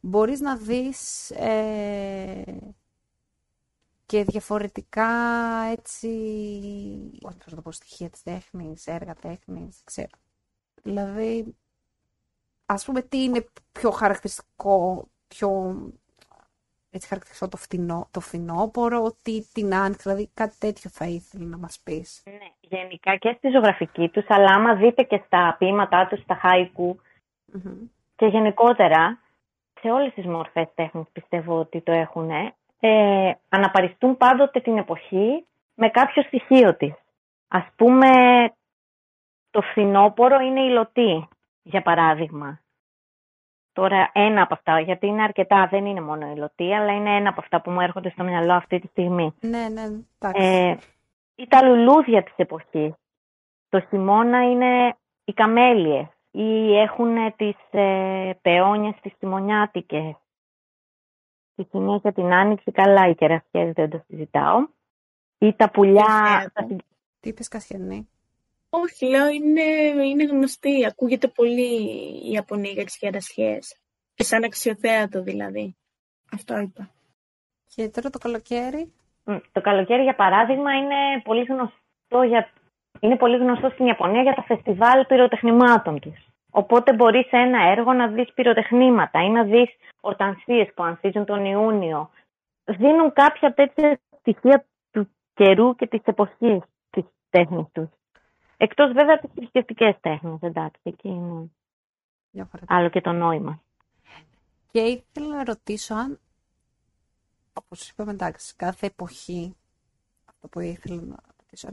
μπορείς 0.00 0.40
να 0.40 0.56
δεις 0.56 1.30
ε, 1.30 2.42
και 4.10 4.24
διαφορετικά 4.24 5.08
έτσι, 5.70 6.08
όχι 7.22 7.36
πώς 7.36 7.46
να 7.46 7.56
το 7.56 7.62
πω, 7.62 7.72
στοιχεία 7.72 8.10
της 8.10 8.22
τέχνης, 8.22 8.86
έργα 8.86 9.14
τέχνης, 9.14 9.76
δεν 9.76 9.84
ξέρω. 9.84 10.16
Δηλαδή, 10.82 11.56
ας 12.66 12.84
πούμε 12.84 13.02
τι 13.02 13.22
είναι 13.22 13.46
πιο 13.72 13.90
χαρακτηριστικό, 13.90 15.08
πιο 15.28 15.48
έτσι 16.90 17.08
χαρακτηριστικό 17.08 17.48
το, 17.48 17.56
φθινό, 17.56 18.08
το 18.10 18.20
φθινόπωρο, 18.20 19.16
τι 19.22 19.46
την 19.52 19.74
άνοιξη, 19.74 20.02
δηλαδή 20.02 20.30
κάτι 20.34 20.58
τέτοιο 20.58 20.90
θα 20.90 21.04
ήθελα 21.04 21.44
να 21.44 21.58
μας 21.58 21.80
πεις. 21.84 22.22
Ναι, 22.24 22.38
γενικά 22.60 23.16
και 23.16 23.34
στη 23.38 23.50
ζωγραφική 23.50 24.08
τους, 24.08 24.24
αλλά 24.28 24.54
άμα 24.54 24.74
δείτε 24.74 25.02
και 25.02 25.22
στα 25.26 25.56
ποίηματά 25.58 26.06
τους, 26.06 26.20
στα 26.20 26.40
haiku 26.42 26.94
και 28.16 28.26
γενικότερα, 28.26 29.18
σε 29.80 29.90
όλες 29.90 30.14
τις 30.14 30.26
μορφές 30.26 30.68
τέχνης 30.74 31.06
πιστεύω 31.12 31.58
ότι 31.58 31.80
το 31.80 31.92
έχουν, 31.92 32.30
ε, 32.80 33.32
αναπαριστούν 33.48 34.16
πάντοτε 34.16 34.60
την 34.60 34.78
εποχή 34.78 35.46
με 35.74 35.88
κάποιο 35.88 36.22
στοιχείο 36.22 36.76
της. 36.76 36.92
Ας 37.48 37.64
πούμε, 37.76 38.08
το 39.50 39.60
φθινόπωρο 39.60 40.40
είναι 40.40 40.60
η 40.60 40.68
λωτή, 40.68 41.28
για 41.62 41.82
παράδειγμα. 41.82 42.60
Τώρα 43.72 44.10
ένα 44.12 44.42
από 44.42 44.54
αυτά, 44.54 44.80
γιατί 44.80 45.06
είναι 45.06 45.22
αρκετά, 45.22 45.66
δεν 45.70 45.86
είναι 45.86 46.00
μόνο 46.00 46.30
η 46.30 46.36
λωτή, 46.36 46.74
αλλά 46.74 46.92
είναι 46.92 47.16
ένα 47.16 47.28
από 47.28 47.40
αυτά 47.40 47.60
που 47.60 47.70
μου 47.70 47.80
έρχονται 47.80 48.10
στο 48.10 48.24
μυαλό 48.24 48.52
αυτή 48.52 48.78
τη 48.78 48.86
στιγμή. 48.86 49.34
Ναι, 49.40 49.68
ναι, 49.68 49.82
ε, 50.32 50.76
ή 51.34 51.46
τα 51.48 51.62
λουλούδια 51.62 52.22
της 52.22 52.34
εποχής. 52.36 52.94
Το 53.68 53.80
χειμώνα 53.80 54.50
είναι 54.50 54.96
οι 55.24 55.32
καμέλιες 55.32 56.06
ή 56.30 56.78
έχουν 56.78 57.34
τις 57.36 57.56
ε, 57.70 58.30
πεόνιες 58.42 58.94
τις 59.00 59.12
χειμωνιάτικες. 59.18 60.14
Στη 61.60 61.68
συνέχεια 61.70 62.12
την 62.12 62.32
άνοιξη 62.32 62.70
καλά 62.72 63.08
οι 63.08 63.14
κερασιές 63.14 63.72
δεν 63.72 63.90
το 63.90 64.02
συζητάω. 64.06 64.68
Ή 65.38 65.54
τα 65.54 65.70
πουλιά... 65.70 66.52
Τι 67.20 67.28
είπες 67.28 67.48
Κασιανή; 67.48 68.08
Όχι, 68.70 69.06
λέω 69.06 69.28
είναι, 69.28 69.62
είναι 70.04 70.24
γνωστή. 70.24 70.86
Ακούγεται 70.86 71.28
πολύ 71.28 71.82
η 72.24 72.30
Ιαπωνία 72.30 72.70
για 72.70 72.84
τις 72.84 72.98
κερασιές. 72.98 73.76
Και 74.14 74.24
σαν 74.24 74.44
αξιοθέατο 74.44 75.22
δηλαδή. 75.22 75.76
Αυτό 76.32 76.58
είπα. 76.58 76.90
Και 77.74 77.88
τώρα 77.88 78.10
το 78.10 78.18
καλοκαίρι; 78.18 78.92
Το 79.52 79.60
καλοκαίρι, 79.60 80.02
για 80.02 80.14
παράδειγμα, 80.14 80.72
είναι 80.72 81.22
πολύ 81.24 81.44
γνωστό, 81.44 82.22
για... 82.22 82.50
είναι 83.00 83.16
πολύ 83.16 83.36
γνωστό 83.36 83.68
στην 83.68 83.86
Ιαπωνία 83.86 84.22
για 84.22 84.34
τα 84.34 84.42
φεστιβάλ 84.42 85.06
πυροτεχνημάτων 85.06 86.00
τους. 86.00 86.29
Οπότε 86.50 86.92
μπορείς 86.92 87.26
σε 87.26 87.36
ένα 87.36 87.62
έργο 87.62 87.92
να 87.92 88.08
δεις 88.08 88.32
πυροτεχνήματα 88.32 89.22
ή 89.22 89.28
να 89.28 89.44
δεις 89.44 89.68
ορτανσίες 90.00 90.72
που 90.74 90.82
ανθίζουν 90.82 91.24
τον 91.24 91.44
Ιούνιο. 91.44 92.10
Δίνουν 92.64 93.12
κάποια 93.12 93.54
τέτοια 93.54 94.00
στοιχεία 94.18 94.64
του 94.90 95.08
καιρού 95.34 95.74
και 95.74 95.86
της 95.86 96.00
εποχής 96.04 96.60
της 96.90 97.04
τέχνης 97.30 97.66
τους. 97.72 97.88
Εκτός 98.56 98.92
βέβαια 98.92 99.18
τις 99.18 99.30
θρησκευτικές 99.34 99.96
τέχνες, 100.00 100.38
εντάξει, 100.40 100.80
εκεί 100.82 101.08
είναι 101.08 101.50
άλλο 102.66 102.88
και 102.88 103.00
το 103.00 103.12
νόημα. 103.12 103.60
Και 104.70 104.80
ήθελα 104.80 105.36
να 105.36 105.44
ρωτήσω 105.44 105.94
αν 105.94 106.18
όπως 107.52 107.88
είπαμε, 107.88 108.10
εντάξει, 108.10 108.54
κάθε 108.56 108.86
εποχή, 108.86 109.56
αυτό 110.24 110.48
που 110.48 110.60
ήθελα 110.60 111.02
να 111.02 111.16
ρωτήσω, 111.38 111.68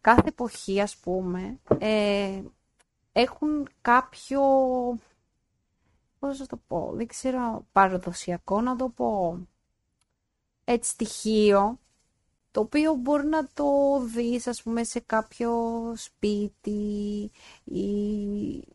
κάθε 0.00 0.28
εποχή, 0.28 0.80
ας 0.80 0.96
πούμε, 0.96 1.58
ε, 1.78 2.42
έχουν 3.12 3.68
κάποιο, 3.80 4.40
πώς 6.18 6.38
θα 6.38 6.46
το 6.46 6.56
πω, 6.66 6.90
δεν 6.94 7.06
ξέρω, 7.06 7.66
παραδοσιακό 7.72 8.60
να 8.60 8.76
το 8.76 8.88
πω, 8.88 9.38
έτσι 10.64 10.90
στοιχείο, 10.90 11.78
το 12.50 12.60
οποίο 12.60 12.94
μπορεί 12.94 13.26
να 13.26 13.48
το 13.54 13.98
δεις, 14.14 14.46
ας 14.46 14.62
πούμε, 14.62 14.84
σε 14.84 15.00
κάποιο 15.00 15.52
σπίτι 15.96 17.30
ή 17.64 17.84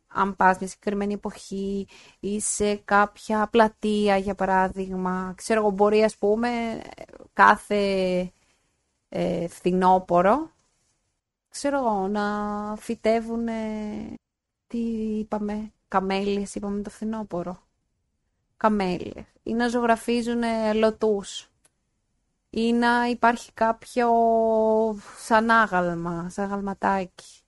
αν 0.08 0.36
πας 0.36 0.58
μια 0.60 0.68
συγκεκριμένη 0.68 1.14
εποχή 1.14 1.88
ή 2.20 2.40
σε 2.40 2.76
κάποια 2.76 3.48
πλατεία, 3.52 4.18
για 4.18 4.36
παράδειγμα. 4.36 5.34
Ξέρω 5.38 5.60
εγώ, 5.60 5.70
μπορεί, 5.70 6.04
ας 6.04 6.18
πούμε, 6.18 6.82
κάθε 7.34 7.78
ε, 9.10 9.48
φθινόπορο, 9.48 10.52
ξέρω 11.50 11.78
εγώ, 11.78 12.08
να 12.08 12.26
φυτεύουν, 12.80 13.48
τι 14.68 14.78
είπαμε, 15.20 15.72
καμέλιες, 15.88 16.56
είπαμε 16.56 16.82
το 16.82 16.90
φθινόπορο. 16.90 17.58
Καμέλιες. 18.58 19.26
Ή 19.44 19.54
να 19.54 19.68
ζωγραφίζουν 19.68 20.42
λωτούς 20.76 21.50
ή 22.50 22.74
να 22.74 23.06
υπάρχει 23.06 23.54
κάποιο 23.54 24.08
σαν 25.18 25.50
άγαλμα, 25.50 26.30
σαν 26.30 26.46
αγαλματάκι 26.46 27.42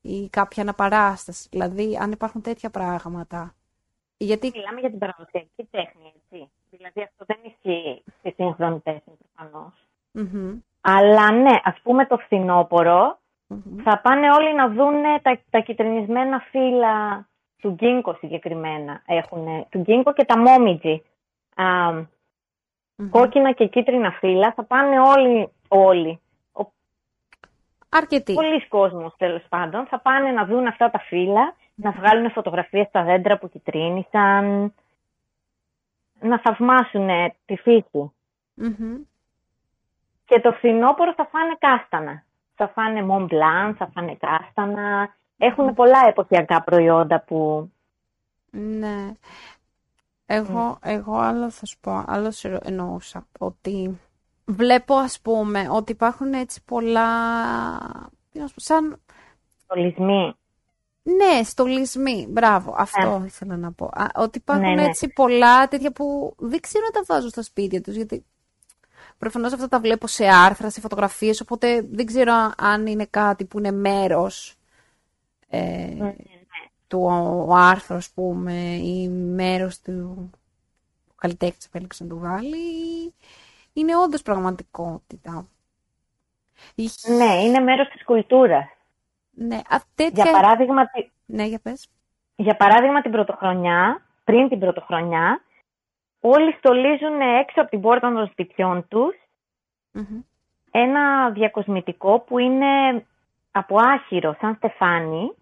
ή 0.00 0.28
κάποια 0.28 0.62
αναπαράσταση. 0.62 1.48
Δηλαδή, 1.50 1.96
αν 2.00 2.12
υπάρχουν 2.12 2.42
τέτοια 2.42 2.70
πράγματα. 2.70 3.54
Γιατί... 4.16 4.50
Μιλάμε 4.54 4.80
για 4.80 4.90
την 4.90 4.98
παραδοσιακή 4.98 5.68
τέχνη, 5.70 6.12
έτσι. 6.16 6.50
Δηλαδή, 6.70 7.02
αυτό 7.02 7.24
δεν 7.26 7.38
ισχύει 7.42 8.02
στη 8.18 8.34
σύγχρονη 8.36 8.80
τέχνη, 8.80 9.14
Αλλά 10.80 11.32
ναι, 11.32 11.58
ας 11.64 11.80
πούμε 11.82 12.06
το 12.06 12.18
φθινόπωρο, 12.18 13.18
θα 13.82 14.00
πάνε 14.00 14.30
όλοι 14.30 14.54
να 14.54 14.68
δουν 14.68 15.02
τα, 15.22 15.38
τα 15.50 15.58
κυτρινισμένα 15.58 16.38
φύλλα 16.38 17.26
του 17.60 17.70
γκίνκο 17.70 18.14
συγκεκριμένα. 18.14 19.02
Έχουν, 19.06 19.66
του 19.68 19.78
γκίνκο 19.78 20.12
και 20.12 20.24
τα 20.24 20.38
μόμιτζι 20.38 21.02
mm 21.56 22.06
κόκκινα 23.10 23.52
και 23.52 23.66
κίτρινα 23.66 24.10
φύλλα, 24.10 24.52
θα 24.52 24.64
πάνε 24.64 25.00
όλοι, 25.00 25.48
όλοι. 25.68 26.20
Αρκετοί. 27.88 28.34
Πολλοί 28.34 28.68
κόσμος 28.68 29.14
τέλος 29.16 29.42
πάντων 29.48 29.86
θα 29.86 30.00
πάνε 30.00 30.30
να 30.30 30.44
δουν 30.44 30.66
αυτά 30.66 30.90
τα 30.90 30.98
φύλλα, 30.98 31.54
να 31.74 31.90
βγάλουν 31.90 32.30
φωτογραφίες 32.30 32.86
στα 32.86 33.02
δέντρα 33.02 33.38
που 33.38 33.48
κυτρίνησαν, 33.48 34.74
να 36.20 36.40
θαυμάσουν 36.40 37.08
τη 37.44 37.56
φυση 37.56 38.12
Και 40.24 40.40
το 40.40 40.52
φθινόπωρο 40.52 41.14
θα 41.14 41.26
φάνε 41.26 41.56
κάστανα. 41.58 42.24
Θα 42.54 42.68
φάνε 42.68 43.06
Mont 43.10 43.22
Blanc, 43.22 43.74
θα 43.78 43.90
φάνε 43.94 44.16
κάστανα. 44.20 45.14
Έχουν 45.36 45.74
πολλά 45.74 46.06
εποχιακά 46.08 46.62
προϊόντα 46.62 47.20
που... 47.20 47.70
Ναι. 48.50 49.12
Εγώ, 50.26 50.78
εγώ 50.82 51.16
άλλο 51.16 51.50
θα 51.50 51.66
σου 51.66 51.76
πω, 51.80 52.04
άλλο 52.06 52.32
εννοούσα, 52.62 53.26
ότι 53.38 54.00
βλέπω 54.44 54.94
ας 54.94 55.20
πούμε 55.20 55.68
ότι 55.70 55.92
υπάρχουν 55.92 56.32
έτσι 56.32 56.64
πολλά, 56.64 56.98
σαν... 58.56 59.00
Στολισμοί. 59.62 60.34
Ναι, 61.02 61.42
στολισμοί, 61.42 62.26
μπράβο, 62.30 62.74
αυτό 62.78 63.20
ε. 63.22 63.26
ήθελα 63.26 63.56
να 63.56 63.72
πω. 63.72 63.90
ότι 64.14 64.38
υπάρχουν 64.38 64.68
ναι, 64.68 64.74
ναι. 64.74 64.84
έτσι 64.84 65.08
πολλά 65.08 65.68
τέτοια 65.68 65.92
που 65.92 66.34
δεν 66.38 66.60
ξέρω 66.60 66.84
να 66.84 66.90
τα 66.90 67.14
βάζω 67.14 67.28
στα 67.28 67.42
σπίτια 67.42 67.80
τους, 67.80 67.94
γιατί 67.94 68.24
προφανώς 69.18 69.52
αυτά 69.52 69.68
τα 69.68 69.80
βλέπω 69.80 70.06
σε 70.06 70.26
άρθρα, 70.26 70.70
σε 70.70 70.80
φωτογραφίες, 70.80 71.40
οπότε 71.40 71.86
δεν 71.90 72.06
ξέρω 72.06 72.52
αν 72.56 72.86
είναι 72.86 73.06
κάτι 73.10 73.44
που 73.44 73.58
είναι 73.58 73.70
μέρος 73.70 74.54
ε, 75.48 75.58
ναι, 75.96 76.04
ναι 76.04 76.14
του 76.94 77.54
άρθρου, 77.54 77.96
ας 77.96 78.10
πούμε, 78.10 78.52
ή 78.82 79.08
μέρος 79.08 79.80
του 79.80 80.30
καλλιτέχνης 81.16 81.66
επέλεξε 81.66 82.02
να 82.04 82.08
του 82.08 82.18
βάλει, 82.18 83.14
είναι 83.72 83.96
όντως 83.96 84.22
πραγματικότητα. 84.22 85.46
Ναι, 87.16 87.42
είναι 87.42 87.60
μέρος 87.60 87.88
της 87.88 88.04
κουλτούρας. 88.04 88.64
Ναι, 89.30 89.60
Για 90.12 90.30
παράδειγμα, 90.30 90.82
ναι, 91.24 91.44
για, 91.44 91.58
πες. 91.62 91.88
για 92.36 92.56
παράδειγμα 92.56 93.02
την 93.02 93.10
πρωτοχρονιά, 93.10 94.02
πριν 94.24 94.48
την 94.48 94.58
πρωτοχρονιά, 94.58 95.40
όλοι 96.26 96.52
στολίζουν 96.52 97.20
έξω 97.20 97.60
από 97.60 97.70
την 97.70 97.80
πόρτα 97.80 98.12
των 98.12 98.26
σπιτιών 98.26 98.88
τους 98.88 99.14
ένα 100.70 101.30
διακοσμητικό 101.30 102.20
που 102.20 102.38
είναι 102.38 103.04
από 103.50 103.76
άχυρο, 103.78 104.36
σαν 104.40 104.54
στεφάνι, 104.54 105.34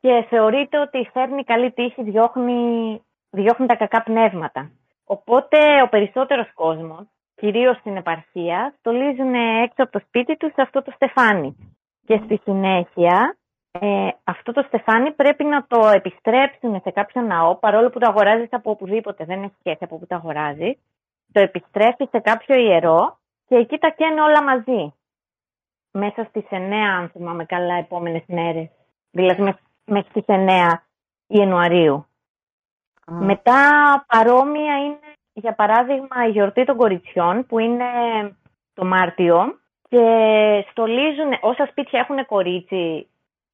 και 0.00 0.26
θεωρείται 0.28 0.78
ότι 0.78 1.10
φέρνει 1.12 1.44
καλή 1.44 1.72
τύχη, 1.72 2.02
διώχνει, 2.02 3.02
διώχνει 3.30 3.66
τα 3.66 3.76
κακά 3.76 4.02
πνεύματα. 4.02 4.70
Οπότε 5.04 5.82
ο 5.84 5.88
περισσότερος 5.88 6.52
κόσμος, 6.54 7.06
κυρίως 7.34 7.76
στην 7.76 7.96
επαρχία, 7.96 8.74
στολίζουν 8.78 9.34
έξω 9.34 9.82
από 9.82 9.92
το 9.92 10.04
σπίτι 10.06 10.36
τους 10.36 10.52
αυτό 10.56 10.82
το 10.82 10.90
στεφάνι. 10.94 11.76
Και 12.06 12.20
στη 12.24 12.40
συνέχεια 12.44 13.37
ε, 13.80 14.08
αυτό 14.24 14.52
το 14.52 14.64
στεφάνι 14.66 15.12
πρέπει 15.12 15.44
να 15.44 15.66
το 15.66 15.88
επιστρέψουν 15.88 16.80
σε 16.82 16.90
κάποιο 16.90 17.22
ναό, 17.22 17.56
παρόλο 17.56 17.90
που 17.90 17.98
το 17.98 18.06
αγοράζεις 18.08 18.48
από 18.50 18.70
οπουδήποτε, 18.70 19.24
δεν 19.24 19.42
έχει 19.42 19.54
σχέση 19.58 19.78
από 19.80 19.98
που 19.98 20.06
το 20.06 20.14
αγοράζεις. 20.14 20.78
Το 21.32 21.40
επιστρέφεις 21.40 22.08
σε 22.08 22.18
κάποιο 22.18 22.54
ιερό 22.56 23.18
και 23.46 23.54
εκεί 23.54 23.78
τα 23.78 23.90
καίνε 23.90 24.20
όλα 24.20 24.42
μαζί. 24.42 24.94
Μέσα 25.90 26.24
στις 26.28 26.44
9, 26.50 26.72
αν 26.98 27.08
θυμάμαι 27.08 27.44
καλά, 27.44 27.74
επόμενες 27.74 28.22
μέρες. 28.26 28.68
Δηλαδή 29.10 29.54
μέχρι 29.84 30.10
τις 30.12 30.24
9 30.26 30.82
Ιανουαρίου. 31.26 32.06
Μετά 33.06 33.60
παρόμοια 34.06 34.76
είναι, 34.78 35.14
για 35.32 35.54
παράδειγμα, 35.54 36.26
η 36.26 36.30
γιορτή 36.30 36.64
των 36.64 36.76
κοριτσιών, 36.76 37.46
που 37.46 37.58
είναι 37.58 37.84
το 38.74 38.84
Μάρτιο 38.84 39.58
και 39.88 40.04
στολίζουν, 40.70 41.38
όσα 41.40 41.66
σπίτια 41.70 42.00
έχουν 42.00 42.26
κορίτσι, 42.26 43.08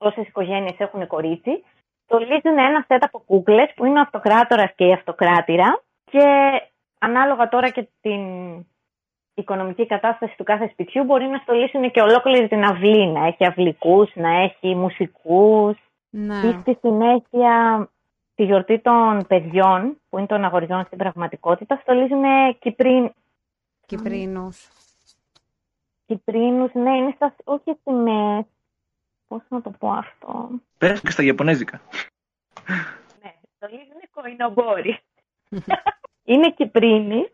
όσες 0.05 0.27
οικογένειες 0.27 0.75
έχουν 0.79 1.07
κορίτσι, 1.07 1.65
στολίζουν 2.05 2.59
ένα 2.59 2.85
σετ 2.89 3.05
από 3.05 3.19
κούκλες 3.19 3.73
που 3.77 3.85
είναι 3.85 3.99
ο 3.99 4.03
αυτοκράτορας 4.03 4.73
και 4.75 4.85
η 4.85 4.93
αυτοκράτηρα 4.93 5.83
και 6.05 6.27
ανάλογα 6.99 7.49
τώρα 7.49 7.69
και 7.69 7.89
την 8.01 8.21
οικονομική 9.35 9.87
κατάσταση 9.87 10.37
του 10.37 10.45
κάθε 10.45 10.69
σπιτιού 10.73 11.05
μπορεί 11.05 11.25
να 11.25 11.39
στολίσουν 11.39 11.91
και 11.91 12.01
ολόκληρη 12.01 12.49
την 12.49 12.65
αυλή, 12.65 13.07
να 13.07 13.27
έχει 13.27 13.47
αυλικούς, 13.47 14.11
να 14.15 14.29
έχει 14.29 14.75
μουσικούς. 14.75 15.77
Ναι. 16.11 16.35
Ή 16.35 16.59
στη 16.61 16.79
συνέχεια 16.81 17.89
τη 18.35 18.45
γιορτή 18.45 18.79
των 18.79 19.25
παιδιών, 19.29 20.01
που 20.09 20.19
είναι 20.19 20.27
των 20.27 20.45
αγοριών 20.45 20.85
στην 20.85 20.99
πραγματικότητα, 20.99 21.79
στολίζουν 21.83 22.23
Κυπρίν, 22.59 23.13
Κυπρίνους. 23.87 24.69
Κυπρίνους, 26.07 26.73
ναι, 26.75 26.97
είναι 26.97 27.13
στα, 27.15 27.35
όχι 27.45 27.79
σημαίες. 27.83 28.45
Πώς 29.29 29.43
να 29.49 29.63
το 29.63 29.71
πω 29.79 29.89
αυτό; 29.89 30.49
Πες 30.79 31.01
και 31.01 31.11
στα 31.11 31.23
Ιαπωνέζικα. 31.23 31.81
Ναι, 33.23 33.35
στολίζουν 33.57 34.01
κοϊνομπόροι. 34.15 34.99
είναι 36.25 36.51
Κυπρίνοι 36.51 37.29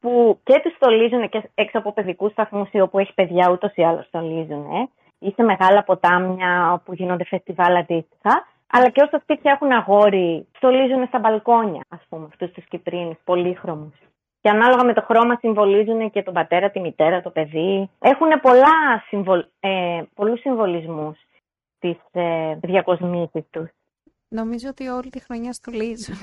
που 0.00 0.40
και 0.42 0.60
τους 0.62 0.74
στολίζουν 0.74 1.28
και 1.28 1.50
έξω 1.54 1.78
από 1.78 1.92
παιδικούς 1.92 2.32
σταθμούς 2.32 2.68
ή 2.72 2.80
όπου 2.80 2.98
έχει 2.98 3.14
παιδιά 3.14 3.50
ούτως 3.50 3.74
ή 3.74 3.82
άλλως 3.84 4.06
στολίζουν. 4.06 4.70
Ε. 4.72 4.88
Ή 5.18 5.30
σε 5.30 5.42
μεγάλα 5.42 5.84
ποτάμια 5.84 6.72
όπου 6.72 6.94
γίνονται 6.94 7.24
φεστιβάλ 7.24 7.76
αντίστοιχα. 7.76 8.46
Αλλά 8.72 8.88
και 8.90 9.02
όσα 9.02 9.18
σπίτια 9.22 9.52
έχουν 9.52 9.70
αγόρι, 9.70 10.46
στολίζουν 10.56 11.06
στα 11.06 11.18
μπαλκόνια, 11.18 11.84
ας 11.88 12.00
πούμε, 12.08 12.24
αυτούς 12.24 12.50
τους 12.50 12.64
Κυπρίνους, 12.64 13.16
πολύχρωμους. 13.24 13.94
Και 14.40 14.48
ανάλογα 14.48 14.84
με 14.84 14.94
το 14.94 15.02
χρώμα 15.02 15.36
συμβολίζουν 15.36 16.10
και 16.10 16.22
τον 16.22 16.34
πατέρα, 16.34 16.70
τη 16.70 16.80
μητέρα, 16.80 17.22
το 17.22 17.30
παιδί. 17.30 17.90
Έχουν 17.98 18.28
πολλά 18.42 19.04
συμβολ... 19.08 19.44
ε, 19.60 20.02
πολλούς 20.14 20.40
συμβολισμούς 20.40 21.18
στις 21.76 21.96
ε, 22.12 22.54
διακοσμήσεις 22.60 23.44
τους. 23.50 23.70
Νομίζω 24.28 24.68
ότι 24.68 24.88
όλη 24.88 25.10
τη 25.10 25.20
χρονιά 25.20 25.52
στολίζουν. 25.52 26.16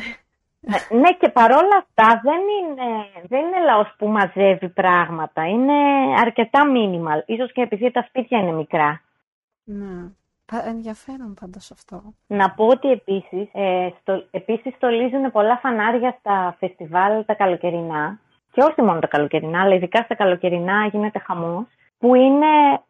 Ναι, 0.59 0.99
ναι, 0.99 1.11
και 1.13 1.29
παρόλα 1.29 1.77
αυτά 1.77 2.21
δεν 2.23 2.39
είναι, 2.39 2.87
δεν 3.27 3.45
είναι 3.45 3.65
λαός 3.65 3.93
που 3.97 4.07
μαζεύει 4.07 4.69
πράγματα. 4.69 5.47
Είναι 5.47 5.73
αρκετά 6.21 6.61
minimal. 6.75 7.23
Ίσως 7.25 7.51
και 7.51 7.61
επειδή 7.61 7.91
τα 7.91 8.05
σπίτια 8.07 8.39
είναι 8.39 8.51
μικρά. 8.51 9.01
ναι. 9.63 10.11
Πα- 10.51 10.65
Ενδιαφέρον 10.67 11.33
πάντως 11.41 11.71
αυτό. 11.71 12.01
Να 12.27 12.51
πω 12.51 12.65
ότι 12.67 12.91
επίσης, 12.91 13.49
ε, 13.53 13.89
στο, 14.01 14.23
επίσης 14.31 14.73
στολίζουν 14.75 15.31
πολλά 15.31 15.57
φανάρια 15.57 16.15
στα 16.19 16.55
φεστιβάλ 16.59 17.25
τα 17.25 17.33
καλοκαιρινά 17.33 18.19
και 18.51 18.61
όχι 18.63 18.81
μόνο 18.81 18.99
τα 18.99 19.07
καλοκαιρινά, 19.07 19.61
αλλά 19.61 19.75
ειδικά 19.75 20.01
στα 20.03 20.15
καλοκαιρινά 20.15 20.85
γίνεται 20.91 21.19
χαμός, 21.19 21.65
που 21.97 22.15
είναι 22.15 22.47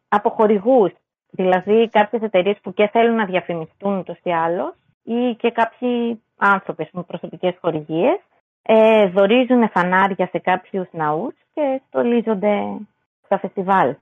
από 0.07 0.29
χορηγούς. 0.29 0.91
Δηλαδή 1.29 1.89
κάποιες 1.89 2.21
εταιρείες 2.21 2.57
που 2.63 2.73
και 2.73 2.87
θέλουν 2.87 3.15
να 3.15 3.25
διαφημιστούν 3.25 3.97
ούτως 3.97 4.17
ή 4.23 4.31
άλλως 4.33 4.73
ή 5.03 5.35
και 5.35 5.51
κάποιοι 5.51 6.21
άνθρωποι 6.37 6.89
με 6.91 7.03
προσωπικές 7.03 7.55
χορηγίες 7.61 8.19
ε, 8.61 9.07
δορίζουν 9.07 9.69
φανάρια 9.69 10.27
σε 10.31 10.39
κάποιους 10.39 10.87
ναούς 10.91 11.33
και 11.53 11.81
στολίζονται 11.87 12.77
στα 13.25 13.39
φεστιβάλ. 13.39 13.95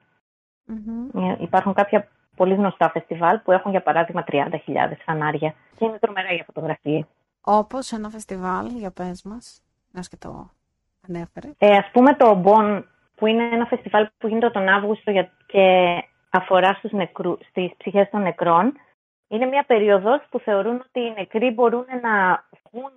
Μμμ. 0.66 1.24
Ε, 1.24 1.36
Υπάρχουν 1.40 1.74
κάποια 1.74 2.08
πολύ 2.36 2.54
γνωστά 2.54 2.90
φεστιβάλ 2.90 3.40
που 3.40 3.52
έχουν 3.52 3.72
για 3.72 3.82
παράδειγμα 3.82 4.24
30.000 4.28 4.48
φανάρια 5.06 5.54
και 5.78 5.86
είναι 5.86 6.00
τρομερά 6.00 6.34
για 6.34 6.44
φωτογραφίες. 6.44 7.04
Όπως 7.42 7.92
ένα 7.92 8.10
φεστιβάλ, 8.10 8.66
για 8.68 8.92
πες 8.92 9.24
μας, 9.24 9.62
μιας 9.92 10.10
και 10.10 10.18
το 10.20 10.50
ανέφερες. 11.10 11.54
Ε, 11.58 11.76
ας 11.78 11.90
πούμε 11.92 12.14
το 12.16 12.42
Bon 12.46 12.84
που 13.16 13.26
είναι 13.28 13.44
ένα 13.52 13.66
φεστιβάλ 13.66 14.10
που 14.18 14.28
γίνεται 14.28 14.50
τον 14.50 14.68
Αύγουστο 14.68 15.12
για- 15.12 15.32
και 15.46 15.64
αφορά 16.30 16.74
στους 16.74 16.92
νεκρού, 16.92 17.38
στις 17.50 17.72
ψυχές 17.78 18.10
των 18.10 18.22
νεκρών. 18.22 18.74
Είναι 19.28 19.46
μια 19.46 19.64
περίοδος 19.68 20.22
που 20.30 20.40
θεωρούν 20.40 20.76
ότι 20.76 21.00
οι 21.00 21.14
νεκροί 21.18 21.52
μπορούν 21.52 21.86
να 22.02 22.44
βγουν 22.72 22.92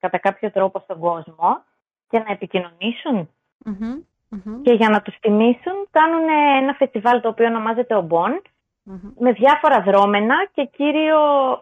κατά 0.00 0.18
κάποιο 0.18 0.50
τρόπο 0.50 0.78
στον 0.80 0.98
κόσμο 0.98 1.62
και 2.08 2.18
να 2.18 2.32
επικοινωνήσουν 2.32 3.28
Μμμ, 3.64 4.02
μμμ, 4.28 4.62
και 4.62 4.72
για 4.72 4.88
να 4.88 5.02
τους 5.02 5.16
τιμήσουν 5.20 5.88
κάνουν 5.90 6.28
ένα 6.62 6.72
φεστιβάλ 6.74 7.20
το 7.20 7.28
οποίο 7.28 7.46
ονομάζεται 7.46 7.94
ο 7.96 8.02
Bon 8.86 8.92
μμμ. 9.02 9.10
με 9.18 9.32
διάφορα 9.32 9.80
δρόμενα 9.80 10.34
και 10.52 10.64
κύριο 10.64 11.18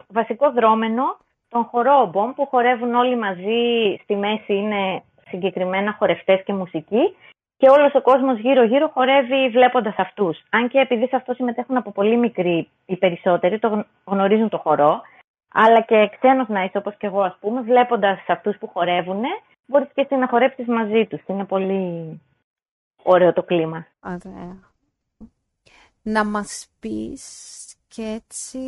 βασικό 0.08 0.52
δρόμενο 0.52 1.16
τον 1.48 1.64
χορό 1.64 2.00
Ομπομ 2.00 2.32
που 2.32 2.46
χορεύουν 2.46 2.94
όλοι 2.94 3.16
μαζί. 3.16 3.96
Στη 4.02 4.16
μέση 4.16 4.54
είναι 4.54 5.02
συγκεκριμένα 5.28 5.92
χορευτές 5.98 6.42
και 6.44 6.52
μουσική 6.52 7.16
και 7.56 7.68
όλος 7.70 7.94
ο 7.94 8.02
κόσμος 8.02 8.38
γύρω-γύρω 8.38 8.88
χορεύει 8.88 9.48
βλέποντας 9.48 9.94
αυτούς. 9.98 10.42
Αν 10.50 10.68
και 10.68 10.78
επειδή 10.78 11.06
σε 11.08 11.16
αυτό 11.16 11.34
συμμετέχουν 11.34 11.76
από 11.76 11.90
πολύ 11.92 12.16
μικροί 12.16 12.68
οι 12.86 12.96
περισσότεροι, 12.96 13.58
το 13.58 13.68
γνω- 13.68 13.86
γνωρίζουν 14.04 14.48
το 14.48 14.58
χορό, 14.58 15.02
αλλά 15.52 15.80
και 15.80 16.10
ξένος 16.18 16.48
να 16.48 16.62
είσαι 16.64 16.78
όπως 16.78 16.96
και 16.96 17.06
εγώ 17.06 17.20
ας 17.22 17.36
πούμε, 17.40 17.60
βλέποντας 17.60 18.18
αυτούς 18.28 18.56
που 18.58 18.68
χορεύουν, 18.68 19.22
μπορείς 19.66 19.88
και 19.94 20.00
εσύ 20.00 20.14
να 20.16 20.28
χορέψεις 20.28 20.66
μαζί 20.66 21.06
τους. 21.06 21.20
Είναι 21.26 21.44
πολύ 21.44 22.20
ωραίο 23.02 23.32
το 23.32 23.42
κλίμα. 23.42 23.86
Ωραία. 24.04 24.73
Να 26.06 26.24
μας 26.24 26.66
πεις 26.78 27.24
και 27.88 28.02
έτσι 28.02 28.58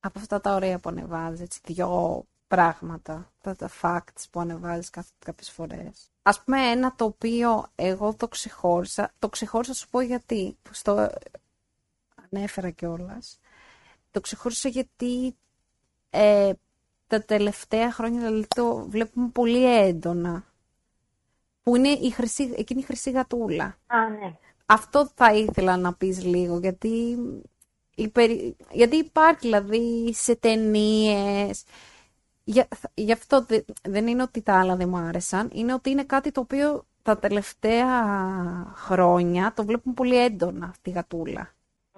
από 0.00 0.18
αυτά 0.18 0.40
τα 0.40 0.54
ωραία 0.54 0.78
που 0.78 0.88
ανεβάζεις, 0.88 1.40
έτσι 1.40 1.60
δυο 1.64 2.24
πράγματα, 2.46 3.32
τα, 3.40 3.56
τα 3.56 3.70
facts 3.82 4.24
που 4.30 4.40
ανεβάζεις 4.40 4.90
κάθε, 4.90 5.10
κάποιες 5.18 5.50
φορές. 5.50 6.10
Ας 6.22 6.42
πούμε 6.42 6.60
ένα 6.60 6.94
το 6.94 7.04
οποίο 7.04 7.66
εγώ 7.74 8.14
το 8.14 8.28
ξεχώρισα, 8.28 9.12
το 9.18 9.28
ξεχώρισα 9.28 9.74
σου 9.74 9.88
πω 9.88 10.00
γιατί, 10.00 10.56
που 10.62 10.74
στο 10.74 11.10
ανέφερα 12.30 12.70
κιόλας. 12.70 13.38
Το 14.10 14.20
ξεχώρισα 14.20 14.68
γιατί 14.68 15.36
ε, 16.10 16.52
τα 17.06 17.22
τελευταία 17.22 17.92
χρόνια 17.92 18.20
δηλαδή, 18.20 18.46
το 18.54 18.76
βλέπουμε 18.76 19.28
πολύ 19.28 19.78
έντονα. 19.78 20.44
Που 21.62 21.76
είναι 21.76 21.88
η 21.88 22.10
χρυσή, 22.10 22.54
εκείνη 22.56 22.80
η 22.80 22.84
χρυσή 22.84 23.10
γατούλα. 23.10 23.78
Α, 23.86 24.08
ναι. 24.08 24.38
Αυτό 24.66 25.06
θα 25.14 25.32
ήθελα 25.34 25.76
να 25.76 25.94
πεις 25.94 26.24
λίγο, 26.24 26.58
γιατί, 26.58 27.16
η 27.96 28.08
περι- 28.08 28.56
γιατί 28.70 28.96
υπάρχει 28.96 29.40
δηλαδή 29.40 30.12
σε 30.14 30.36
ταινίες. 30.36 31.64
Για, 32.44 32.68
γι' 32.94 33.12
αυτό 33.12 33.44
δε- 33.44 33.64
δεν 33.82 34.06
είναι 34.06 34.22
ότι 34.22 34.42
τα 34.42 34.60
άλλα 34.60 34.76
δεν 34.76 34.88
μου 34.88 34.96
άρεσαν, 34.96 35.50
είναι 35.52 35.72
ότι 35.74 35.90
είναι 35.90 36.04
κάτι 36.04 36.30
το 36.32 36.40
οποίο 36.40 36.84
τα 37.02 37.18
τελευταία 37.18 37.88
χρόνια 38.74 39.52
το 39.56 39.64
βλέπουμε 39.64 39.94
πολύ 39.94 40.24
έντονα, 40.24 40.66
αυτή 40.66 40.90
η 40.90 40.92
γατούλα. 40.92 41.48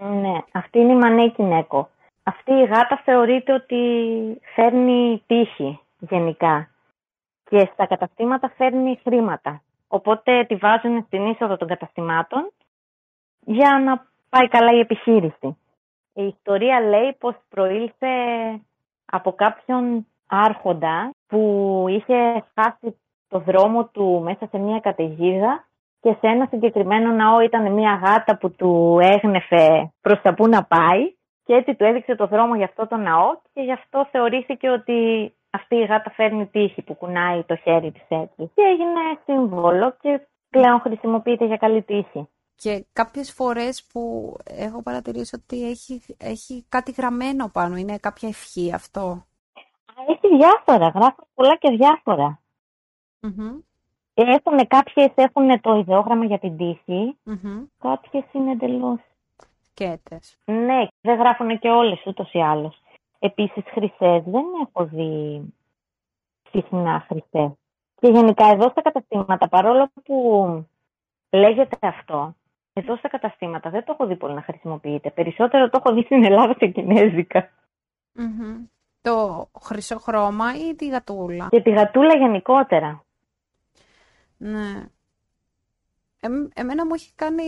Ναι, 0.00 0.38
αυτή 0.52 0.78
είναι 0.78 0.92
η 0.92 0.96
Μανέκη 0.96 1.42
Νέκο. 1.42 1.88
Αυτή 2.22 2.52
η 2.52 2.64
γάτα 2.64 3.02
θεωρείται 3.04 3.52
ότι 3.52 3.76
φέρνει 4.54 5.22
τύχη 5.26 5.80
γενικά 5.98 6.70
και 7.50 7.70
στα 7.72 7.86
καταστήματα 7.86 8.52
φέρνει 8.56 9.00
χρήματα. 9.02 9.62
Οπότε 9.88 10.44
τη 10.44 10.54
βάζουν 10.56 11.04
στην 11.06 11.26
είσοδο 11.26 11.56
των 11.56 11.68
καταστημάτων 11.68 12.52
για 13.46 13.80
να 13.84 14.06
πάει 14.28 14.48
καλά 14.48 14.72
η 14.72 14.78
επιχείρηση. 14.78 15.56
Η 16.12 16.26
ιστορία 16.26 16.80
λέει 16.80 17.16
πως 17.18 17.34
προήλθε 17.48 18.08
από 19.04 19.32
κάποιον 19.32 20.06
άρχοντα 20.26 21.14
που 21.26 21.40
είχε 21.88 22.44
χάσει 22.54 22.98
το 23.28 23.38
δρόμο 23.38 23.84
του 23.84 24.20
μέσα 24.24 24.46
σε 24.50 24.58
μια 24.58 24.80
καταιγίδα 24.80 25.64
και 26.00 26.16
σε 26.20 26.26
ένα 26.26 26.46
συγκεκριμένο 26.50 27.12
ναό 27.12 27.40
ήταν 27.40 27.72
μια 27.72 28.00
γάτα 28.04 28.36
που 28.36 28.50
του 28.50 28.98
έγνεφε 29.00 29.92
προς 30.00 30.20
τα 30.22 30.34
που 30.34 30.48
να 30.48 30.64
πάει 30.64 31.14
και 31.44 31.54
έτσι 31.54 31.74
του 31.74 31.84
έδειξε 31.84 32.14
το 32.14 32.26
δρόμο 32.26 32.54
για 32.54 32.64
αυτό 32.64 32.86
το 32.86 32.96
ναό 32.96 33.34
και 33.52 33.60
γι' 33.60 33.72
αυτό 33.72 34.08
θεωρήθηκε 34.10 34.68
ότι 34.70 35.32
αυτή 35.50 35.76
η 35.76 35.84
γάτα 35.84 36.10
φέρνει 36.10 36.46
τύχη 36.46 36.82
που 36.82 36.94
κουνάει 36.94 37.42
το 37.42 37.56
χέρι 37.56 37.90
της 37.90 38.04
έτσι. 38.08 38.50
Και 38.54 38.62
έγινε 38.62 39.00
σύμβολο 39.24 39.96
και 40.00 40.26
πλέον 40.50 40.80
χρησιμοποιείται 40.80 41.44
για 41.44 41.56
καλή 41.56 41.82
τύχη. 41.82 42.28
Και 42.56 42.86
κάποιες 42.92 43.32
φορές 43.32 43.84
που 43.92 44.34
έχω 44.44 44.82
παρατηρήσει 44.82 45.34
ότι 45.34 45.68
έχει, 45.68 46.02
έχει 46.18 46.64
κάτι 46.68 46.90
γραμμένο 46.90 47.48
πάνω, 47.48 47.76
είναι 47.76 47.98
κάποια 47.98 48.28
ευχή 48.28 48.72
αυτό. 48.74 49.26
Έχει 50.08 50.36
διάφορα, 50.36 50.88
γράφουν 50.88 51.26
πολλά 51.34 51.56
και 51.56 51.70
διάφορα. 51.70 52.40
Μμμ, 53.20 53.58
Έχουν, 54.14 54.66
κάποιες 54.66 55.12
έχουν 55.14 55.60
το 55.60 55.74
ιδεόγραμμα 55.74 56.24
για 56.24 56.38
την 56.38 56.56
τύχη, 56.56 57.18
μμμ. 57.22 57.64
κάποιες 57.78 58.24
είναι 58.32 58.50
εντελώς. 58.50 59.00
Σκέτες. 59.62 60.38
Ναι, 60.44 60.86
δεν 61.00 61.18
γράφουν 61.18 61.58
και 61.58 61.68
όλες 61.70 62.06
ούτως 62.06 62.32
ή 62.32 62.42
άλλως. 62.42 62.80
Επίσης 63.18 63.64
χρυσές 63.66 64.22
δεν 64.24 64.44
έχω 64.66 64.84
δει 64.84 65.42
συχνά 66.50 67.04
χρυσές. 67.08 67.50
Και 68.00 68.08
γενικά 68.08 68.46
εδώ 68.46 68.68
στα 68.70 68.82
καταστήματα, 68.82 69.48
παρόλο 69.48 69.90
που 70.04 70.66
λέγεται 71.30 71.76
αυτό, 71.80 72.34
εδώ 72.78 72.96
στα 72.96 73.08
καταστήματα 73.08 73.70
δεν 73.70 73.84
το 73.84 73.92
έχω 73.92 74.06
δει 74.06 74.16
πολύ 74.16 74.34
να 74.34 74.42
χρησιμοποιείται. 74.42 75.10
Περισσότερο 75.10 75.68
το 75.70 75.82
έχω 75.84 75.94
δει 75.94 76.02
στην 76.04 76.24
Ελλάδα 76.24 76.54
σε 76.58 76.66
κινέζικα. 76.66 77.50
Μμμ. 78.12 78.64
Το 79.00 79.48
χρυσό 79.60 79.98
χρώμα 79.98 80.54
ή 80.56 80.74
τη 80.74 80.88
γατούλα; 80.88 81.48
Και 81.50 81.60
τη 81.62 81.70
γατούλα 81.70 82.16
γενικότερα. 82.16 83.04
Ναι. 84.36 84.84
Εμ- 86.20 86.50
εμένα 86.54 86.86
μου 86.86 86.94
έχει 86.94 87.12
κάνει 87.14 87.44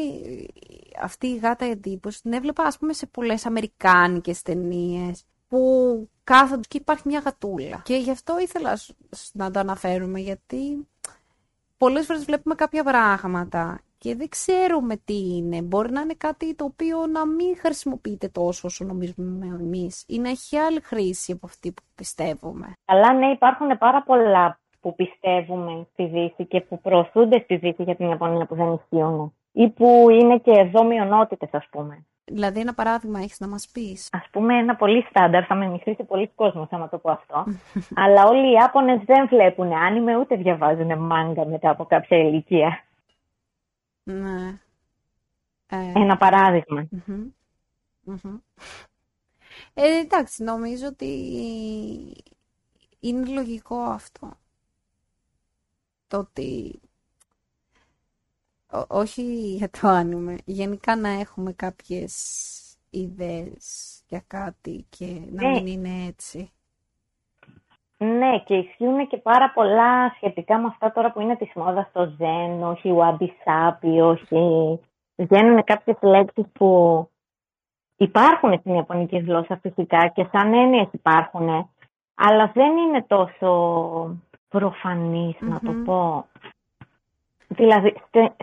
αυτή 1.03 1.27
η 1.27 1.37
γάτα 1.37 1.65
εντύπωση. 1.65 2.23
Την 2.23 2.33
έβλεπα, 2.33 2.63
ας 2.63 2.79
πούμε, 2.79 2.93
σε 2.93 3.07
πολλές 3.07 3.47
αμερικάνικες 3.47 4.43
ταινίες 4.43 5.25
που 5.49 5.59
κάθονται 6.25 6.69
και 6.69 6.79
υπάρχει 6.79 7.03
μια 7.07 7.19
γατούλα. 7.19 7.81
Και 7.85 7.97
γι' 7.97 8.11
αυτό 8.11 8.39
ήθελα 8.41 8.77
σ- 8.77 8.97
σ- 9.11 9.35
να 9.35 9.51
το 9.51 9.59
αναφέρουμε, 9.59 10.19
γιατί 10.21 10.89
πολλές 11.77 12.07
φορές 12.07 12.25
βλέπουμε 12.25 12.55
κάποια 12.55 12.85
πράγματα 12.85 13.81
και 13.99 14.15
δεν 14.15 14.29
ξέρουμε 14.29 14.97
τι 14.97 15.37
είναι. 15.37 15.63
Μπορεί 15.63 15.91
να 15.91 16.01
είναι 16.01 16.15
κάτι 16.19 16.55
το 16.55 16.65
οποίο 16.65 17.07
να 17.07 17.27
μην 17.27 17.57
χρησιμοποιείται 17.59 18.29
τόσο 18.29 18.67
όσο 18.67 18.85
νομίζουμε 18.85 19.47
εμείς 19.47 20.05
ή 20.09 20.19
να 20.19 20.29
έχει 20.29 20.57
άλλη 20.57 20.81
χρήση 20.81 21.33
από 21.33 21.47
αυτή 21.47 21.73
που 21.73 21.83
πιστεύουμε. 21.95 22.73
Αλλά 22.85 23.13
ναι, 23.13 23.27
υπάρχουν 23.27 23.79
πάρα 23.79 24.03
πολλά 24.03 24.59
που 24.81 24.95
πιστεύουμε 24.95 25.87
στη 25.93 26.05
Δύση 26.07 26.47
και 26.47 26.61
που 26.61 26.81
προωθούνται 26.81 27.41
στη 27.45 27.57
Δύση 27.57 27.83
για 27.83 27.97
την 27.97 28.09
Ιαπωνία 28.09 28.47
που 28.47 28.55
δεν 28.55 28.73
ισχύουν. 28.73 29.33
Ή 29.53 29.69
που 29.69 30.07
είναι 30.11 30.39
και 30.39 30.51
εδώ 30.51 30.85
μειονότητε, 30.85 31.49
ας 31.53 31.67
πούμε. 31.71 32.07
Δηλαδή, 32.25 32.61
ένα 32.61 32.75
παράδειγμα 32.75 33.19
έχεις 33.19 33.41
να 33.41 33.49
μας 33.49 33.71
πεις; 33.73 34.09
Α 34.13 34.31
πούμε, 34.31 34.59
ένα 34.59 34.77
πολύ 34.77 35.07
στάνταρ, 35.09 35.45
θα 35.47 35.55
με 35.55 35.67
μισήσει 35.67 36.05
πολλοί 36.05 36.31
κόσμος 36.35 36.69
άμα 36.71 36.89
το 36.89 36.99
πω 36.99 37.11
αυτό. 37.11 37.45
αλλά 38.03 38.25
όλοι 38.25 38.49
οι 38.49 38.53
Ιάπωνες 38.53 39.01
δεν 39.05 39.29
βλέπουν 39.29 39.73
άνιμε 39.73 40.17
ούτε 40.17 40.37
διαβάζουν 40.37 40.99
μάγκα 40.99 41.47
μετά 41.47 41.71
από 41.71 41.85
κάποια 41.85 42.19
ηλικία. 42.19 42.83
Ναι. 44.13 44.61
Ε... 45.67 45.93
Ένα 45.95 46.17
παράδειγμα. 46.17 46.89
Ε, 49.75 49.99
εντάξει, 49.99 50.43
νομίζω 50.43 50.87
ότι 50.87 51.07
είναι 53.01 53.29
λογικό 53.29 53.81
αυτό. 53.81 54.39
Το 56.07 56.19
ότι 56.19 56.81
όχι 58.87 59.55
για 59.57 59.71
το 59.71 59.89
άνιμε, 59.89 60.37
γενικά 60.45 60.97
να 60.97 61.09
έχουμε 61.09 61.53
κάποιες 61.53 62.15
ιδέες 62.91 64.01
για 64.09 64.25
κάτι 64.27 64.87
και 64.89 65.21
να 65.31 65.43
ναι. 65.43 65.61
μην 65.61 65.67
είναι 65.67 66.07
έτσι. 66.07 66.53
Ναι, 67.99 68.39
και 68.39 68.55
ισχύουν 68.55 69.07
και 69.07 69.17
πάρα 69.17 69.51
πολλά 69.51 70.13
σχετικά 70.17 70.59
με 70.59 70.67
αυτά 70.67 70.93
τώρα 70.93 71.13
που 71.13 71.21
είναι 71.21 71.37
της 71.37 71.51
μόδας 71.55 71.87
στο 71.89 72.13
Zen, 72.19 72.71
όχι 72.71 72.97
wabi 72.99 73.29
sabi, 73.45 74.03
όχι... 74.03 74.81
Βγαίνουν 75.21 75.65
κάποιες 75.65 75.97
λέξεις 76.01 76.45
που 76.53 77.09
υπάρχουν 77.97 78.59
στην 78.59 78.75
Ιαπωνική 78.75 79.19
γλώσσα 79.19 79.57
φυσικά 79.57 80.09
και 80.09 80.27
σαν 80.33 80.55
έννοιες 80.55 80.89
υπάρχουν, 80.91 81.71
αλλά 82.15 82.51
δεν 82.55 82.77
είναι 82.77 83.03
τόσο 83.03 84.21
προφανης 84.49 85.37
να 85.41 85.61
το 85.61 85.73
πω. 85.85 86.27
Δηλαδή, 87.49 87.95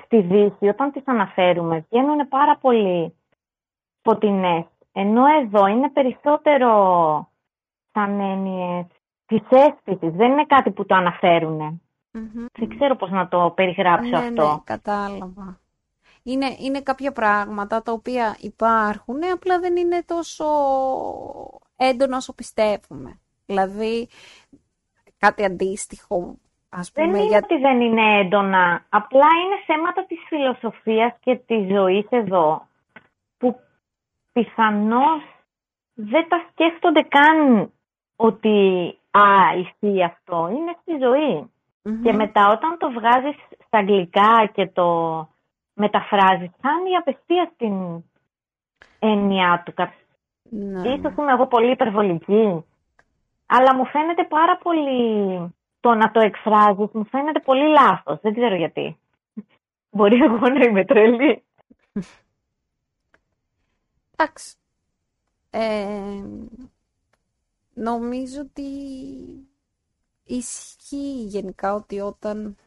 στη, 0.06 0.22
Δύση, 0.22 0.68
όταν 0.68 0.92
τις 0.92 1.04
αναφέρουμε, 1.06 1.86
βγαίνουν 1.90 2.28
πάρα 2.28 2.58
πολύ 2.58 3.16
φωτεινές. 4.02 4.66
Ενώ 4.92 5.24
εδώ 5.42 5.68
είναι 5.68 5.90
περισσότερο 5.90 6.70
σαν 7.92 8.20
έννοιες 8.20 8.86
της 9.26 9.42
αίσθησης. 9.50 10.16
Δεν 10.16 10.32
είναι 10.32 10.46
κάτι 10.46 10.72
που 10.72 10.86
το 10.86 10.96
αναφερουν 10.96 11.82
Δεν 12.52 12.70
ξέρω 12.70 12.96
πώς 12.96 13.10
να 13.10 13.28
το 13.28 13.52
περιγράψω 13.56 14.10
ναι, 14.10 14.18
αυτό. 14.18 14.48
Ναι, 14.48 14.62
κατάλαβα. 14.64 15.60
Είναι, 16.24 16.56
είναι 16.60 16.82
κάποια 16.82 17.12
πράγματα 17.12 17.82
τα 17.82 17.92
οποία 17.92 18.38
υπάρχουν, 18.40 19.20
απλά 19.34 19.60
δεν 19.60 19.76
είναι 19.76 20.04
τόσο 20.06 20.46
έντονο 21.76 22.16
όσο 22.16 22.34
πιστεύουμε. 22.34 23.20
Δηλαδή, 23.46 24.08
κάτι 25.18 25.46
αντίστοιχο 25.46 26.38
Ας 26.78 26.92
πούμε, 26.92 27.12
δεν 27.12 27.16
είναι 27.16 27.28
για... 27.28 27.40
ότι 27.44 27.58
δεν 27.58 27.82
είναι 27.82 28.20
έντονα. 28.20 28.86
Απλά 28.90 29.28
είναι 29.44 29.64
θέματα 29.66 30.06
της 30.06 30.20
φιλοσοφίας 30.28 31.14
και 31.20 31.36
της 31.36 31.68
ζωής 31.68 32.06
εδώ 32.10 32.68
που 33.38 33.60
πιθανώς 34.34 35.22
δεν 35.94 36.28
τα 36.30 36.46
σκέφτονται 36.52 37.02
καν 37.02 37.72
ότι 38.16 38.98
α, 39.18 39.58
ισχύει 39.58 40.04
αυτό. 40.04 40.50
Είναι 40.52 40.76
στη 40.82 40.92
ζωη 41.04 41.50
Και 42.04 42.14
μετά 42.14 42.48
όταν 42.48 42.78
το 42.78 42.92
βγάζεις 42.92 43.36
στα 43.66 43.78
αγγλικά 43.78 44.50
και 44.54 44.68
το 44.68 44.88
μεταφράζεις, 45.74 46.52
κάνει 46.62 46.96
απευθεία 47.00 47.52
την 47.58 48.04
έννοια 49.00 49.64
του. 49.66 49.74
Ναι. 50.50 50.90
Ίσως 50.90 51.14
είμαι 51.18 51.32
εγώ 51.32 51.48
πολύ 51.48 51.72
υπερβολική, 51.72 52.66
αλλά 53.46 53.76
μου 53.76 53.86
φαίνεται 53.86 54.24
πάρα 54.24 54.58
πολύ 54.58 55.54
το 55.80 55.94
να 55.94 56.12
το 56.12 56.20
εκφράζεις 56.20 56.90
μου 56.92 57.06
φαίνεται 57.06 57.40
πολύ 57.40 57.68
λάθος. 57.68 58.20
Δεν 58.22 58.34
ξέρω 58.34 58.56
γιατί. 58.56 58.98
Μπορεί 59.90 60.16
εγώ 60.24 60.38
να 60.38 60.64
είμαι 60.64 60.86
τρελή. 60.86 61.44
Εντάξει. 64.16 64.56
Ε, 65.50 66.24
νομίζω 67.76 68.42
ότι 68.42 68.64
ισχύει 70.24 71.24
γενικά 71.26 71.74
ότι 71.74 72.00
όταν 72.00 72.58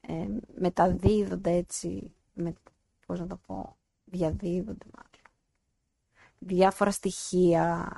ε, 0.00 0.26
μεταδίδονται 0.54 1.50
έτσι, 1.50 2.12
με, 2.32 2.54
πώς 3.06 3.20
να 3.20 3.26
το 3.26 3.36
πω, 3.46 3.76
διαδίδονται 4.04 4.86
μάλλον, 4.94 5.10
διάφορα 6.38 6.90
στοιχεία 6.90 7.92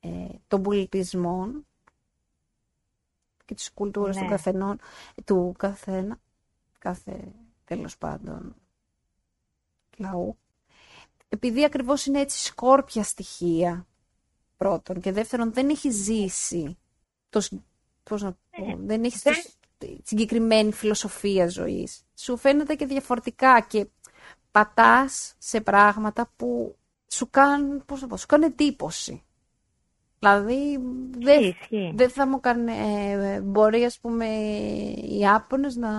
ε, 0.00 0.28
των 0.48 0.62
πολιτισμών, 0.62 1.66
και 3.48 3.54
της 3.54 3.72
κουλτούρας 3.72 4.16
του 4.16 4.22
ναι. 4.22 4.28
καθενών, 4.28 4.78
του 5.24 5.54
καθένα, 5.58 6.20
κάθε 6.78 7.32
τέλος 7.64 7.98
πάντων 7.98 8.54
λαού. 9.96 10.38
Επειδή 11.28 11.64
ακριβώς 11.64 12.06
είναι 12.06 12.20
έτσι 12.20 12.44
σκόρπια 12.44 13.02
στοιχεία 13.02 13.86
πρώτον 14.58 15.00
και 15.00 15.12
δεύτερον 15.12 15.52
δεν 15.52 15.68
έχει 15.68 15.90
ζήσει 15.90 16.78
το, 17.28 17.42
πώς 18.02 18.22
να 18.22 18.36
πω, 18.50 18.66
ναι. 18.66 18.76
δεν 18.78 19.04
έχεις 19.04 19.22
το, 19.22 19.30
συγκεκριμένη 20.02 20.72
φιλοσοφία 20.72 21.48
ζωής. 21.48 22.02
Σου 22.14 22.36
φαίνεται 22.36 22.74
και 22.74 22.86
διαφορετικά 22.86 23.60
και 23.60 23.86
πατάς 24.50 25.34
σε 25.38 25.60
πράγματα 25.60 26.32
που 26.36 26.76
σου 27.08 27.30
κάνουν, 27.30 27.84
πώς 27.84 28.00
να 28.00 28.06
πω, 28.06 28.16
σου 28.16 28.26
κάνουν 28.26 28.46
εντύπωση. 28.46 29.22
Δηλαδή 30.18 30.78
δεν 31.18 31.54
δε 31.94 32.08
θα 32.08 32.26
μου 32.26 32.40
κάνει, 32.40 32.72
ε, 32.72 33.40
μπορεί 33.40 33.84
ας 33.84 33.98
πούμε 33.98 34.26
οι 34.96 35.26
Άπωνες 35.26 35.76
να 35.76 35.90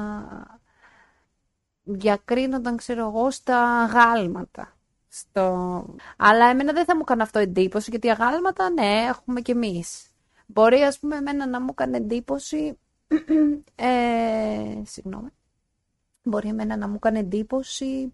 διακρίνονταν 1.84 2.78
ξέρω 2.78 3.08
εγώ 3.08 3.32
στα 3.32 3.86
γάλματα. 3.86 4.79
Στο... 5.10 5.86
Αλλά 6.18 6.46
εμένα 6.46 6.74
δεν 6.74 6.86
θα 6.86 6.96
μου 6.96 7.04
κάνει 7.04 7.22
αυτό 7.22 7.40
εντύπωση 7.40 7.90
γιατί 7.90 8.10
αγάλματα 8.10 8.70
ναι 8.70 9.06
έχουμε 9.10 9.42
κι 9.42 9.52
εμείς. 9.52 10.12
Μπορεί 10.46 10.82
ας 10.82 11.00
πούμε 11.00 11.16
εμένα 11.16 11.48
να 11.48 11.62
μου 11.62 11.74
κάνει 11.74 11.98
εντύπωση 11.98 12.78
ε, 13.76 14.84
συγγνώμη. 14.84 15.30
Μπορεί 16.24 16.48
εμένα 16.48 16.78
να 16.78 16.88
μου 16.88 17.00
κάνει 17.00 17.20
εντύπωση 17.20 18.14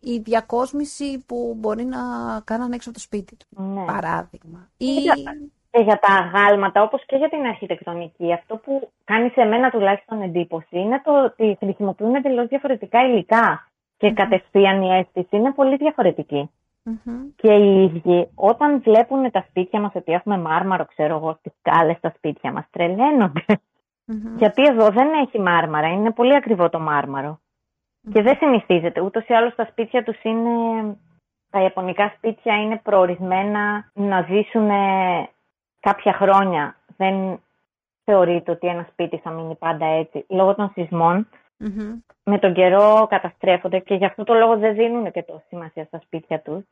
η 0.00 0.18
διακόσμηση 0.18 1.24
που 1.26 1.54
μπορεί 1.58 1.84
να 1.84 1.98
κάνανε 2.44 2.74
έξω 2.74 2.88
από 2.88 2.98
το 2.98 3.04
σπίτι 3.04 3.36
του. 3.36 3.46
Ναι. 3.62 3.84
Παράδειγμα. 3.84 4.68
Ή... 4.76 4.94
Και 5.70 5.80
για 5.80 5.98
τα 5.98 6.12
αγάλματα, 6.12 6.82
όπως 6.82 7.04
και 7.06 7.16
για 7.16 7.28
την 7.28 7.46
αρχιτεκτονική, 7.46 8.32
αυτό 8.32 8.56
που 8.56 8.90
κάνει 9.04 9.28
σε 9.28 9.44
μένα 9.44 9.70
τουλάχιστον 9.70 10.22
εντύπωση 10.22 10.78
είναι 10.78 11.00
το 11.04 11.24
ότι 11.24 11.56
χρησιμοποιούν 11.58 12.14
εντελώς 12.14 12.46
διαφορετικά 12.46 13.04
υλικά 13.04 13.68
και 14.04 14.10
mm-hmm. 14.10 14.14
κατευθείαν 14.14 14.82
η 14.82 14.96
αίσθηση 14.96 15.36
είναι 15.36 15.52
πολύ 15.52 15.78
Και 17.36 17.52
οι 17.52 17.84
ίδιοι, 17.84 18.28
όταν 18.34 18.80
βλέπουν 18.80 19.30
τα 19.30 19.44
σπίτια 19.48 19.80
μας 19.80 19.94
ότι 19.94 20.12
έχουμε 20.12 20.38
μάρμαρο, 20.38 20.84
ξέρω 20.84 21.16
εγώ, 21.16 21.36
στις 21.38 21.52
σκάλες 21.58 21.96
στα 21.96 22.12
σπίτια 22.16 22.52
μας, 22.52 22.64
τρελαίνονται. 22.70 23.44
Γιατί 24.40 24.62
εδώ 24.62 24.88
δεν 24.88 25.08
έχει 25.22 25.40
μάρμαρα, 25.40 25.88
είναι 25.88 26.10
πολύ 26.10 26.34
ακριβό 26.34 26.68
το 26.68 26.80
μάρμαρο. 26.80 27.40
Και 28.12 28.22
δεν 28.22 28.36
συνηθίζεται. 28.36 29.00
Ούτως 29.00 29.26
ή 29.26 29.34
άλλως 29.34 29.54
τα 29.54 29.64
σπίτια 29.70 30.02
τους 30.02 30.22
είναι. 30.22 30.50
Τα 31.50 31.62
ιαπωνικά 31.62 32.12
σπίτια 32.16 32.54
είναι 32.56 32.80
προορισμένα 32.82 33.90
να 33.92 34.22
ζήσουν 34.22 34.68
κάποια 35.80 36.12
χρόνια. 36.12 36.76
Δεν 36.96 37.40
θεωρείται 38.04 38.50
ότι 38.50 38.66
ένα 38.66 38.86
σπίτι 38.90 39.16
θα 39.18 39.30
μείνει 39.30 39.54
πάντα 39.54 39.86
έτσι. 39.86 40.24
Λόγω 40.28 40.54
των 40.54 40.72
σεισμων 41.56 42.04
με 42.24 42.38
τον 42.38 42.54
καιρό 42.54 43.06
καταστρέφονται 43.08 43.78
και 43.78 43.94
γι' 43.94 44.04
αυτό 44.04 44.24
το 44.24 44.34
λόγο 44.34 44.58
δεν 44.58 44.74
δίνουν 44.74 45.10
και 45.10 45.22
τόση 45.22 45.44
σημασία 45.48 45.84
στα 45.84 46.00
σπίτια 46.04 46.40
τους. 46.40 46.64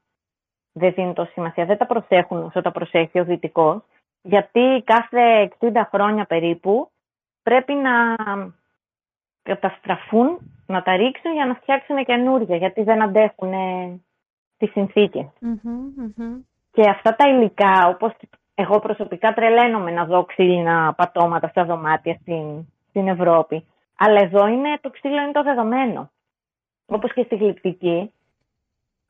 Δεν 0.73 0.93
δίνουν 0.93 1.15
τόση 1.15 1.33
σημασία. 1.33 1.65
Δεν 1.65 1.77
τα 1.77 1.87
προσέχουν 1.87 2.43
όσο 2.43 2.61
τα 2.61 2.71
προσέχει 2.71 3.19
ο 3.21 3.25
δυτικός. 3.25 3.83
Γιατί 4.23 4.83
κάθε 4.85 5.51
60 5.61 5.73
χρόνια 5.93 6.25
περίπου 6.25 6.91
πρέπει 7.43 7.73
να 7.73 8.17
καταστραφούν, 9.43 10.39
να 10.67 10.83
τα 10.83 10.97
ρίξουν 10.97 11.33
για 11.33 11.47
να 11.47 11.55
φτιάξουν 11.55 12.05
καινούργια, 12.05 12.57
γιατί 12.57 12.83
δεν 12.83 13.03
αντέχουν 13.03 13.53
τις 14.57 14.71
συνθηκες 14.71 15.27
Και 16.71 16.89
αυτά 16.89 17.17
τα 17.17 17.29
υλικά, 17.29 17.89
όπως 17.89 18.13
εγώ 18.55 18.79
προσωπικά 18.79 19.35
τρελαίνομαι 19.35 19.91
να 19.91 20.05
δω 20.05 20.25
ξύλινα 20.25 20.95
πατώματα 20.97 21.49
στα 21.49 21.65
δωμάτια 21.65 22.19
στην, 22.21 22.67
στην 22.89 23.09
Ευρώπη. 23.09 23.67
Αλλά 24.05 24.21
εδώ 24.21 24.47
είναι, 24.47 24.79
το 24.81 24.91
ξύλο 24.91 25.23
είναι 25.23 25.33
το 25.33 25.43
δεδομένο. 25.43 26.11
Όπως 26.87 27.13
και 27.13 27.23
στη 27.23 27.37
γλυπτική, 27.37 28.13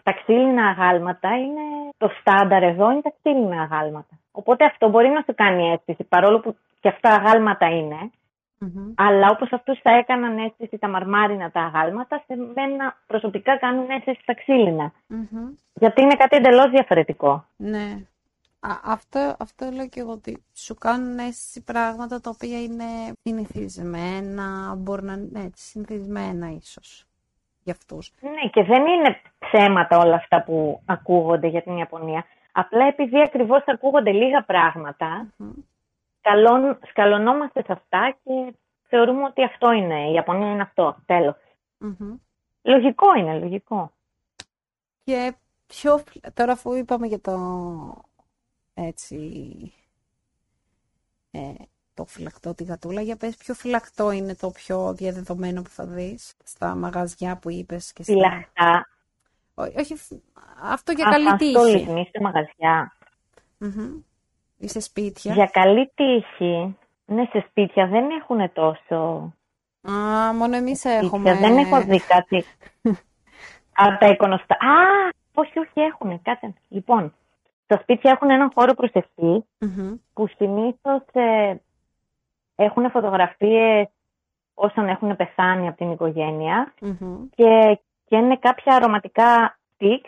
τα 0.02 0.12
ξύλινα 0.12 0.66
αγάλματα 0.66 1.36
είναι 1.36 1.64
το 1.96 2.10
στάνταρ 2.20 2.62
εδώ, 2.62 2.90
είναι 2.90 3.00
τα 3.00 3.12
ξύλινα 3.22 3.62
αγάλματα. 3.62 4.18
Οπότε 4.32 4.64
αυτό 4.64 4.88
μπορεί 4.88 5.08
να 5.08 5.22
σου 5.26 5.34
κάνει 5.34 5.70
αίσθηση, 5.70 6.04
παρόλο 6.04 6.40
που 6.40 6.56
και 6.80 6.88
αυτά 6.88 7.10
αγάλματα 7.14 7.66
είναι, 7.66 8.10
Μμμ. 8.62 8.92
Αλλά 8.94 9.28
όπως 9.30 9.52
αυτούς 9.52 9.80
θα 9.82 9.90
έκαναν 9.90 10.38
αίσθηση 10.38 10.78
τα 10.78 10.88
μαρμάρινα 10.88 11.50
τα 11.50 11.60
αγάλματα, 11.60 12.22
σε 12.26 12.36
μένα 12.54 12.96
προσωπικά 13.06 13.58
κάνουν 13.58 13.90
αίσθηση 13.90 14.22
τα 14.24 14.34
ξύλινα. 14.34 14.92
Μμμ. 15.06 15.54
Γιατί 15.74 16.02
είναι 16.02 16.14
κάτι 16.14 16.36
εντελώς 16.36 16.70
διαφορετικό. 16.70 17.44
Ναι. 17.56 17.86
Α, 18.64 18.70
αυτό, 18.84 19.36
αυτό 19.38 19.70
λέω 19.70 19.88
και 19.88 20.00
εγώ 20.00 20.12
ότι 20.12 20.42
σου 20.52 20.74
κάνουν 20.74 21.18
αίσθηση 21.18 21.62
πράγματα 21.64 22.20
τα 22.20 22.30
οποία 22.34 22.62
είναι 22.62 22.84
συνηθισμένα, 23.22 24.74
μπορεί 24.78 25.02
να 25.02 25.12
είναι 25.12 25.40
έτσι, 25.44 25.64
συνηθισμένα 25.66 26.50
ίσως 26.50 27.04
για 27.62 27.72
αυτούς. 27.72 28.12
Ναι, 28.20 28.50
και 28.50 28.62
δεν 28.64 28.86
είναι 28.86 29.20
ψέματα 29.38 29.98
όλα 29.98 30.14
αυτά 30.14 30.42
που 30.42 30.80
ακούγονται 30.86 31.46
για 31.46 31.62
την 31.62 31.76
Ιαπωνία. 31.76 32.24
Απλά 32.52 32.86
επειδή 32.86 33.20
ακριβώς 33.20 33.62
ακούγονται 33.66 34.12
λίγα 34.12 34.42
πράγματα, 34.44 35.26
Μμμ. 35.36 35.50
σκαλών, 36.18 36.78
σκαλωνόμαστε 36.88 37.62
σε 37.62 37.72
αυτά 37.72 38.16
και 38.24 38.54
θεωρούμε 38.88 39.24
ότι 39.24 39.44
αυτό 39.44 39.72
είναι. 39.72 40.08
Η 40.08 40.12
Ιαπωνία 40.12 40.50
είναι 40.52 40.62
αυτό. 40.62 40.96
Τέλος. 41.06 41.34
Μμμ. 41.78 42.16
Λογικό 42.62 43.14
είναι, 43.18 43.38
λογικό. 43.38 43.92
Και 45.04 45.34
πιο, 45.66 45.98
φλ- 45.98 46.26
τώρα 46.34 46.52
αφού 46.52 46.74
είπαμε 46.74 47.06
για 47.06 47.20
το 47.20 47.32
έτσι 48.74 49.16
ε, 51.30 51.52
το 51.94 52.04
φυλακτό 52.04 52.54
τη 52.54 52.64
γατούλα, 52.64 53.00
για 53.00 53.16
πες 53.16 53.36
ποιο 53.36 53.54
φυλακτό 53.54 54.10
είναι 54.10 54.34
το 54.34 54.50
πιο 54.50 54.92
διαδεδομένο 54.94 55.62
που 55.62 55.68
θα 55.70 55.86
δεις 55.86 56.34
στα 56.44 56.74
μαγαζιά 56.74 57.36
που 57.36 57.50
είπες 57.50 57.92
και 57.92 58.02
στα... 58.02 58.12
Φυλαχτά. 58.12 58.86
Ό- 59.54 59.78
όχι, 59.78 59.94
φ- 59.96 60.22
αυτό 60.62 60.92
για 60.92 61.06
Α, 61.06 61.10
καλή 61.10 61.28
Αυτό 61.28 61.36
τύχη. 61.62 61.76
λιγνεί 61.76 62.08
σε 62.12 62.20
μαγαζιά. 62.22 62.96
Μμμ. 63.58 64.00
Ή 64.58 64.68
σε 64.68 64.80
σπίτια. 64.80 65.32
Για 65.34 65.46
καλή 65.46 65.92
τύχη. 65.94 66.76
Ναι, 67.04 67.24
σε 67.24 67.46
σπίτια 67.48 67.86
δεν 67.86 68.04
έχουν 68.10 68.52
τόσο. 68.52 69.32
Α, 69.92 70.32
μόνο 70.34 70.56
εμείς 70.56 70.84
έχουμε. 70.84 71.30
Σπίτια. 71.30 71.48
Δεν 71.48 71.58
έχω 71.58 71.80
δει 71.82 72.00
κάτι. 72.00 72.44
Από 73.84 73.98
τα 73.98 74.06
εικονοστά. 74.08 74.54
Α, 74.54 75.08
όχι, 75.34 75.58
όχι, 75.58 75.80
έχουν. 75.80 76.22
Κάτσε. 76.22 76.54
Λοιπόν, 76.68 77.14
στα 77.72 77.82
σπίτια 77.82 78.10
έχουν 78.10 78.30
έναν 78.30 78.50
χώρο 78.54 78.74
προσευχή 78.74 79.44
Μμμ. 79.58 79.94
που 80.14 80.26
συνήθως 80.36 81.02
έχουν 82.56 82.90
φωτογραφίες 82.90 83.88
όσων 84.54 84.88
έχουν 84.88 85.16
πεθάνει 85.16 85.68
από 85.68 85.76
την 85.76 85.90
οικογένεια 85.90 86.72
Μμμ. 86.80 87.28
και, 87.34 87.78
και 88.08 88.16
είναι 88.16 88.36
κάποια 88.36 88.74
αρωματικά 88.74 89.58
στικ 89.74 90.04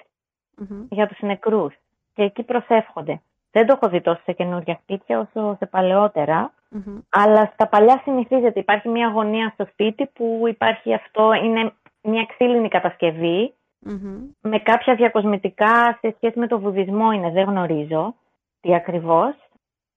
Μμμ. 0.57 0.87
για 0.91 1.07
τους 1.07 1.19
νεκρούς 1.21 1.75
και 2.15 2.23
εκεί 2.23 2.43
προσεύχονται. 2.43 3.21
Δεν 3.51 3.67
το 3.67 3.73
έχω 3.73 3.89
δει 3.91 4.01
τόσο 4.01 4.21
σε 4.25 4.33
καινούργια 4.33 4.79
σπίτια 4.83 5.19
όσο 5.19 5.57
σε 5.59 5.67
παλαιότερα, 5.67 6.53
Μμμ. 6.69 6.99
αλλά 7.09 7.51
στα 7.53 7.69
παλιά 7.69 8.01
συνηθίζεται. 8.05 8.61
Υπάρχει 8.61 8.89
μια 8.89 9.09
γωνία 9.09 9.51
στο 9.55 9.67
σπίτι 9.73 10.07
που 10.07 10.45
υπάρχει 10.49 10.95
αυτό, 10.95 11.33
είναι 11.33 11.73
μια 12.03 12.27
ξύλινη 12.27 12.69
κατασκευή 12.69 13.55
Μμμ. 13.85 14.31
με 14.41 14.59
κάποια 14.59 14.95
διακοσμητικά 14.95 15.99
σε 16.01 16.15
σχέση 16.17 16.39
με 16.39 16.47
το 16.47 16.59
βουδισμό 16.59 17.13
είναι, 17.13 17.31
δεν 17.31 17.45
γνωρίζω 17.45 18.15
τι 18.61 18.75
ακριβώς, 18.75 19.35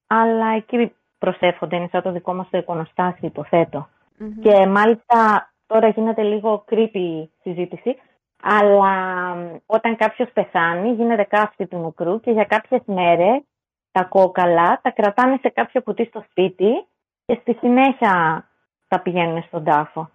αλλά 0.06 0.46
εκεί 0.56 0.92
προσεύχονται, 1.18 1.76
είναι 1.76 1.88
σαν 1.90 2.02
το 2.02 2.12
δικό 2.12 2.34
μας 2.34 2.48
το 2.50 2.58
εικονοστάσιο 2.58 3.28
υποθέτω. 3.28 3.88
Μμμ. 4.18 4.40
Και 4.40 4.66
μάλιστα 4.66 5.50
τώρα 5.66 5.88
γίνεται 5.88 6.22
λίγο 6.22 6.64
creepy 6.70 7.28
συζήτηση, 7.42 7.96
αλλά 8.42 9.34
μ, 9.34 9.56
όταν 9.66 9.96
κάποιος 9.96 10.30
πεθάνει 10.32 10.92
γίνεται 10.92 11.24
καύση 11.24 11.66
του 11.66 11.78
νεκρού 11.78 12.20
και 12.20 12.30
για 12.30 12.44
κάποιες 12.44 12.82
μέρες 12.84 13.42
τα 13.92 14.04
κόκαλα 14.04 14.80
τα 14.82 14.90
κρατάνε 14.90 15.38
σε 15.40 15.48
κάποιο 15.48 15.82
κουτί 15.82 16.04
στο 16.04 16.24
σπίτι 16.30 16.86
και 17.24 17.38
στη 17.40 17.54
συνέχεια 17.60 18.44
τα 18.88 19.00
πηγαίνουν 19.00 19.42
στον 19.42 19.64
τάφο. 19.64 20.10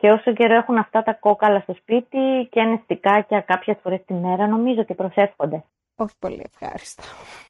Και 0.00 0.10
όσο 0.10 0.32
καιρό 0.32 0.54
έχουν 0.54 0.76
αυτά 0.78 1.02
τα 1.02 1.12
κόκαλα 1.14 1.60
στο 1.60 1.74
σπίτι 1.74 2.48
και 2.50 2.60
είναι 2.60 2.80
στικάκια 2.84 3.40
κάποιες 3.40 3.76
φορές 3.82 4.00
τη 4.06 4.14
μέρα 4.14 4.46
νομίζω 4.46 4.84
και 4.84 4.94
προσεύχονται. 4.94 5.64
Όχι 5.96 6.14
πολύ 6.18 6.46
ευχάριστο. 6.52 7.02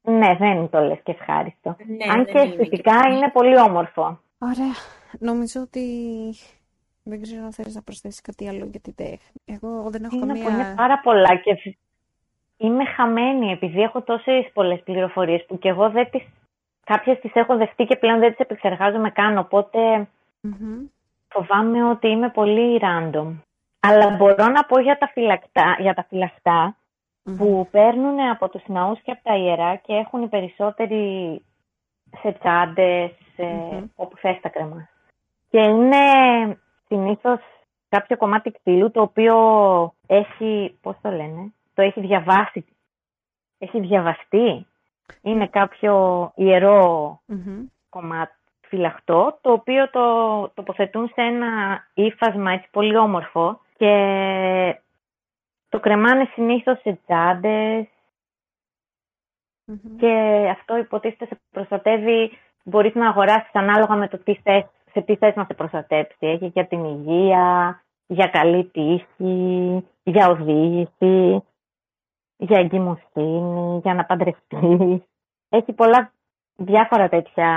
Ναι, 0.03 0.35
δεν 0.35 0.69
το 0.69 0.79
λες 0.79 0.99
και 1.03 1.11
ευχάριστο. 1.11 1.75
Ναι, 1.97 2.11
Αν 2.11 2.23
δεν 2.23 2.33
και 2.33 2.39
είναι 2.39 2.49
αισθητικά 2.61 2.99
πολύ. 3.01 3.15
είναι 3.15 3.29
πολύ 3.31 3.59
όμορφο. 3.59 4.19
Ωραία. 4.39 4.73
Νομίζω 5.19 5.61
ότι 5.61 5.83
δεν 7.03 7.21
ξέρω 7.21 7.43
αν 7.43 7.53
θέλεις 7.53 7.75
να 7.75 7.81
προσθέσεις 7.81 8.21
κάτι 8.21 8.47
άλλο 8.47 8.65
για 8.65 8.79
την 8.79 8.95
τέχνη. 8.95 9.41
Εγώ, 9.45 9.67
εγώ 9.77 9.89
δεν 9.89 10.03
έχω 10.03 10.15
Είναι, 10.15 10.25
καμία... 10.39 10.49
είναι 10.53 10.73
πάρα 10.77 10.99
πολλά 10.99 11.35
και 11.35 11.55
φ- 11.55 11.77
είμαι 12.57 12.85
χαμένη 12.85 13.51
επειδή 13.51 13.81
έχω 13.81 14.01
τόσες 14.01 14.49
πολλές 14.53 14.81
πληροφορίες 14.83 15.45
που 15.45 15.57
και 15.57 15.69
εγώ 15.69 15.89
δεν 15.89 16.09
τις, 16.11 16.23
κάποιες 16.83 17.19
τις 17.19 17.31
έχω 17.33 17.57
δεχτεί 17.57 17.83
και 17.85 17.95
πλέον 17.95 18.19
δεν 18.19 18.29
τις 18.29 18.39
επεξεργάζομαι 18.39 19.09
καν, 19.09 19.37
οπότε 19.37 20.07
Μμμ. 20.41 20.85
Φοβάμαι 21.31 21.89
ότι 21.89 22.07
είμαι 22.07 22.29
πολύ 22.29 22.79
random. 22.83 23.33
Αλλά 23.79 24.09
μπορώ 24.09 24.47
να 24.47 24.63
πω 24.63 24.79
για 24.79 24.97
τα 24.97 25.07
φυλακτά, 25.07 25.75
για 25.79 25.93
τα 25.93 26.05
φυλαχτά 26.09 26.75
Μμμ. 27.23 27.37
που 27.37 27.67
παίρνουν 27.71 28.19
από 28.19 28.49
τους 28.49 28.63
ναούς 28.67 29.01
και 29.01 29.11
από 29.11 29.23
τα 29.23 29.35
ιερά 29.35 29.75
και 29.75 29.93
έχουν 29.93 30.21
οι 30.21 30.27
περισσότεροι 30.27 31.41
σε 32.21 32.31
τσάντες, 32.31 33.11
σε... 33.35 33.43
Μμμ. 33.43 33.87
όπου 33.95 34.17
θες 34.17 34.39
τα 34.41 34.49
κρεμά. 34.49 34.89
Και 35.49 35.59
είναι 35.59 35.97
συνήθως 36.87 37.39
κάποιο 37.89 38.17
κομμάτι 38.17 38.51
ξύλου 38.51 38.91
το 38.91 39.01
οποίο 39.01 39.35
έχει, 40.07 40.77
πώς 40.81 40.95
το 41.01 41.09
λένε, 41.09 41.53
το 41.73 41.81
έχει 41.81 41.99
διαβάσει, 41.99 42.65
έχει 43.57 43.79
διαβαστεί. 43.79 44.65
Είναι 45.21 45.47
κάποιο 45.47 46.31
ιερό 46.35 47.19
Μμμ. 47.25 47.65
κομμάτι 47.89 48.33
φυλαχτό, 48.71 49.37
το 49.41 49.51
οποίο 49.51 49.89
το 49.89 50.05
τοποθετούν 50.53 51.07
σε 51.07 51.21
ένα 51.21 51.47
ύφασμα 51.93 52.51
έτσι 52.51 52.67
πολύ 52.71 52.97
όμορφο 52.97 53.59
και 53.77 53.93
το 55.69 55.79
κρεμάνε 55.79 56.29
συνήθως 56.33 56.79
σε 56.81 56.99
τσάντες 57.05 57.85
Μμμ. 59.65 59.97
και 59.97 60.13
αυτό 60.51 60.77
υποτίθεται 60.77 61.25
σε 61.25 61.41
προστατεύει, 61.51 62.31
μπορείς 62.63 62.93
να 62.93 63.07
αγοράσεις 63.07 63.53
ανάλογα 63.53 63.95
με 63.95 64.07
το 64.07 64.17
τι 64.17 64.35
θες, 64.35 64.65
σε 64.91 65.01
τι 65.01 65.15
θες 65.15 65.35
να 65.35 65.45
σε 65.45 65.53
προστατέψει. 65.53 66.27
Έχει 66.27 66.45
για 66.45 66.67
την 66.67 66.83
υγεία, 66.83 67.81
για 68.07 68.27
καλή 68.27 68.65
τύχη, 68.65 69.87
για 70.03 70.27
οδήγηση, 70.27 71.43
για 72.37 72.59
εγκυμοσύνη, 72.59 73.79
για 73.83 73.93
να 73.93 74.05
παντρευτείς. 74.05 75.01
Έχει 75.49 75.73
πολλά 75.73 76.13
διάφορα 76.55 77.09
τέτοια 77.09 77.49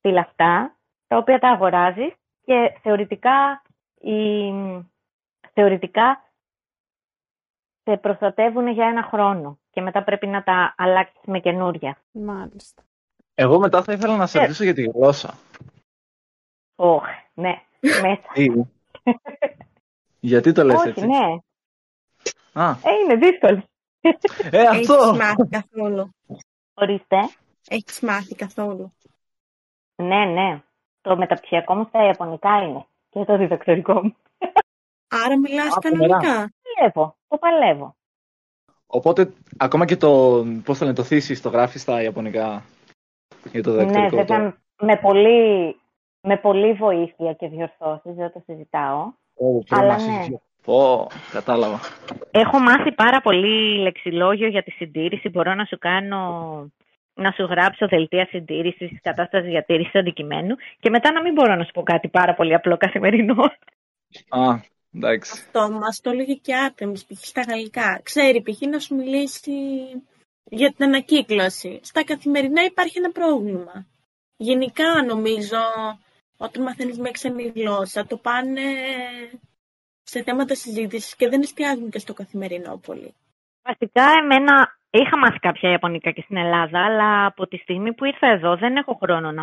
φυλαχτά, 0.00 0.76
τα 1.06 1.16
οποία 1.16 1.38
τα 1.38 1.48
αγοράζεις 1.48 2.12
και 2.44 2.78
θεωρητικά, 2.82 3.62
η, 4.00 4.50
θεωρητικά 5.52 6.24
σε 7.82 7.96
προστατεύουν 7.96 8.68
για 8.68 8.86
ένα 8.86 9.02
χρόνο 9.02 9.58
και 9.70 9.80
μετά 9.80 10.04
πρέπει 10.04 10.26
να 10.26 10.42
τα 10.42 10.74
αλλάξεις 10.76 11.20
με 11.26 11.40
καινούρια. 11.40 11.96
Μάλιστα. 12.12 12.82
Εγώ 13.34 13.58
μετά 13.58 13.82
θα 13.82 13.92
ήθελα 13.92 14.16
να 14.16 14.26
σε 14.26 14.38
Ε. 14.38 14.40
ρωτήσω 14.40 14.64
για 14.64 14.74
τη 14.74 14.82
γλώσσα. 14.82 15.34
Ωχ, 16.76 17.04
ναι, 17.34 17.62
μέσα. 17.80 18.28
Τι; 18.32 18.46
Γιατί 20.20 20.52
το 20.52 20.64
λες 20.64 20.76
Όχι, 20.78 20.88
έτσι; 20.88 21.06
ναι. 21.06 21.36
Α, 22.52 22.70
Ε, 22.70 22.90
είναι 23.04 23.14
δύσκολο. 23.16 23.62
ε, 24.50 24.62
αυτό. 24.62 24.94
Έχεις 24.94 25.18
μάθει 25.18 25.48
καθόλου. 25.50 26.10
Ορίστε. 26.74 27.16
Έχεις 27.68 28.00
μάθει 28.00 28.34
καθόλου. 28.34 28.92
Ναι, 30.00 30.24
ναι. 30.24 30.62
Το 31.00 31.16
μεταπτυχιακό 31.16 31.74
μου 31.74 31.84
στα 31.88 32.04
Ιαπωνικά 32.04 32.62
είναι. 32.62 32.84
Και 33.10 33.24
το 33.24 33.36
διδακτορικό 33.36 33.92
μου. 34.02 34.16
Άρα 35.24 35.38
μιλάς 35.38 35.76
Α, 35.76 35.78
κανονικά. 35.80 36.52
Παλεύω. 36.74 37.16
Το 37.28 37.38
παλεύω. 37.38 37.94
Οπότε, 38.86 39.32
ακόμα 39.56 39.84
και 39.84 39.96
το, 39.96 40.44
πώς 40.64 40.78
το 40.78 40.84
λένε, 40.84 40.96
το 40.96 41.02
θύσεις 41.02 41.40
το 41.42 41.48
γράφεις 41.48 41.80
στα 41.82 42.02
Ιαπωνικά 42.02 42.62
για 43.52 43.62
το 43.62 43.70
Ναι, 43.70 43.76
διδακτορικό. 43.84 44.16
βέβαια 44.16 44.50
το... 44.50 44.56
με 44.86 44.96
πολύ, 44.96 45.76
με 46.20 46.36
πολύ 46.36 46.72
βοήθεια 46.72 47.32
και 47.32 47.48
διορθώσεις, 47.48 48.14
δεν 48.14 48.32
το 48.32 48.42
συζητάω. 48.46 49.12
Ω, 49.34 49.64
πρέπει 49.64 49.80
Αλλά 49.82 49.96
να 49.96 50.02
ναι. 50.04 50.12
συζητήσω. 50.12 50.40
Πω, 50.64 51.06
κατάλαβα. 51.32 51.80
Έχω 52.30 52.58
μάθει 52.58 52.92
πάρα 52.92 53.20
πολύ 53.20 53.78
λεξιλόγιο 53.78 54.48
για 54.48 54.62
τη 54.62 54.70
συντήρηση. 54.70 55.28
Μπορώ 55.28 55.54
να 55.54 55.64
σου 55.64 55.78
κάνω, 55.78 56.18
να 57.20 57.30
σου 57.30 57.42
γράψω 57.42 57.88
δελτία 57.88 58.26
συντήρησης, 58.30 59.00
κατάστασης 59.02 59.50
διατήρησης 59.50 59.94
αντικειμένου 59.94 60.54
και 60.80 60.90
μετά 60.90 61.12
να 61.12 61.22
μην 61.22 61.32
μπορώ 61.32 61.54
να 61.54 61.64
σου 61.64 61.70
πω 61.72 61.82
κάτι 61.82 62.08
πάρα 62.08 62.34
πολύ 62.34 62.54
απλό 62.54 62.76
καθημερινό. 62.76 63.42
Α, 64.28 64.60
εντάξει. 64.94 65.32
Αυτό 65.32 65.70
μας 65.70 66.00
το 66.00 66.10
έλεγε 66.10 66.34
και 66.34 66.56
Άρτεμις, 66.56 67.04
π.χ. 67.04 67.24
στα 67.24 67.40
γαλλικά. 67.48 68.00
Ξέρει 68.02 68.42
π.χ. 68.42 68.60
να 68.60 68.78
σου 68.78 68.94
μιλήσει 68.94 69.52
για 70.44 70.72
την 70.72 70.84
ανακύκλωση. 70.84 71.80
Στα 71.82 72.04
καθημερινά 72.04 72.62
υπάρχει 72.62 72.98
ένα 72.98 73.10
πρόβλημα. 73.10 73.86
Γενικά 74.36 75.02
νομίζω 75.06 75.58
όταν 76.36 76.62
μαθαίνεις 76.62 76.98
μια 76.98 77.10
ξένη 77.10 77.52
γλώσσα 77.54 78.06
το 78.06 78.16
πάνε 78.16 78.62
σε 80.02 80.22
θέματα 80.22 80.54
συζήτησης 80.54 81.16
και 81.16 81.28
δεν 81.28 81.40
εστιάζουν 81.40 81.90
και 81.90 81.98
στο 81.98 82.14
καθημερινό 82.14 82.76
πολύ. 82.76 83.14
Βασικά, 83.62 84.04
εμένα 84.22 84.79
είχα 84.90 85.18
μάθει 85.18 85.38
κάποια 85.38 85.70
Ιαπωνικά 85.70 86.10
και 86.10 86.22
στην 86.22 86.36
Ελλάδα, 86.36 86.84
αλλά 86.84 87.26
από 87.26 87.46
τη 87.46 87.56
στιγμή 87.56 87.94
που 87.94 88.04
ήρθα 88.04 88.26
εδώ 88.26 88.56
δεν 88.56 88.76
έχω 88.76 88.98
χρόνο 89.02 89.32
να, 89.32 89.42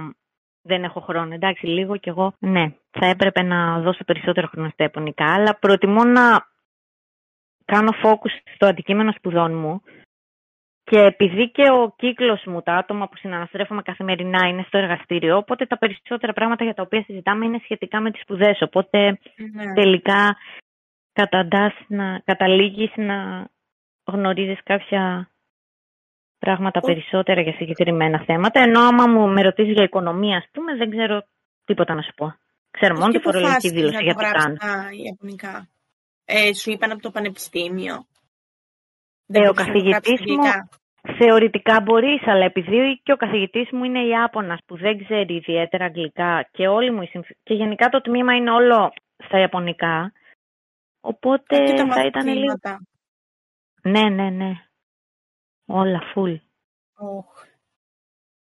δεν 0.61 0.83
έχω 0.83 0.99
χρόνο. 0.99 1.33
Εντάξει, 1.33 1.65
λίγο 1.65 1.97
κι 1.97 2.09
εγώ, 2.09 2.33
ναι, 2.39 2.73
θα 2.89 3.05
έπρεπε 3.05 3.41
να 3.41 3.79
δώσω 3.79 4.03
περισσότερο 4.03 4.47
χρόνο 4.47 4.69
στα 4.69 4.83
Ιαπωνικά, 4.83 5.33
αλλά 5.33 5.57
προτιμώ 5.59 6.03
να 6.03 6.45
κάνω 7.65 7.91
focus 8.03 8.53
στο 8.53 8.65
αντικείμενο 8.65 9.11
σπουδών 9.11 9.53
μου 9.53 9.81
και 10.89 10.99
επειδή 10.99 11.49
και 11.51 11.69
ο 11.69 11.93
κύκλος 11.97 12.43
μου, 12.45 12.61
τα 12.61 12.73
άτομα 12.73 13.07
που 13.07 13.17
συναναστρέφομαι 13.17 13.81
καθημερινά 13.81 14.47
είναι 14.47 14.63
στο 14.67 14.77
εργαστήριο, 14.77 15.37
οπότε 15.37 15.65
τα 15.65 15.77
περισσότερα 15.77 16.33
πράγματα 16.33 16.63
για 16.63 16.73
τα 16.73 16.81
οποία 16.81 17.03
συζητάμε 17.03 17.45
είναι 17.45 17.59
σχετικά 17.63 17.99
με 17.99 18.11
τις 18.11 18.21
σπουδές. 18.21 18.61
Οπότε 18.61 19.19
ναι. 19.53 19.73
τελικά 19.73 20.37
καταντάς 21.13 21.73
να 21.87 22.21
καταλήγεις 22.25 22.91
να 22.95 23.47
γνωρίζεις 24.05 24.63
κάποια 24.63 25.29
πράγματα 26.39 26.79
περισσότερα 26.79 27.41
για 27.41 27.53
συγκεκριμένα 27.53 28.23
θέματα. 28.25 28.59
Ενώ 28.61 28.79
άμα 28.79 29.07
μου 29.07 29.27
με 29.27 29.41
ρωτήσεις 29.41 29.73
για 29.73 29.83
οικονομία, 29.83 30.37
ας 30.37 30.47
πούμε, 30.51 30.75
δεν 30.75 30.89
ξέρω 30.89 31.23
τίποτα 31.65 31.93
να 31.93 32.01
σου 32.01 32.13
πω. 32.15 32.35
Ξέρω 32.71 32.97
μόνο 32.97 33.11
τη 33.11 33.19
φορολογική 33.19 33.69
δήλωση 33.69 34.03
για 34.03 34.13
το 34.13 34.19
κάνω. 34.19 34.55
Ιαπωνικά. 35.05 35.69
Ε, 36.25 36.53
σου 36.53 36.71
είπαν 36.71 36.91
από 36.91 37.01
το 37.01 37.11
πανεπιστήμιο. 37.11 38.05
Ε, 39.27 39.49
ο 39.49 39.53
καθηγητής 39.53 40.19
μου 40.19 40.43
θεωρητικά 41.17 41.81
μπορείς, 41.81 42.27
αλλά 42.27 42.45
επειδή 42.45 43.01
και 43.03 43.11
ο 43.11 43.15
καθηγητής 43.15 43.69
μου 43.71 43.83
είναι 43.83 44.07
Ιάπωνας 44.07 44.59
που 44.65 44.77
δεν 44.77 45.03
ξέρει 45.03 45.35
ιδιαίτερα 45.35 45.85
αγγλικά 45.85 46.47
και, 46.51 46.67
όλοι 46.67 46.91
μου 46.91 47.09
και 47.43 47.53
γενικά 47.53 47.89
το 47.89 48.01
τμήμα 48.01 48.35
είναι 48.35 48.51
όλο 48.51 48.93
στα 49.25 49.39
Ιαπωνικά, 49.39 50.11
οπότε 51.01 51.75
θα 51.75 52.05
ήταν 52.05 52.27
λίγο... 52.27 52.53
Ναι, 53.81 54.09
ναι, 54.09 54.29
ναι. 54.29 54.51
Όλα 55.67 56.01
full. 56.15 56.35
Oh. 56.99 57.23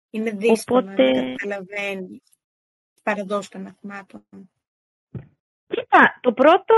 Είναι 0.10 0.32
δύσκολο 0.32 0.80
Οπότε... 0.80 1.12
να 1.12 1.36
καταλαβαίνεις 1.36 2.22
παραδόσεις 3.04 3.50
των 3.50 3.62
μαθημάτων. 3.62 4.22
Κοίτα, 5.68 6.20
το 6.22 6.32
πρώτο 6.34 6.76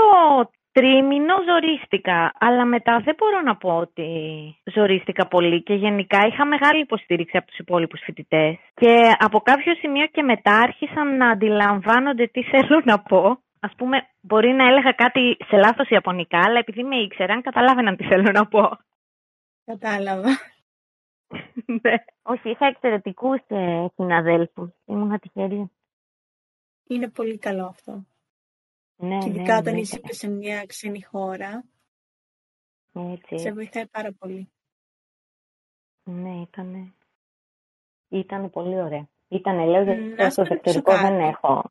τρίμηνο 0.72 1.34
ζορίστηκα, 1.48 2.32
αλλά 2.38 2.64
μετά 2.64 3.00
δεν 3.04 3.14
μπορώ 3.18 3.40
να 3.40 3.56
πω 3.56 3.76
ότι 3.76 4.08
ζορίστηκα 4.74 5.26
πολύ 5.26 5.62
και 5.62 5.74
γενικά 5.74 6.18
είχα 6.26 6.44
μεγάλη 6.44 6.80
υποστήριξη 6.80 7.36
από 7.36 7.46
τους 7.46 7.58
υπόλοιπους 7.58 8.00
φοιτητές. 8.04 8.56
και 8.74 8.94
από 9.18 9.40
κάποιο 9.40 9.74
σημείο 9.74 10.06
και 10.06 10.22
μετά 10.22 10.58
άρχισαν 10.58 11.16
να 11.16 11.30
αντιλαμβάνονται 11.30 12.26
τι 12.26 12.42
θέλω 12.42 12.80
να 12.84 13.00
πω. 13.00 13.38
Ας 13.60 13.72
πούμε, 13.76 14.06
μπορεί 14.20 14.52
να 14.52 14.64
έλεγα 14.64 14.92
κάτι 14.92 15.36
σε 15.48 15.56
λάθος 15.56 15.88
Ιαπωνικά, 15.88 16.38
αλλά 16.46 16.58
επειδή 16.58 16.84
με 16.84 16.96
ήξεραν, 16.96 17.42
καταλάβαιναν 17.42 17.96
τι 17.96 18.04
θέλω 18.04 18.30
να 18.32 18.46
πω. 18.46 18.78
Κατάλαβα. 19.68 20.28
ναι. 21.82 21.94
Όχι, 22.22 22.50
είχα 22.50 22.66
εξαιρετικούς 22.66 23.40
ε, 23.46 23.86
συναδέλφους. 23.94 24.70
Ήμουν 24.84 25.18
τυχερή. 25.18 25.70
Είναι 26.84 27.08
πολύ 27.08 27.38
καλό 27.38 27.66
αυτό. 27.66 28.06
Ναι, 28.96 29.18
και 29.18 29.28
ειδικά 29.28 29.52
ναι, 29.52 29.58
όταν 29.58 29.74
ναι, 29.74 29.80
είσαι 29.80 29.98
και 29.98 30.12
σε 30.12 30.28
μια 30.28 30.66
ξένη 30.66 31.02
χώρα. 31.02 31.64
Έτσι. 32.92 33.38
Σε 33.38 33.52
βοηθάει 33.52 33.86
πάρα 33.86 34.12
πολύ. 34.12 34.50
Ναι, 36.04 36.40
ήταν. 36.40 36.94
Ήταν 38.08 38.50
πολύ 38.50 38.80
ωραία. 38.80 39.08
Ήταν, 39.28 39.68
λέω, 39.68 39.82
γιατί 39.82 40.30
στο 40.30 40.42
εξωτερικό 40.42 40.96
δεν 40.96 41.20
έχω. 41.20 41.70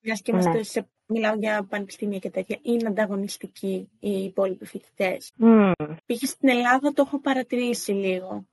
Μιας 0.00 0.22
και 0.22 0.30
είμαστε 0.30 0.56
ναι. 0.56 0.62
σε, 0.62 0.88
μιλάω 1.06 1.34
για 1.34 1.66
πανεπιστήμια 1.68 2.18
και 2.18 2.30
τέτοια, 2.30 2.58
είναι 2.62 2.88
ανταγωνιστικοί 2.88 3.88
οι 4.00 4.24
υπόλοιποι 4.24 4.66
φοιτητές. 4.66 5.32
Mm. 5.40 5.72
Πήγε 6.06 6.26
στην 6.26 6.48
Ελλάδα, 6.48 6.92
το 6.92 7.02
έχω 7.06 7.20
παρατηρήσει 7.20 7.92
λίγο. 7.92 8.44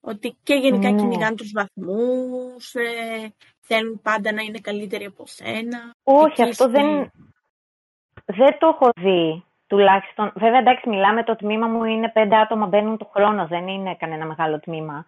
Ότι 0.00 0.36
και 0.42 0.54
γενικά 0.54 0.90
ναι. 0.90 0.96
κυνηγάνε 0.96 1.34
τους 1.34 1.52
βαθμούς, 1.52 2.74
ε, 2.74 3.32
θέλουν 3.60 4.00
πάντα 4.02 4.32
να 4.32 4.42
είναι 4.42 4.58
καλύτεροι 4.58 5.04
από 5.04 5.26
σένα. 5.26 5.94
Όχι, 6.02 6.42
αυτό 6.42 6.68
δεν, 6.68 7.10
δεν 8.24 8.58
το 8.58 8.66
έχω 8.66 8.90
δει. 8.96 9.44
Τουλάχιστον, 9.66 10.32
βέβαια 10.34 10.58
εντάξει 10.58 10.88
μιλάμε, 10.88 11.24
το 11.24 11.36
τμήμα 11.36 11.66
μου 11.66 11.84
είναι 11.84 12.10
πέντε 12.10 12.36
άτομα 12.36 12.66
μπαίνουν 12.66 12.96
το 12.96 13.10
χρόνο, 13.14 13.46
δεν 13.46 13.68
είναι 13.68 13.96
κανένα 13.96 14.26
μεγάλο 14.26 14.60
τμήμα. 14.60 15.06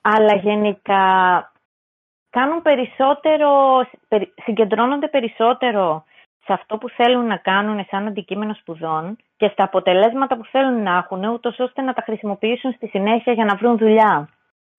Αλλά 0.00 0.34
γενικά 0.34 1.02
κάνουν 2.30 2.62
περισσότερο, 2.62 3.50
συγκεντρώνονται 4.44 5.08
περισσότερο 5.08 6.04
σε 6.44 6.52
αυτό 6.52 6.78
που 6.78 6.88
θέλουν 6.88 7.26
να 7.26 7.36
κάνουν 7.36 7.86
σαν 7.90 8.06
αντικείμενο 8.06 8.54
σπουδών 8.54 9.16
και 9.36 9.48
στα 9.48 9.64
αποτελέσματα 9.64 10.36
που 10.36 10.44
θέλουν 10.44 10.82
να 10.82 10.96
έχουν, 10.96 11.24
ούτως 11.24 11.58
ώστε 11.58 11.82
να 11.82 11.92
τα 11.92 12.02
χρησιμοποιήσουν 12.02 12.72
στη 12.72 12.86
συνέχεια 12.86 13.32
για 13.32 13.44
να 13.44 13.54
βρουν 13.54 13.78
δουλειά. 13.78 14.28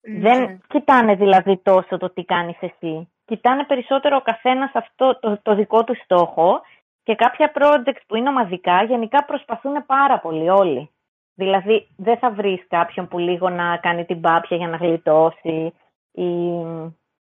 Ναι. 0.02 0.18
Δεν 0.18 0.60
κοιτάνε 0.68 1.14
δηλαδή 1.14 1.60
τόσο 1.62 1.96
το 1.96 2.10
τι 2.10 2.24
κάνεις 2.24 2.56
εσύ. 2.60 3.08
Κοιτάνε 3.24 3.64
περισσότερο 3.64 4.16
ο 4.16 4.20
καθένας 4.20 4.70
αυτό 4.74 5.18
το, 5.20 5.38
το 5.42 5.54
δικό 5.54 5.84
του 5.84 5.96
στόχο 6.04 6.60
και 7.02 7.14
κάποια 7.14 7.52
projects 7.54 8.02
που 8.06 8.16
είναι 8.16 8.28
ομαδικά 8.28 8.82
γενικά 8.82 9.24
προσπαθούν 9.24 9.86
πάρα 9.86 10.18
πολύ 10.18 10.50
όλοι. 10.50 10.90
Δηλαδή 11.34 11.88
δεν 11.96 12.18
θα 12.18 12.30
βρεις 12.30 12.66
κάποιον 12.68 13.08
που 13.08 13.18
λίγο 13.18 13.48
να 13.48 13.76
κάνει 13.76 14.04
την 14.04 14.20
πάπια 14.20 14.56
για 14.56 14.68
να 14.68 14.76
γλιτώσει 14.76 15.74
ή 16.12 16.30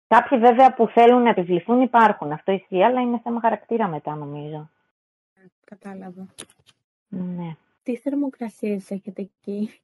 Κάποιοι 0.08 0.38
βέβαια 0.38 0.74
που 0.74 0.88
θέλουν 0.88 1.22
να 1.22 1.30
επιβληθούν 1.30 1.80
υπάρχουν. 1.80 2.32
Αυτό 2.32 2.52
ισχύει, 2.52 2.82
αλλά 2.82 3.00
είναι 3.00 3.20
θέμα 3.22 3.40
χαρακτήρα 3.40 3.88
μετά 3.88 4.14
νομίζω. 4.14 4.70
Κατάλαβα. 5.64 6.26
Ναι. 7.08 7.56
Τι 7.82 7.96
θερμοκρασίες 7.96 8.90
έχετε 8.90 9.22
εκεί; 9.22 9.80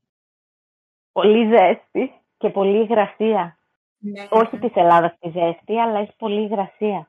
Πολύ 1.12 1.56
ζέστη 1.56 2.12
και 2.36 2.50
πολύ 2.50 2.82
υγρασία. 2.82 3.56
Ναι. 3.98 4.26
Όχι 4.30 4.58
της 4.58 4.72
Ελλάδας 4.74 5.18
τη 5.18 5.28
ζέστη, 5.30 5.78
αλλά 5.78 5.98
έχει 5.98 6.16
πολύ 6.16 6.42
υγρασία. 6.42 7.06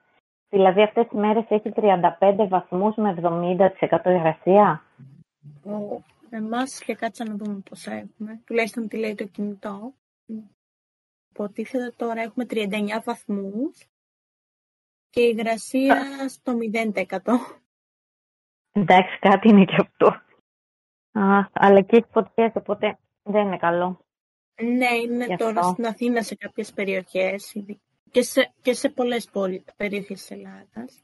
Δηλαδή 0.49 0.81
αυτές 0.81 1.07
τις 1.07 1.19
μέρες 1.19 1.45
έχει 1.49 1.71
35 1.75 2.47
βαθμούς 2.47 2.95
με 2.95 3.15
70% 3.21 4.05
υγρασία. 4.05 4.83
Oh. 5.65 5.97
Εμάς 6.29 6.83
και 6.83 6.95
κάτσα 6.95 7.25
να 7.25 7.35
δούμε 7.35 7.61
πόσα 7.69 7.93
έχουμε. 7.93 8.41
Τουλάχιστον 8.45 8.87
τι 8.87 8.97
λέει 8.97 9.15
το 9.15 9.25
κινητό 9.25 9.93
υποτίθεται 11.33 11.93
τώρα 11.95 12.21
έχουμε 12.21 12.45
39 12.49 12.67
βαθμούς 13.03 13.87
και 15.09 15.21
η 15.21 15.35
υγρασία 15.37 16.29
στο 16.29 16.57
0%. 16.73 16.93
Εντάξει, 18.71 19.19
κάτι 19.19 19.49
είναι 19.49 19.65
και 19.65 19.75
αυτό. 19.79 20.07
Α, 21.19 21.49
αλλά 21.53 21.81
και 21.81 21.97
έχει 21.97 22.07
φωτιές, 22.11 22.51
οπότε 22.55 22.99
δεν 23.23 23.45
είναι 23.45 23.57
καλό. 23.57 24.05
Ναι, 24.61 24.95
είναι 24.95 25.35
τώρα 25.35 25.61
στην 25.63 25.85
Αθήνα 25.85 26.21
σε 26.21 26.35
κάποιες 26.35 26.73
περιοχές 26.73 27.55
και 28.11 28.21
σε, 28.21 28.53
και 28.61 28.73
σε 28.73 28.89
πολλές 28.89 29.29
πόλεις, 29.31 29.63
περιοχές 29.77 30.19
της 30.19 30.31
Ελλάδας. 30.31 31.03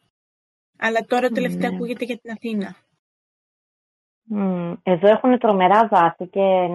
Αλλά 0.78 1.06
τώρα 1.06 1.30
τελευταία 1.30 1.70
ναι. 1.70 1.76
ακούγεται 1.76 2.06
για 2.06 2.18
την 2.18 2.32
Αθήνα. 2.32 2.76
Εδώ 4.84 5.08
έχουν 5.08 5.40
τρομερά 5.40 5.88
βάση 5.88 6.28
και 6.28 6.68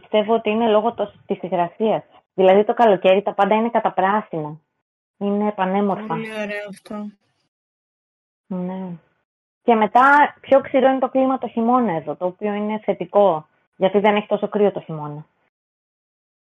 πιστεύω 0.00 0.34
ότι 0.34 0.50
είναι 0.50 0.68
λόγω 0.68 0.94
της 1.26 1.42
υγρασίας. 1.42 2.02
Δηλαδή 2.34 2.64
το 2.64 2.74
καλοκαίρι 2.74 3.22
τα 3.22 3.34
πάντα 3.34 3.54
είναι 3.54 3.70
καταπράσινα. 3.70 4.60
Είναι 5.18 5.52
πανέμορφα. 5.52 6.06
Πολύ 6.06 6.32
ωραίο 6.32 6.68
αυτό. 6.68 7.10
Ναι. 8.46 8.98
Και 9.62 9.74
μετά 9.74 10.36
πιο 10.40 10.60
ξηρό 10.60 10.88
είναι 10.88 10.98
το 10.98 11.08
κλίμα 11.08 11.38
το 11.38 11.48
χειμώνα 11.48 11.92
εδώ, 11.92 12.16
το 12.16 12.26
οποίο 12.26 12.52
είναι 12.52 12.78
θετικό, 12.78 13.46
γιατί 13.76 13.98
δεν 13.98 14.16
έχει 14.16 14.26
τόσο 14.26 14.48
κρύο 14.48 14.72
το 14.72 14.80
χειμώνα. 14.80 15.26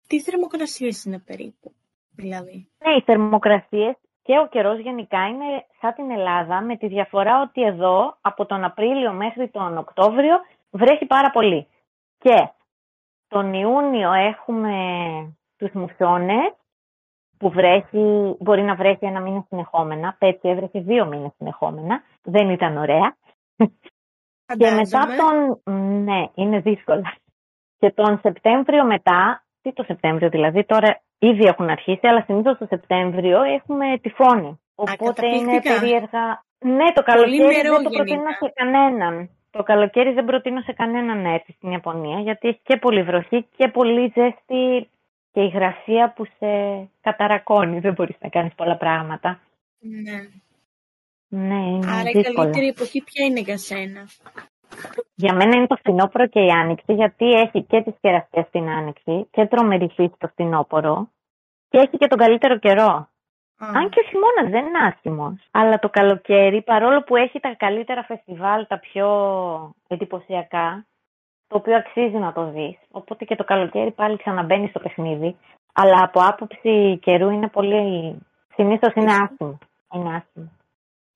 Τι 0.08 0.22
θερμοκρασίες 0.22 1.04
είναι 1.04 1.20
περίπου, 1.20 1.72
δηλαδή; 2.16 2.68
Ναι, 2.86 2.93
οι 2.95 3.02
θερμοκρασίες 3.02 3.95
και 4.22 4.39
ο 4.39 4.47
καιρός 4.47 4.80
γενικά 4.80 5.28
είναι 5.28 5.66
σαν 5.82 5.93
την 5.93 6.12
Ελλάδα, 6.12 6.62
με 6.62 6.78
τη 6.78 6.88
διαφορά 6.88 7.41
ότι 7.41 7.62
εδώ 7.62 8.18
από 8.22 8.45
τον 8.45 8.64
Απρίλιο 8.64 9.14
μέχρι 9.14 9.50
τον 9.50 9.78
Οκτώβριο 9.78 10.36
βρέχει 10.72 11.06
πάρα 11.06 11.30
πολύ. 11.32 11.68
Και 12.18 12.50
τον 13.30 13.54
Ιούνιο 13.54 14.12
έχουμε 14.14 14.74
τους 15.58 15.72
μουσώνες 15.72 16.54
που 17.38 17.50
βρέχει, 17.50 18.36
μπορεί 18.40 18.62
να 18.62 18.76
βρέχει 18.76 19.06
ένα 19.06 19.20
μήνα 19.20 19.46
συνεχόμενα. 19.48 20.16
Πέτσι 20.20 20.50
έβρεχε 20.50 20.80
δύο 20.80 21.06
μήνες 21.06 21.32
συνεχόμενα. 21.38 22.04
Δεν 22.24 22.50
ήταν 22.50 22.78
ωραία. 22.78 23.16
Και 24.58 24.72
μετά 24.72 25.08
τον... 25.18 25.62
Ναι, 26.04 26.24
είναι 26.34 26.60
δύσκολα. 26.60 27.14
Και 27.78 27.92
τον 27.92 28.20
Σεπτέμβριο 28.20 28.86
μετά, 28.86 29.44
τι 29.62 29.74
το 29.74 29.84
Σεπτέμβριο 29.84 30.30
δηλαδή, 30.30 30.66
τώρα 30.66 31.02
ήδη 31.20 31.46
έχουν 31.46 31.70
αρχίσει, 31.70 32.08
αλλά 32.08 32.22
συνήθως 32.22 32.58
το 32.58 32.66
Σεπτέμβριο 32.66 33.42
έχουμε 33.42 33.98
τυφώνη. 33.98 34.60
Οπότε 34.76 35.28
είναι 35.28 35.62
περίεργα. 35.62 36.44
Ναι, 36.60 36.92
το 36.94 37.04
καλοκαίρι 37.04 37.70
δεν 37.70 37.84
το 37.84 37.90
προτείνω 37.90 38.32
σε 38.40 38.52
κανέναν. 38.56 39.30
Το 39.52 39.64
καλοκαίρι 39.64 40.14
δεν 40.14 40.26
προτείνω 40.26 40.62
σε 40.62 40.74
κανέναν 40.74 41.22
να 41.22 41.34
έρθει 41.34 41.52
στην 41.52 41.72
Ιαπωνία, 41.72 42.20
γιατί 42.20 42.47
έχει 42.47 42.60
και 42.64 42.78
πολύ 42.78 43.04
βροχή 43.04 43.47
και 43.56 43.68
πολύ 43.68 44.12
ζέστη 44.16 44.89
και 45.32 45.41
υγρασία 45.41 46.14
που 46.16 46.26
σε 46.26 46.47
καταρακώνει. 47.02 47.80
Δεν 47.80 47.93
μπορείς 47.93 48.16
να 48.20 48.30
κάνεις 48.30 48.54
πολλά 48.56 48.78
πράγματα. 48.78 49.39
Ναι. 49.80 50.28
Ναι, 51.32 51.56
είναι 51.70 51.91
Άρα 51.91 52.02
δύσκολο. 52.04 52.32
η 52.32 52.34
καλύτερη 52.34 52.68
εποχή 52.68 53.04
ποια 53.04 53.26
είναι 53.26 53.39
για 53.39 53.58
σένα; 53.58 54.08
Για 55.16 55.34
μένα 55.34 55.56
είναι 55.56 55.68
το 55.68 55.76
φθινόπωρο 55.76 56.28
και 56.28 56.39
η 56.39 56.50
άνοιξη, 56.50 56.93
γιατί 56.93 57.32
έχει 57.32 57.64
και 57.64 57.82
τις 57.82 57.93
κεραστές 58.02 58.45
στην 58.47 58.70
άνοιξη 58.70 59.28
και 59.32 59.45
τρομερή 59.45 59.89
φύση 59.95 60.16
το 60.18 60.28
φθινόπωρο 60.28 61.10
και 61.70 61.78
έχει 61.78 61.97
και 61.97 62.08
τον 62.08 62.18
καλύτερο 62.18 62.58
καιρό. 62.60 63.09
Αν 63.60 63.89
και 63.89 63.99
ο 63.99 64.07
χειμώνας 64.10 64.49
δεν 64.51 64.66
είναι 64.66 64.88
άσχημος. 64.88 65.47
Αλλά 65.51 65.80
το 65.80 65.89
καλοκαίρι, 65.89 66.62
παρόλο 66.62 67.01
που 67.01 67.16
έχει 67.16 67.39
τα 67.39 67.55
καλύτερα 67.57 68.03
φεστιβάλ, 68.03 68.68
τα 68.68 68.80
πιο 68.80 69.07
εντυπωσιακά, 69.88 70.86
το 71.47 71.57
οποίο 71.57 71.76
αξίζει 71.76 72.18
να 72.18 72.34
το 72.34 72.51
δεις. 72.51 72.78
Οπότε 72.91 73.26
και 73.26 73.36
το 73.36 73.43
καλοκαίρι 73.43 73.91
πάλι 73.91 74.18
ξαναμπαίνει 74.18 74.68
στο 74.68 74.80
παιχνίδι. 74.80 75.36
Αλλά 75.74 76.03
από 76.03 76.20
άποψη 76.24 76.99
καιρού 77.01 77.30
είναι 77.30 77.47
πολύ. 77.47 78.18
Συνήθως 78.53 78.93
είναι 78.93 79.12
άσχημο. 79.12 79.57
Είναι 79.93 80.16
άσχημο. 80.16 80.51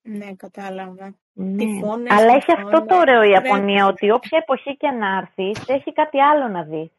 Ναι, 0.01 0.33
κατάλαβα. 0.37 1.13
Ναι. 1.33 1.55
Τυφώνες, 1.55 2.11
Αλλά 2.11 2.33
έχει 2.35 2.51
αυτό 2.51 2.67
τυφώνες, 2.67 2.87
το 2.87 2.95
ωραίο 2.95 3.23
η 3.23 3.29
πρέπει. 3.29 3.47
Ιαπωνία, 3.47 3.85
ότι 3.85 4.11
όποια 4.11 4.37
εποχή 4.41 4.77
και 4.77 4.89
να 4.91 5.17
έρθεις, 5.17 5.67
έχει 5.67 5.93
κάτι 5.93 6.21
άλλο 6.21 6.47
να 6.47 6.63
δεις. 6.63 6.91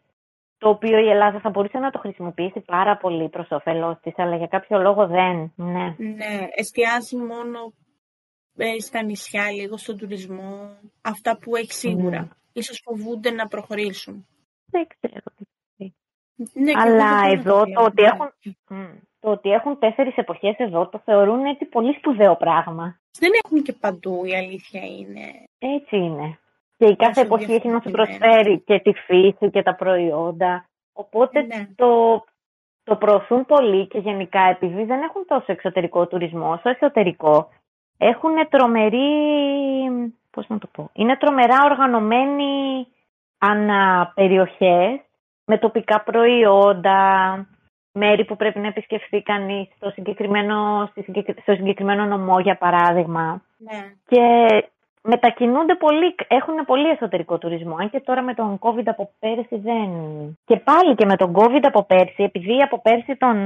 Το 0.58 0.68
οποίο 0.68 0.98
η 0.98 1.08
Ελλάδα 1.10 1.40
θα 1.40 1.50
μπορούσε 1.50 1.78
να 1.78 1.90
το 1.90 1.98
χρησιμοποιήσει 1.98 2.60
πάρα 2.60 2.96
πολύ 2.96 3.28
προς 3.28 3.50
όφελός 3.50 3.98
της, 4.02 4.12
αλλά 4.16 4.36
για 4.36 4.46
κάποιο 4.46 4.78
λόγο 4.78 5.06
δεν. 5.06 5.52
Ναι. 5.56 5.94
Ναι, 5.98 6.48
εστιάζει 6.54 7.16
μόνο 7.16 7.72
ε, 8.56 8.80
στα 8.80 9.02
νησιά, 9.02 9.50
λίγο 9.50 9.76
στον 9.76 9.96
τουρισμό. 9.96 10.78
Αυτά 11.02 11.38
που 11.38 11.56
έχει 11.56 11.72
σίγουρα. 11.72 12.20
Ναι. 12.20 12.28
Ίσως 12.52 12.82
φοβούνται 12.84 13.30
να 13.30 13.46
προχωρήσουν. 13.46 14.26
Δεν 14.66 14.86
ξέρω. 14.86 15.24
Ναι, 16.52 16.72
και 16.72 16.78
Αλλά 16.80 17.20
εγώ 17.24 17.28
δεν 17.28 17.38
εδώ 17.38 17.58
το 17.58 17.64
το 17.64 17.70
λέω, 17.70 17.84
ότι 17.84 18.02
ναι. 18.02 18.08
έχουν, 18.08 18.32
Μμ. 18.68 18.98
το 19.20 19.30
ότι 19.30 19.50
έχουν 19.50 19.78
τέσσερις 19.78 20.16
εποχές 20.16 20.56
εδώ 20.58 20.88
το 20.88 20.98
θεωρούν 21.04 21.44
έτσι 21.44 21.64
πολύ 21.64 21.94
σπουδαίο 21.94 22.36
πράγμα. 22.36 23.00
Δεν 23.18 23.30
έχουν 23.44 23.62
και 23.62 23.72
παντού, 23.72 24.24
η 24.24 24.36
αλήθεια 24.36 24.84
είναι. 24.84 25.44
Έτσι 25.58 25.96
είναι. 25.96 26.38
Και 26.84 26.90
η 26.90 26.96
κάθε 26.96 27.12
Τόσο 27.12 27.26
εποχή 27.26 27.52
έχει 27.54 27.68
να 27.68 27.80
σου 27.80 27.90
διαφορετημένα. 27.90 28.18
προσφέρει 28.34 28.60
και 28.60 28.78
τη 28.78 28.92
φύση 28.92 29.50
και 29.50 29.62
τα 29.62 29.74
προϊόντα. 29.74 30.64
Οπότε 30.92 31.40
Ναι. 31.42 31.68
το, 31.76 32.24
το 32.84 32.96
προωθούν 32.96 33.46
πολύ 33.46 33.86
και 33.86 33.98
γενικά 33.98 34.40
επειδή 34.40 34.84
δεν 34.84 35.02
έχουν 35.02 35.24
τόσο 35.26 35.44
εξωτερικό 35.46 36.06
τουρισμό 36.06 36.50
όσο 36.50 36.68
εσωτερικό, 36.68 37.48
έχουν 37.98 38.30
τρομερή, 38.48 39.08
πώς 40.30 40.48
να 40.48 40.58
το 40.58 40.68
πω, 40.72 40.90
είναι 40.92 41.16
τρομερά 41.16 41.56
οργανωμένοι 41.64 42.86
ανά 43.38 44.12
περιοχές 44.14 45.00
με 45.44 45.58
τοπικά 45.58 46.00
προϊόντα, 46.02 47.00
μέρη 47.92 48.24
που 48.24 48.36
πρέπει 48.36 48.58
να 48.58 48.66
επισκεφθεί 48.66 49.22
κανείς 49.22 49.68
στο 49.76 49.90
συγκεκριμένο, 49.90 50.86
στη 50.90 51.02
συγκεκρι- 51.02 51.40
στο 51.40 51.54
συγκεκριμένο 51.54 52.04
νομό 52.04 52.38
για 52.40 52.56
παράδειγμα 52.56 53.42
Ναι. 53.56 53.92
και 54.06 54.24
μετακινούνται 55.08 55.74
πολύ, 55.74 56.14
έχουν 56.28 56.64
πολύ 56.66 56.88
εσωτερικό 56.88 57.38
τουρισμό. 57.38 57.76
Αν 57.76 57.90
και 57.90 58.00
τώρα 58.00 58.22
με 58.22 58.34
τον 58.34 58.58
COVID 58.60 58.84
από 58.84 59.10
πέρσι 59.18 59.56
δεν. 59.56 59.88
Και 60.44 60.56
πάλι 60.56 60.94
και 60.94 61.06
με 61.06 61.16
τον 61.16 61.34
COVID 61.36 61.62
από 61.62 61.82
πέρσι, 61.82 62.22
επειδή 62.22 62.62
από 62.62 62.80
πέρσι 62.80 63.16
τον, 63.16 63.36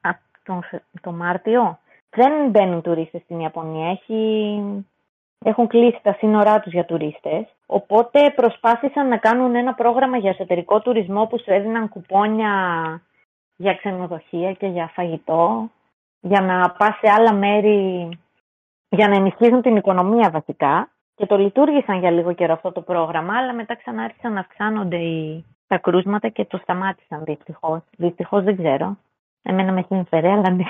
α, 0.00 0.10
τον, 0.44 0.62
Φε- 0.62 0.82
τον 1.00 1.14
Μάρτιο 1.14 1.78
δεν 2.10 2.50
μπαίνουν 2.50 2.82
τουρίστες 2.82 3.22
στην 3.22 3.40
Ιαπωνία. 3.40 3.90
Έχει, 3.90 4.62
έχουν 5.44 5.66
κλείσει 5.66 6.00
τα 6.02 6.12
σύνορά 6.18 6.60
τους 6.60 6.72
για 6.72 6.84
τουρίστες. 6.84 7.44
Οπότε 7.66 8.32
προσπάθησαν 8.36 9.08
να 9.08 9.16
κάνουν 9.16 9.54
ένα 9.54 9.74
πρόγραμμα 9.74 10.16
για 10.16 10.30
εσωτερικό 10.30 10.80
τουρισμό 10.80 11.26
που 11.26 11.38
σου 11.38 11.52
έδιναν 11.52 11.88
κουπόνια 11.88 12.52
για 13.56 13.74
ξενοδοχεία 13.74 14.52
και 14.52 14.66
για 14.66 14.90
φαγητό, 14.94 15.70
για 16.20 16.40
να 16.40 16.70
πας 16.70 16.98
σε 16.98 17.12
άλλα 17.16 17.32
μέρη 17.32 18.08
για 18.88 19.08
να 19.08 19.14
ενισχύσουν 19.14 19.62
την 19.62 19.76
οικονομία 19.76 20.30
βασικά 20.30 20.90
και 21.16 21.26
το 21.26 21.36
λειτουργήσαν 21.36 21.98
για 21.98 22.10
λίγο 22.10 22.34
καιρό 22.34 22.52
αυτό 22.52 22.72
το 22.72 22.82
πρόγραμμα, 22.82 23.38
αλλά 23.38 23.54
μετά 23.54 23.76
ξανά 23.76 24.02
άρχισαν 24.02 24.32
να 24.32 24.40
αυξάνονται 24.40 24.96
οι... 24.96 25.44
τα 25.66 25.78
κρούσματα 25.78 26.28
και 26.28 26.44
το 26.44 26.58
σταμάτησαν 26.58 27.24
δυστυχώς. 27.24 27.82
Δυστυχώς 27.96 28.44
δεν 28.44 28.56
ξέρω. 28.56 28.98
Εμένα 29.42 29.72
με 29.72 29.82
συμφέρει, 29.88 30.26
αλλά 30.26 30.50
ναι. 30.50 30.64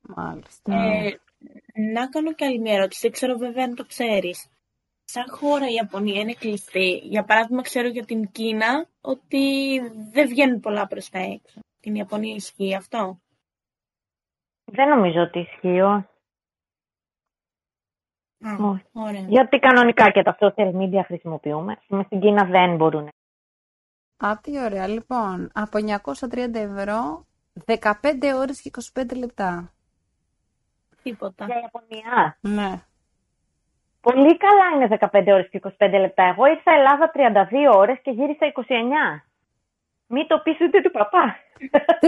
Μάλιστα. 0.00 0.74
Ε, 0.74 1.20
να 1.92 2.08
κάνω 2.08 2.32
και 2.32 2.44
άλλη 2.44 2.58
μια 2.58 2.74
ερώτηση. 2.74 3.00
Δεν 3.00 3.10
ξέρω 3.10 3.36
βέβαια 3.36 3.64
αν 3.64 3.74
το 3.74 3.84
ξέρεις. 3.84 4.48
Σαν 5.04 5.24
χώρα 5.30 5.68
η 5.68 5.74
Ιαπωνία 5.74 6.20
είναι 6.20 6.32
κλειστή. 6.32 7.00
Για 7.04 7.24
παράδειγμα, 7.24 7.62
ξέρω 7.62 7.88
για 7.88 8.04
την 8.04 8.30
Κίνα 8.30 8.86
ότι 9.00 9.78
δεν 10.12 10.28
βγαίνουν 10.28 10.60
πολλά 10.60 10.86
προς 10.86 11.08
τα 11.08 11.18
έξω. 11.18 11.60
Την 11.80 11.94
Ιαπωνία 11.94 12.34
ισχύει 12.34 12.74
αυτό; 12.74 13.18
Δεν 14.64 14.88
νομίζω 14.88 15.20
ότι 15.20 15.38
ισχύει. 15.38 15.80
όχι. 15.80 16.13
Α, 18.48 18.68
Όχι. 18.68 18.84
ωραία. 18.92 19.24
Γιατί 19.28 19.58
κανονικά 19.58 20.10
και 20.10 20.22
τα 20.22 20.36
social 20.40 20.70
media 20.80 21.02
χρησιμοποιούμε. 21.06 21.76
Με 21.86 22.02
στην 22.02 22.20
Κίνα 22.20 22.44
δεν 22.44 22.76
μπορούν. 22.76 23.08
Α, 24.16 24.38
τι 24.42 24.62
ωραία. 24.64 24.86
Λοιπόν, 24.88 25.50
από 25.54 25.78
930 25.78 26.54
ευρώ, 26.54 27.24
15 27.66 28.32
ώρες 28.36 28.60
και 28.60 28.70
25 28.94 29.16
λεπτά. 29.16 29.72
Τίποτα. 31.02 31.44
Για 31.44 31.60
Ιαπωνία. 31.60 32.36
Ναι. 32.40 32.82
Πολύ 34.00 34.36
καλά 34.36 34.66
είναι 34.74 34.86
15 35.12 35.32
ώρες 35.32 35.48
και 35.50 35.60
25 35.78 35.98
λεπτά. 36.00 36.22
Εγώ 36.22 36.46
ήρθα 36.46 36.72
Ελλάδα 36.72 37.10
32 37.14 37.76
ώρες 37.76 37.98
και 38.02 38.10
γύρισα 38.10 38.46
29. 38.46 39.24
Μη 40.06 40.26
το 40.26 40.40
πεις 40.44 40.60
ούτε 40.60 40.80
του 40.80 40.90
παπά. 40.90 41.36
32 42.00 42.06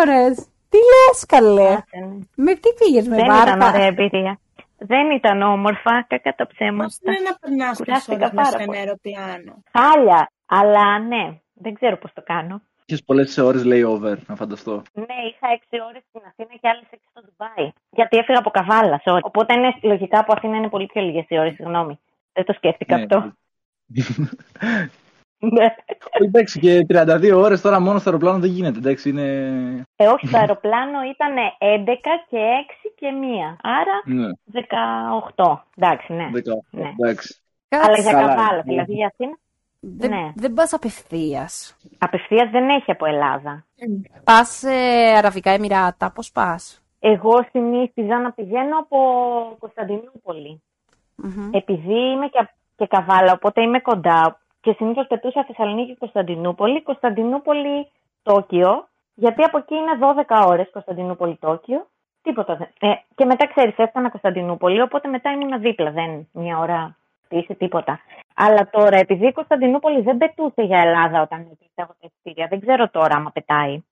ώρες! 0.00 0.48
Τι 0.68 0.78
λες 0.90 1.26
καλέ! 1.26 1.68
Άσε, 1.72 1.84
ναι. 1.96 2.18
Με 2.34 2.54
τι 2.54 2.72
πήγες, 2.78 3.08
με 3.08 3.16
Δεν 3.16 3.24
ήταν 3.24 3.58
βάρκα; 3.58 3.68
ωραία 3.68 3.86
εμπειρία. 3.86 4.38
Δεν 4.82 5.10
ήταν 5.10 5.42
όμορφα, 5.42 6.04
κακά 6.08 6.34
τα 6.34 6.44
Πώς 6.46 6.54
ψέματα. 6.54 6.94
είναι 7.04 7.28
να 7.30 7.34
περνάς 7.40 7.68
τόσες 7.78 7.84
Κουράστηκα 7.84 8.16
ώρες 8.16 8.32
μέσα 8.32 8.50
σε 8.50 8.56
πάρα 8.56 8.62
ένα 8.62 8.72
πολύ. 8.72 8.78
αεροπλάνο. 8.78 9.52
Χάλια, 9.76 10.30
αλλά 10.46 10.98
ναι, 10.98 11.24
δεν 11.54 11.74
ξέρω 11.74 11.96
πώς 11.98 12.12
το 12.12 12.22
κάνω. 12.22 12.62
Είχες 12.86 13.04
πολλές 13.04 13.38
ώρες 13.38 13.62
layover, 13.66 14.16
να 14.26 14.34
φανταστώ. 14.40 14.74
Ναι, 14.92 15.16
είχα 15.30 15.46
6 15.48 15.78
ώρες 15.88 16.02
στην 16.08 16.20
Αθήνα 16.28 16.54
και 16.60 16.68
άλλες 16.68 16.86
6 16.90 16.96
στο 17.10 17.20
Ντουμπάι. 17.24 17.70
Γιατί 17.90 18.16
έφυγα 18.16 18.38
από 18.38 18.50
καβάλα, 18.50 19.02
sorry. 19.04 19.20
Οπότε 19.22 19.54
είναι, 19.54 19.70
λογικά 19.82 20.18
από 20.18 20.32
Αθήνα 20.36 20.56
είναι 20.56 20.68
πολύ 20.68 20.86
πιο 20.86 21.02
λίγες 21.02 21.24
οι 21.28 21.38
ώρες, 21.38 21.54
συγγνώμη. 21.54 21.98
Δεν 22.32 22.44
το 22.44 22.52
σκέφτηκα 22.52 22.96
Ναι. 22.96 23.02
αυτό. 23.02 23.32
Ναι. 25.40 25.74
Εντάξει, 26.24 26.60
και 26.60 26.86
32 26.88 27.32
ώρες 27.36 27.60
τώρα 27.60 27.80
μόνο 27.80 27.98
στο 27.98 28.08
αεροπλάνο 28.10 28.38
δεν 28.38 28.50
γίνεται. 28.50 28.78
Εντάξει, 28.78 29.08
είναι. 29.08 29.22
Ε, 29.96 30.06
όχι, 30.06 30.28
το 30.28 30.38
αεροπλάνο 30.38 30.98
ήταν 31.14 31.34
11 31.58 31.94
και 32.28 32.38
6 32.86 32.92
και 32.96 33.06
1. 33.06 33.56
Άρα 33.62 34.02
Ναι, 34.04 34.28
18. 35.34 35.64
Εντάξει, 35.76 36.12
ναι. 36.12 36.30
18. 36.34 36.40
Ναι. 36.70 36.92
Εντάξει. 36.98 37.40
Αλλά 37.68 38.00
για 38.00 38.12
Καλά, 38.12 38.26
καβάλα, 38.26 38.56
ναι. 38.56 38.62
δηλαδή 38.62 38.92
για 38.92 39.06
Αθήνα. 39.06 39.36
Δεν, 39.80 40.10
Ναι. 40.10 40.32
δεν 40.34 40.52
πας 40.52 40.72
απευθείας. 40.72 41.76
Απευθείας 41.98 42.50
δεν 42.50 42.68
έχει 42.68 42.90
από 42.90 43.06
Ελλάδα. 43.06 43.64
Πας 44.24 44.48
σε 44.48 44.70
Αραβικά 45.16 45.50
Εμμυράτα, 45.50 46.12
πώς 46.12 46.30
πας; 46.32 46.82
Εγώ 47.00 47.46
συνήθιζα 47.50 48.18
να 48.18 48.32
πηγαίνω 48.32 48.78
από 48.78 48.98
Κωνσταντινούπολη. 49.58 50.62
Μμμ. 51.14 51.48
Επειδή 51.52 51.94
είμαι 52.12 52.26
και, 52.26 52.48
και 52.76 52.86
καβάλα, 52.86 53.32
οπότε 53.32 53.62
είμαι 53.62 53.80
κοντά. 53.80 54.40
Και 54.60 54.72
συνήθως 54.72 55.06
πετούσα 55.06 55.44
Θεσσαλονίκη 55.44 55.96
Κωνσταντινούπολη, 55.96 56.82
Κωνσταντινούπολη 56.82 57.88
Τόκιο, 58.22 58.88
γιατί 59.14 59.42
από 59.42 59.58
εκεί 59.58 59.74
είναι 59.74 59.98
12 60.28 60.46
ώρες 60.46 60.70
Κωνσταντινούπολη 60.72 61.36
Τόκιο. 61.36 61.86
Τίποτα 62.22 62.56
δεν. 62.56 62.68
Ε, 62.90 62.94
και 63.14 63.24
μετά 63.24 63.46
ξέρεις, 63.46 63.74
έφτανα 63.76 64.10
Κωνσταντινούπολη, 64.10 64.80
οπότε 64.80 65.08
μετά 65.08 65.30
ήμουν 65.30 65.60
δίπλα, 65.60 65.90
δεν 65.90 66.28
μια 66.32 66.58
ώρα 66.58 66.96
πτήση, 67.28 67.54
τίποτα. 67.54 68.00
Αλλά 68.34 68.68
τώρα, 68.70 68.96
επειδή 68.96 69.26
η 69.26 69.32
Κωνσταντινούπολη 69.32 70.00
δεν 70.00 70.16
πετούσε 70.16 70.62
για 70.62 70.78
Ελλάδα 70.78 71.22
όταν 71.22 71.40
έπαιξε 71.40 71.72
εγώ 71.74 71.94
τα 72.00 72.08
εισιτήρια, 72.12 72.46
δεν 72.46 72.60
ξέρω 72.60 72.90
τώρα 72.90 73.16
άμα 73.16 73.30
πετάει. 73.30 73.82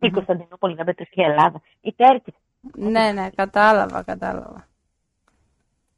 Η 0.00 0.10
Κωνσταντινούπολη 0.10 0.74
δεν 0.74 0.84
πετούσε 0.84 1.10
για 1.12 1.26
Ελλάδα. 1.26 1.60
Η 1.80 1.92
Τέρκη. 1.92 2.34
Ναι, 2.74 3.12
ναι, 3.12 3.30
κατάλαβα, 3.34 4.02
κατάλαβα. 4.02 4.66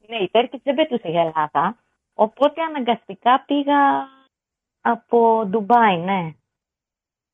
Ναι, 0.08 0.16
η 0.16 0.28
Τέρκη 0.28 0.60
δεν 0.64 0.74
πετούσε 0.74 1.08
για 1.08 1.20
Ελλάδα. 1.20 1.76
Οπότε 2.14 2.62
αναγκαστικά 2.62 3.44
πήγα 3.46 4.08
από 4.90 5.44
Ντουμπάι, 5.46 5.96
ναι. 5.96 6.34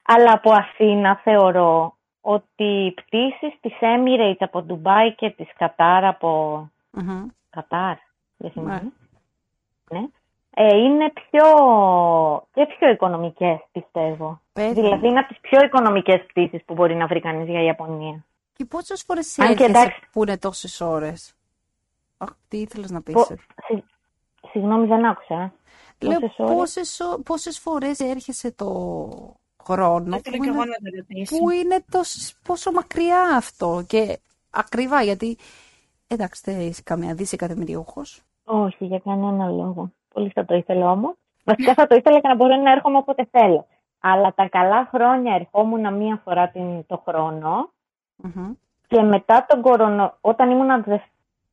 Αλλά 0.02 0.32
από 0.32 0.52
Αθήνα 0.52 1.16
θεωρώ 1.22 1.96
ότι 2.20 2.64
οι 2.64 2.92
πτήσεις 2.92 3.60
της 3.60 3.72
Emirates 3.80 4.36
από 4.38 4.62
Ντουμπάι 4.62 5.14
και 5.14 5.30
της 5.30 5.48
Κατάρ 5.56 6.04
από 6.04 6.30
Μμμ. 6.90 7.26
Κατάρ, 7.50 7.96
δεν 8.36 8.50
θυμάμαι. 8.50 8.92
Ναι. 9.90 9.98
Ναι. 10.00 10.06
Ε, 10.54 10.76
είναι 10.76 11.10
πιο 11.12 11.44
και 12.52 12.66
πιο 12.66 12.88
οικονομικές 12.90 13.58
πιστεύω. 13.72 14.40
Πες 14.52 14.72
Δηλαδή 14.72 15.08
είναι 15.08 15.18
από 15.18 15.28
τις 15.28 15.40
πιο 15.40 15.64
οικονομικές 15.64 16.24
πτήσεις 16.26 16.64
που 16.64 16.74
μπορεί 16.74 16.94
να 16.94 17.06
βρει 17.06 17.20
κανείς 17.20 17.48
για 17.48 17.62
Ιαπωνία. 17.62 18.24
Και 18.52 18.64
πόσες 18.64 19.02
φορές 19.06 19.38
Αν 19.38 19.46
και 19.46 19.52
έρχεσαι 19.52 19.70
εντάξει. 19.70 20.08
που 20.12 20.22
είναι 20.22 20.38
τόσες 20.38 20.80
ώρες; 20.80 21.34
Αχ, 22.18 22.28
τι 22.48 22.56
ήθελες 22.58 22.90
να 22.90 23.02
πεις; 23.02 23.14
Πο- 23.14 23.26
ε; 23.30 23.36
συ- 23.66 23.84
Συγγνώμη 24.50 24.86
δεν 24.86 25.04
άκουσα. 25.06 25.52
Ε. 26.06 26.08
Λέω, 26.08 26.18
πόσες 26.20 26.38
ώρες; 26.38 26.54
πόσες, 26.56 27.00
ω- 27.00 27.22
πόσες 27.22 27.58
φορές 27.58 28.00
έρχεσαι 28.00 28.52
το 28.52 28.66
χρόνο 29.64 30.16
Ήθελα 30.16 30.36
που 30.36 30.42
και 30.42 30.48
εγώ 30.48 30.62
είναι, 30.62 30.76
να 30.82 30.90
το 30.90 30.96
ρωτήσω. 30.96 31.36
που 31.38 31.50
είναι 31.50 31.84
τόσες- 31.90 32.34
πόσο 32.46 32.72
μακριά 32.72 33.22
αυτό 33.36 33.82
και 33.86 34.18
ακριβά 34.50 35.02
γιατί 35.02 35.38
εντάξει 36.06 36.42
δεν 36.44 36.60
είσαι 36.60 36.82
καμία 36.84 37.14
δύση 37.14 37.36
ακαδημιούχος. 37.40 38.22
Όχι, 38.44 38.84
για 38.84 38.98
κανένα 39.04 39.48
λόγο. 39.48 39.92
Πολύ 40.14 40.30
θα 40.34 40.44
το 40.44 40.54
ήθελα 40.54 40.90
όμως. 40.90 41.14
Βασικά 41.44 41.74
θα 41.74 41.86
το 41.86 41.94
ήθελα 41.94 42.20
και 42.20 42.28
να 42.28 42.34
μπορώ 42.34 42.56
να 42.56 42.70
έρχομαι 42.72 42.96
όποτε 42.98 43.28
θέλω. 43.30 43.66
Αλλά 44.00 44.32
τα 44.34 44.48
καλά 44.48 44.88
χρόνια 44.92 45.34
ερχόμουν 45.34 45.94
μία 45.94 46.20
φορά 46.24 46.48
την, 46.48 46.86
το 46.86 47.02
χρόνο 47.08 47.72
Μμμ. 48.16 48.52
και 48.86 49.00
μετά 49.02 49.46
τον 49.48 49.62
κορονο... 49.62 50.16
όταν 50.20 50.50
ήμουν 50.50 50.82
δε... 50.82 50.98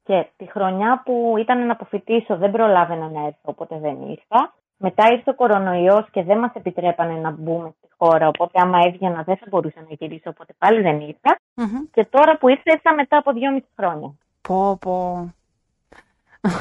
και 0.10 0.28
τη 0.38 0.46
χρονιά 0.46 1.02
που 1.06 1.36
ήταν 1.40 1.66
να 1.66 1.72
αποφοιτήσω 1.72 2.38
δεν 2.38 2.52
προλάβαινα 2.52 3.10
να 3.10 3.20
έρθω, 3.20 3.42
οπότε 3.44 3.80
δεν 3.80 4.02
ήρθα. 4.02 4.54
Μετά 4.78 5.04
ήρθε 5.12 5.30
ο 5.30 5.36
κορονοϊός 5.36 6.10
και 6.12 6.24
δεν 6.24 6.38
μας 6.38 6.52
επιτρέπανε 6.54 7.14
να 7.14 7.32
μπούμε 7.32 7.74
στη 7.78 7.88
χώρα, 7.98 8.28
οπότε 8.28 8.62
άμα 8.62 8.80
έβγαινα 8.86 9.24
δεν 9.24 9.38
θα 9.38 9.46
μπορούσα 9.50 9.80
να 9.90 9.96
γυρίσω, 10.00 10.30
οπότε 10.30 10.54
πάλι 10.58 10.82
δεν 10.82 11.00
ήρθα. 11.00 11.40
Μμμ. 11.54 11.80
Και 11.92 12.06
τώρα 12.06 12.38
που 12.38 12.50
ήρθα, 12.50 12.64
ήρθα 12.66 12.94
μετά 12.94 13.18
από 13.18 13.32
δυόμιση 13.32 13.68
χρόνια. 13.76 14.14
Πω, 14.42 14.78
πω. 14.82 15.34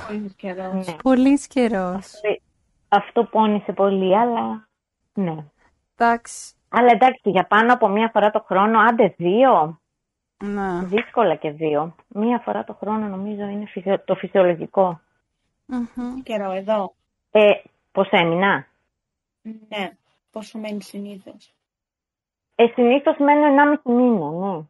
Πολύς 0.09 0.35
καιρός. 0.35 0.87
Ναι. 0.87 0.95
Πολύς 1.03 1.47
καιρός. 1.47 2.21
Αυτό 2.89 3.25
πόνισε 3.25 3.73
πολύ, 3.73 4.19
αλλά 4.19 4.69
ναι. 5.15 5.37
Εντάξει. 5.97 6.55
Αλλά 6.69 6.91
εντάξει, 6.93 7.31
για 7.31 7.47
πάνω 7.47 7.73
από 7.73 7.89
μία 7.89 8.11
φορά 8.13 8.31
το 8.31 8.45
χρόνο, 8.47 8.81
άντε 8.81 9.15
δύο, 9.17 9.81
Ναι. 10.45 10.85
δύσκολα 10.85 11.35
και 11.35 11.51
δύο. 11.51 11.95
Μία 12.09 12.39
φορά 12.39 12.65
το 12.65 12.75
χρόνο 12.75 13.07
νομίζω 13.09 13.43
είναι 13.45 13.67
φυσιο- 13.67 14.05
το 14.05 14.15
φυσιολογικό. 14.15 15.01
Μμμ. 15.67 16.23
Καιρό 16.23 16.51
εδώ. 16.51 16.95
Ε, 17.31 17.51
πώς 17.93 18.09
έμεινα; 18.11 18.67
Ναι. 19.43 19.91
Πόσο 20.31 20.59
μένει 20.59 20.83
συνήθως; 20.83 21.55
Ε, 22.55 22.67
συνήθως 22.67 23.17
μένω 23.19 23.47
1,5 23.47 23.93
μήνα, 23.93 24.31
ναι. 24.31 24.63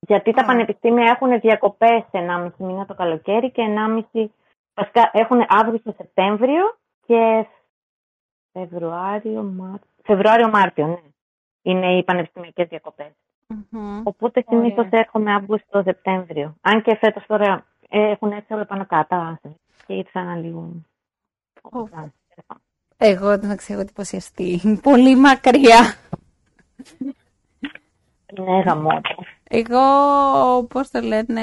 Γιατί 0.00 0.32
τα 0.32 0.42
Α. 0.42 0.44
πανεπιστήμια 0.44 1.10
έχουν 1.10 1.40
διακοπές 1.40 2.04
1,5 2.10 2.64
μήνα 2.64 2.86
το 2.86 2.94
καλοκαίρι 2.94 3.50
και 3.50 3.62
1,5... 3.62 4.30
Βασικά 4.74 5.10
έχουν 5.12 5.44
Αύγουστο-Σεπτέμβριο 5.48 6.76
και 7.06 7.46
Φεβρουάριο, 8.52 9.42
Μάρτιο... 9.42 9.88
Φεβρουάριο-Μάρτιο, 10.02 10.86
ναι. 10.86 11.00
Είναι 11.62 11.96
οι 11.96 12.02
πανεπιστημιακές 12.04 12.68
διακοπές. 12.68 13.12
Μμμ. 13.70 14.00
Οπότε 14.04 14.44
Ωραία. 14.46 14.60
συνήθως 14.62 14.86
έρχομαι 14.90 15.32
Αύγουστο-Σεπτέμβριο. 15.34 16.54
Αν 16.60 16.82
και 16.82 16.96
φέτος 17.00 17.24
τώρα 17.26 17.66
ε, 17.88 18.10
έχουν 18.10 18.32
έρθει 18.32 18.54
όλα 18.54 18.66
πάνω 18.66 18.86
κάτω 18.86 19.14
άσε. 19.16 19.56
και 19.86 19.94
ήρθα 19.94 20.36
λίγο... 20.36 20.72
όπως 21.62 21.90
να- 21.90 22.12
Εγώ 22.96 23.38
δεν 23.38 23.56
ξέρω 23.56 23.72
έχω 23.72 23.80
εντυπωσιαστεί. 23.80 24.60
Πολύ 24.82 25.16
μακριά. 25.16 25.94
Είναι 28.36 28.60
γαμότο. 28.66 29.14
Εγώ, 29.48 29.80
πώς 30.64 30.90
το 30.90 31.00
λένε, 31.00 31.42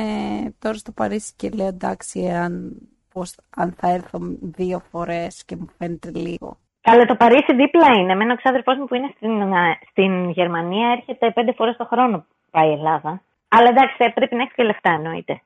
τώρα 0.59 0.75
στο 0.77 0.91
Παρίσι 0.91 1.33
και 1.35 1.49
λέω 1.49 1.67
εντάξει, 1.67 2.29
αν, 2.29 2.77
πώς, 3.13 3.35
αν 3.49 3.71
θα 3.71 3.89
έρθω 3.89 4.19
δύο 4.41 4.79
φορές 4.79 5.45
και 5.45 5.55
μου 5.55 5.67
φαίνεται 5.77 6.11
λίγο. 6.11 6.57
Καλά, 6.91 7.05
το 7.05 7.15
Παρίσι 7.15 7.55
δίπλα 7.55 7.93
είναι. 7.93 8.11
Εμένα 8.11 8.33
ο 8.33 8.35
ξάδερφός 8.35 8.77
μου 8.77 8.85
που 8.85 8.95
είναι 8.95 9.11
στην, 9.15 9.41
ε, 9.41 9.79
στην 9.89 10.29
Γερμανία 10.29 10.89
έρχεται 10.97 11.31
πέντε 11.31 11.53
φορές 11.53 11.77
το 11.77 11.85
χρόνο 11.85 12.25
πάει 12.51 12.69
η 12.69 12.71
Ελλάδα. 12.71 13.21
Αλλά 13.47 13.67
εντάξει, 13.69 13.95
ε, 13.97 14.09
πρέπει 14.09 14.35
να 14.35 14.41
έχει 14.41 14.51
και 14.55 14.63
λεφτά 14.63 14.91
εννοείται. 14.91 15.41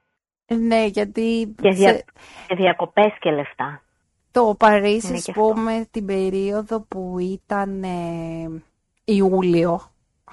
Ε, 0.46 0.56
Ναι, 0.56 0.86
γιατί 0.86 1.56
Και, 1.62 1.72
σε- 1.72 1.78
δια... 1.78 2.04
και 2.48 2.56
διακοπές 2.56 3.12
και 3.20 3.32
λεφτά. 3.32 3.82
το 4.32 4.56
Παρίσι, 4.60 5.08
Είναι 5.08 5.18
ας 5.18 5.24
και 5.24 5.32
αυτό. 5.32 5.44
πούμε, 5.44 5.88
την 5.92 6.06
περίοδο 6.06 6.80
που 6.88 7.16
ήταν 7.20 7.84
ε, 7.84 8.62
Ιούλιο, 9.06 9.82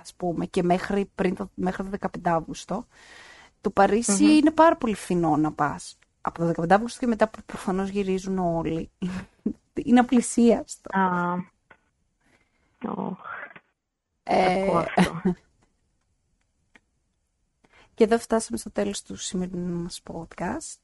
ας 0.00 0.14
πούμε, 0.16 0.46
και 0.46 0.62
μέχρι, 0.62 1.10
πριν 1.14 1.34
το, 1.36 1.50
μέχρι 1.54 1.84
το 1.84 1.90
15 2.00 2.08
Αύγουστο, 2.24 2.84
το 3.60 3.70
παρισι 3.70 4.24
Μμμ. 4.24 4.30
είναι 4.30 4.50
πάρα 4.50 4.76
πολύ 4.76 4.94
φθηνό 4.94 5.36
να 5.36 5.52
πας. 5.52 5.98
Από 6.20 6.38
το 6.38 6.62
15 6.62 6.70
Αύγουστο 6.70 6.98
και 7.00 7.06
μετά 7.06 7.28
που 7.28 7.38
προφανώς 7.46 7.88
γυρίζουν 7.88 8.38
όλοι. 8.38 8.90
είναι 9.84 10.00
απλησίαστο. 10.00 10.98
Α, 10.98 11.34
οχ, 12.84 13.18
Ε, 14.22 14.62
ακούω 14.62 14.78
αυτό. 14.78 15.20
Και 17.94 18.04
εδώ 18.04 18.18
φτάσαμε 18.18 18.58
στο 18.58 18.70
τέλος 18.70 19.02
του 19.02 19.16
σημερινού 19.16 19.82
μας 19.82 20.00
podcast. 20.12 20.76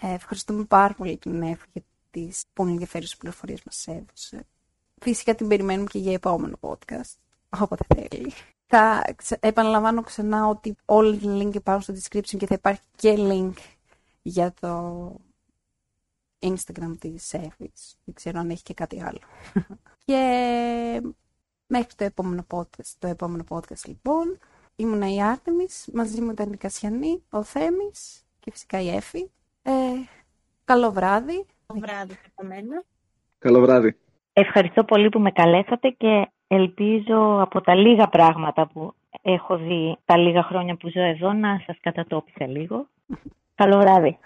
Ε, 0.00 0.12
ευχαριστούμε 0.12 0.64
πάρα 0.64 0.94
πολύ 0.94 1.16
την 1.16 1.42
Εύη 1.42 1.62
για 1.72 1.82
τις 2.10 2.44
πολύ 2.52 2.70
ενδιαφέρουσες 2.70 3.16
πληροφορίες 3.16 3.62
μας 3.64 3.86
έδωσε. 3.86 4.46
Φυσικά 5.00 5.34
την 5.34 5.48
περιμένουμε 5.48 5.86
και 5.90 5.98
για 5.98 6.12
επόμενο 6.12 6.56
podcast, 6.60 7.14
όποτε 7.60 7.84
θέλει. 7.94 8.32
Θα 8.66 9.12
ξε- 9.16 9.44
επαναλαμβάνω 9.44 10.02
ξανά 10.02 10.46
ότι 10.46 10.76
όλοι 10.84 11.16
οι 11.16 11.20
link 11.42 11.54
υπάρχουν 11.54 11.82
στο 11.82 11.94
description 11.94 12.36
και 12.38 12.46
θα 12.46 12.54
υπάρχει 12.54 12.82
και 12.96 13.14
link 13.18 13.52
για 14.28 14.54
το 14.60 15.14
Instagram 16.38 16.96
της 16.98 17.34
Εύης. 17.34 17.98
Δεν 18.04 18.14
ξέρω 18.14 18.38
αν 18.38 18.50
έχει 18.50 18.62
και 18.62 18.74
κάτι 18.74 19.02
άλλο. 19.02 19.18
και 20.04 20.20
μέχρι 21.66 21.94
το 21.94 22.04
επόμενο 22.04 22.46
podcast, 22.50 22.92
το 22.98 23.06
επόμενο 23.06 23.44
podcast 23.48 23.86
λοιπόν, 23.86 24.38
ήμουνα 24.76 25.14
η 25.14 25.22
Άρτεμις, 25.22 25.88
μαζί 25.92 26.20
μου 26.20 26.30
ήταν 26.30 26.52
η 26.52 26.56
Κασιανή, 26.56 27.22
ο 27.30 27.42
Θέμης 27.42 28.26
και 28.40 28.50
φυσικά 28.50 28.80
η 28.80 28.88
Έφη. 28.88 29.30
Ε, 29.62 29.72
καλό 30.64 30.92
βράδυ. 30.92 31.46
Το 31.66 31.74
βράδυ 31.78 32.18
από 32.26 32.48
μένα. 32.48 32.82
Καλό 33.38 33.60
βράδυ. 33.60 33.96
Ευχαριστώ 34.32 34.84
πολύ 34.84 35.08
που 35.08 35.20
με 35.20 35.30
καλέσατε 35.30 35.88
και 35.88 36.28
ελπίζω 36.46 37.42
από 37.42 37.60
τα 37.60 37.74
λίγα 37.74 38.08
πράγματα 38.08 38.66
που 38.66 38.94
έχω 39.22 39.56
δει 39.56 39.98
τα 40.04 40.16
λίγα 40.16 40.42
χρόνια 40.42 40.76
που 40.76 40.88
ζω 40.88 41.00
εδώ 41.00 41.32
να 41.32 41.62
σας 41.66 41.76
κατατόπισα 41.80 42.46
λίγο. 42.46 42.86
Καλό 43.58 43.78
βράδυ. 43.78 44.18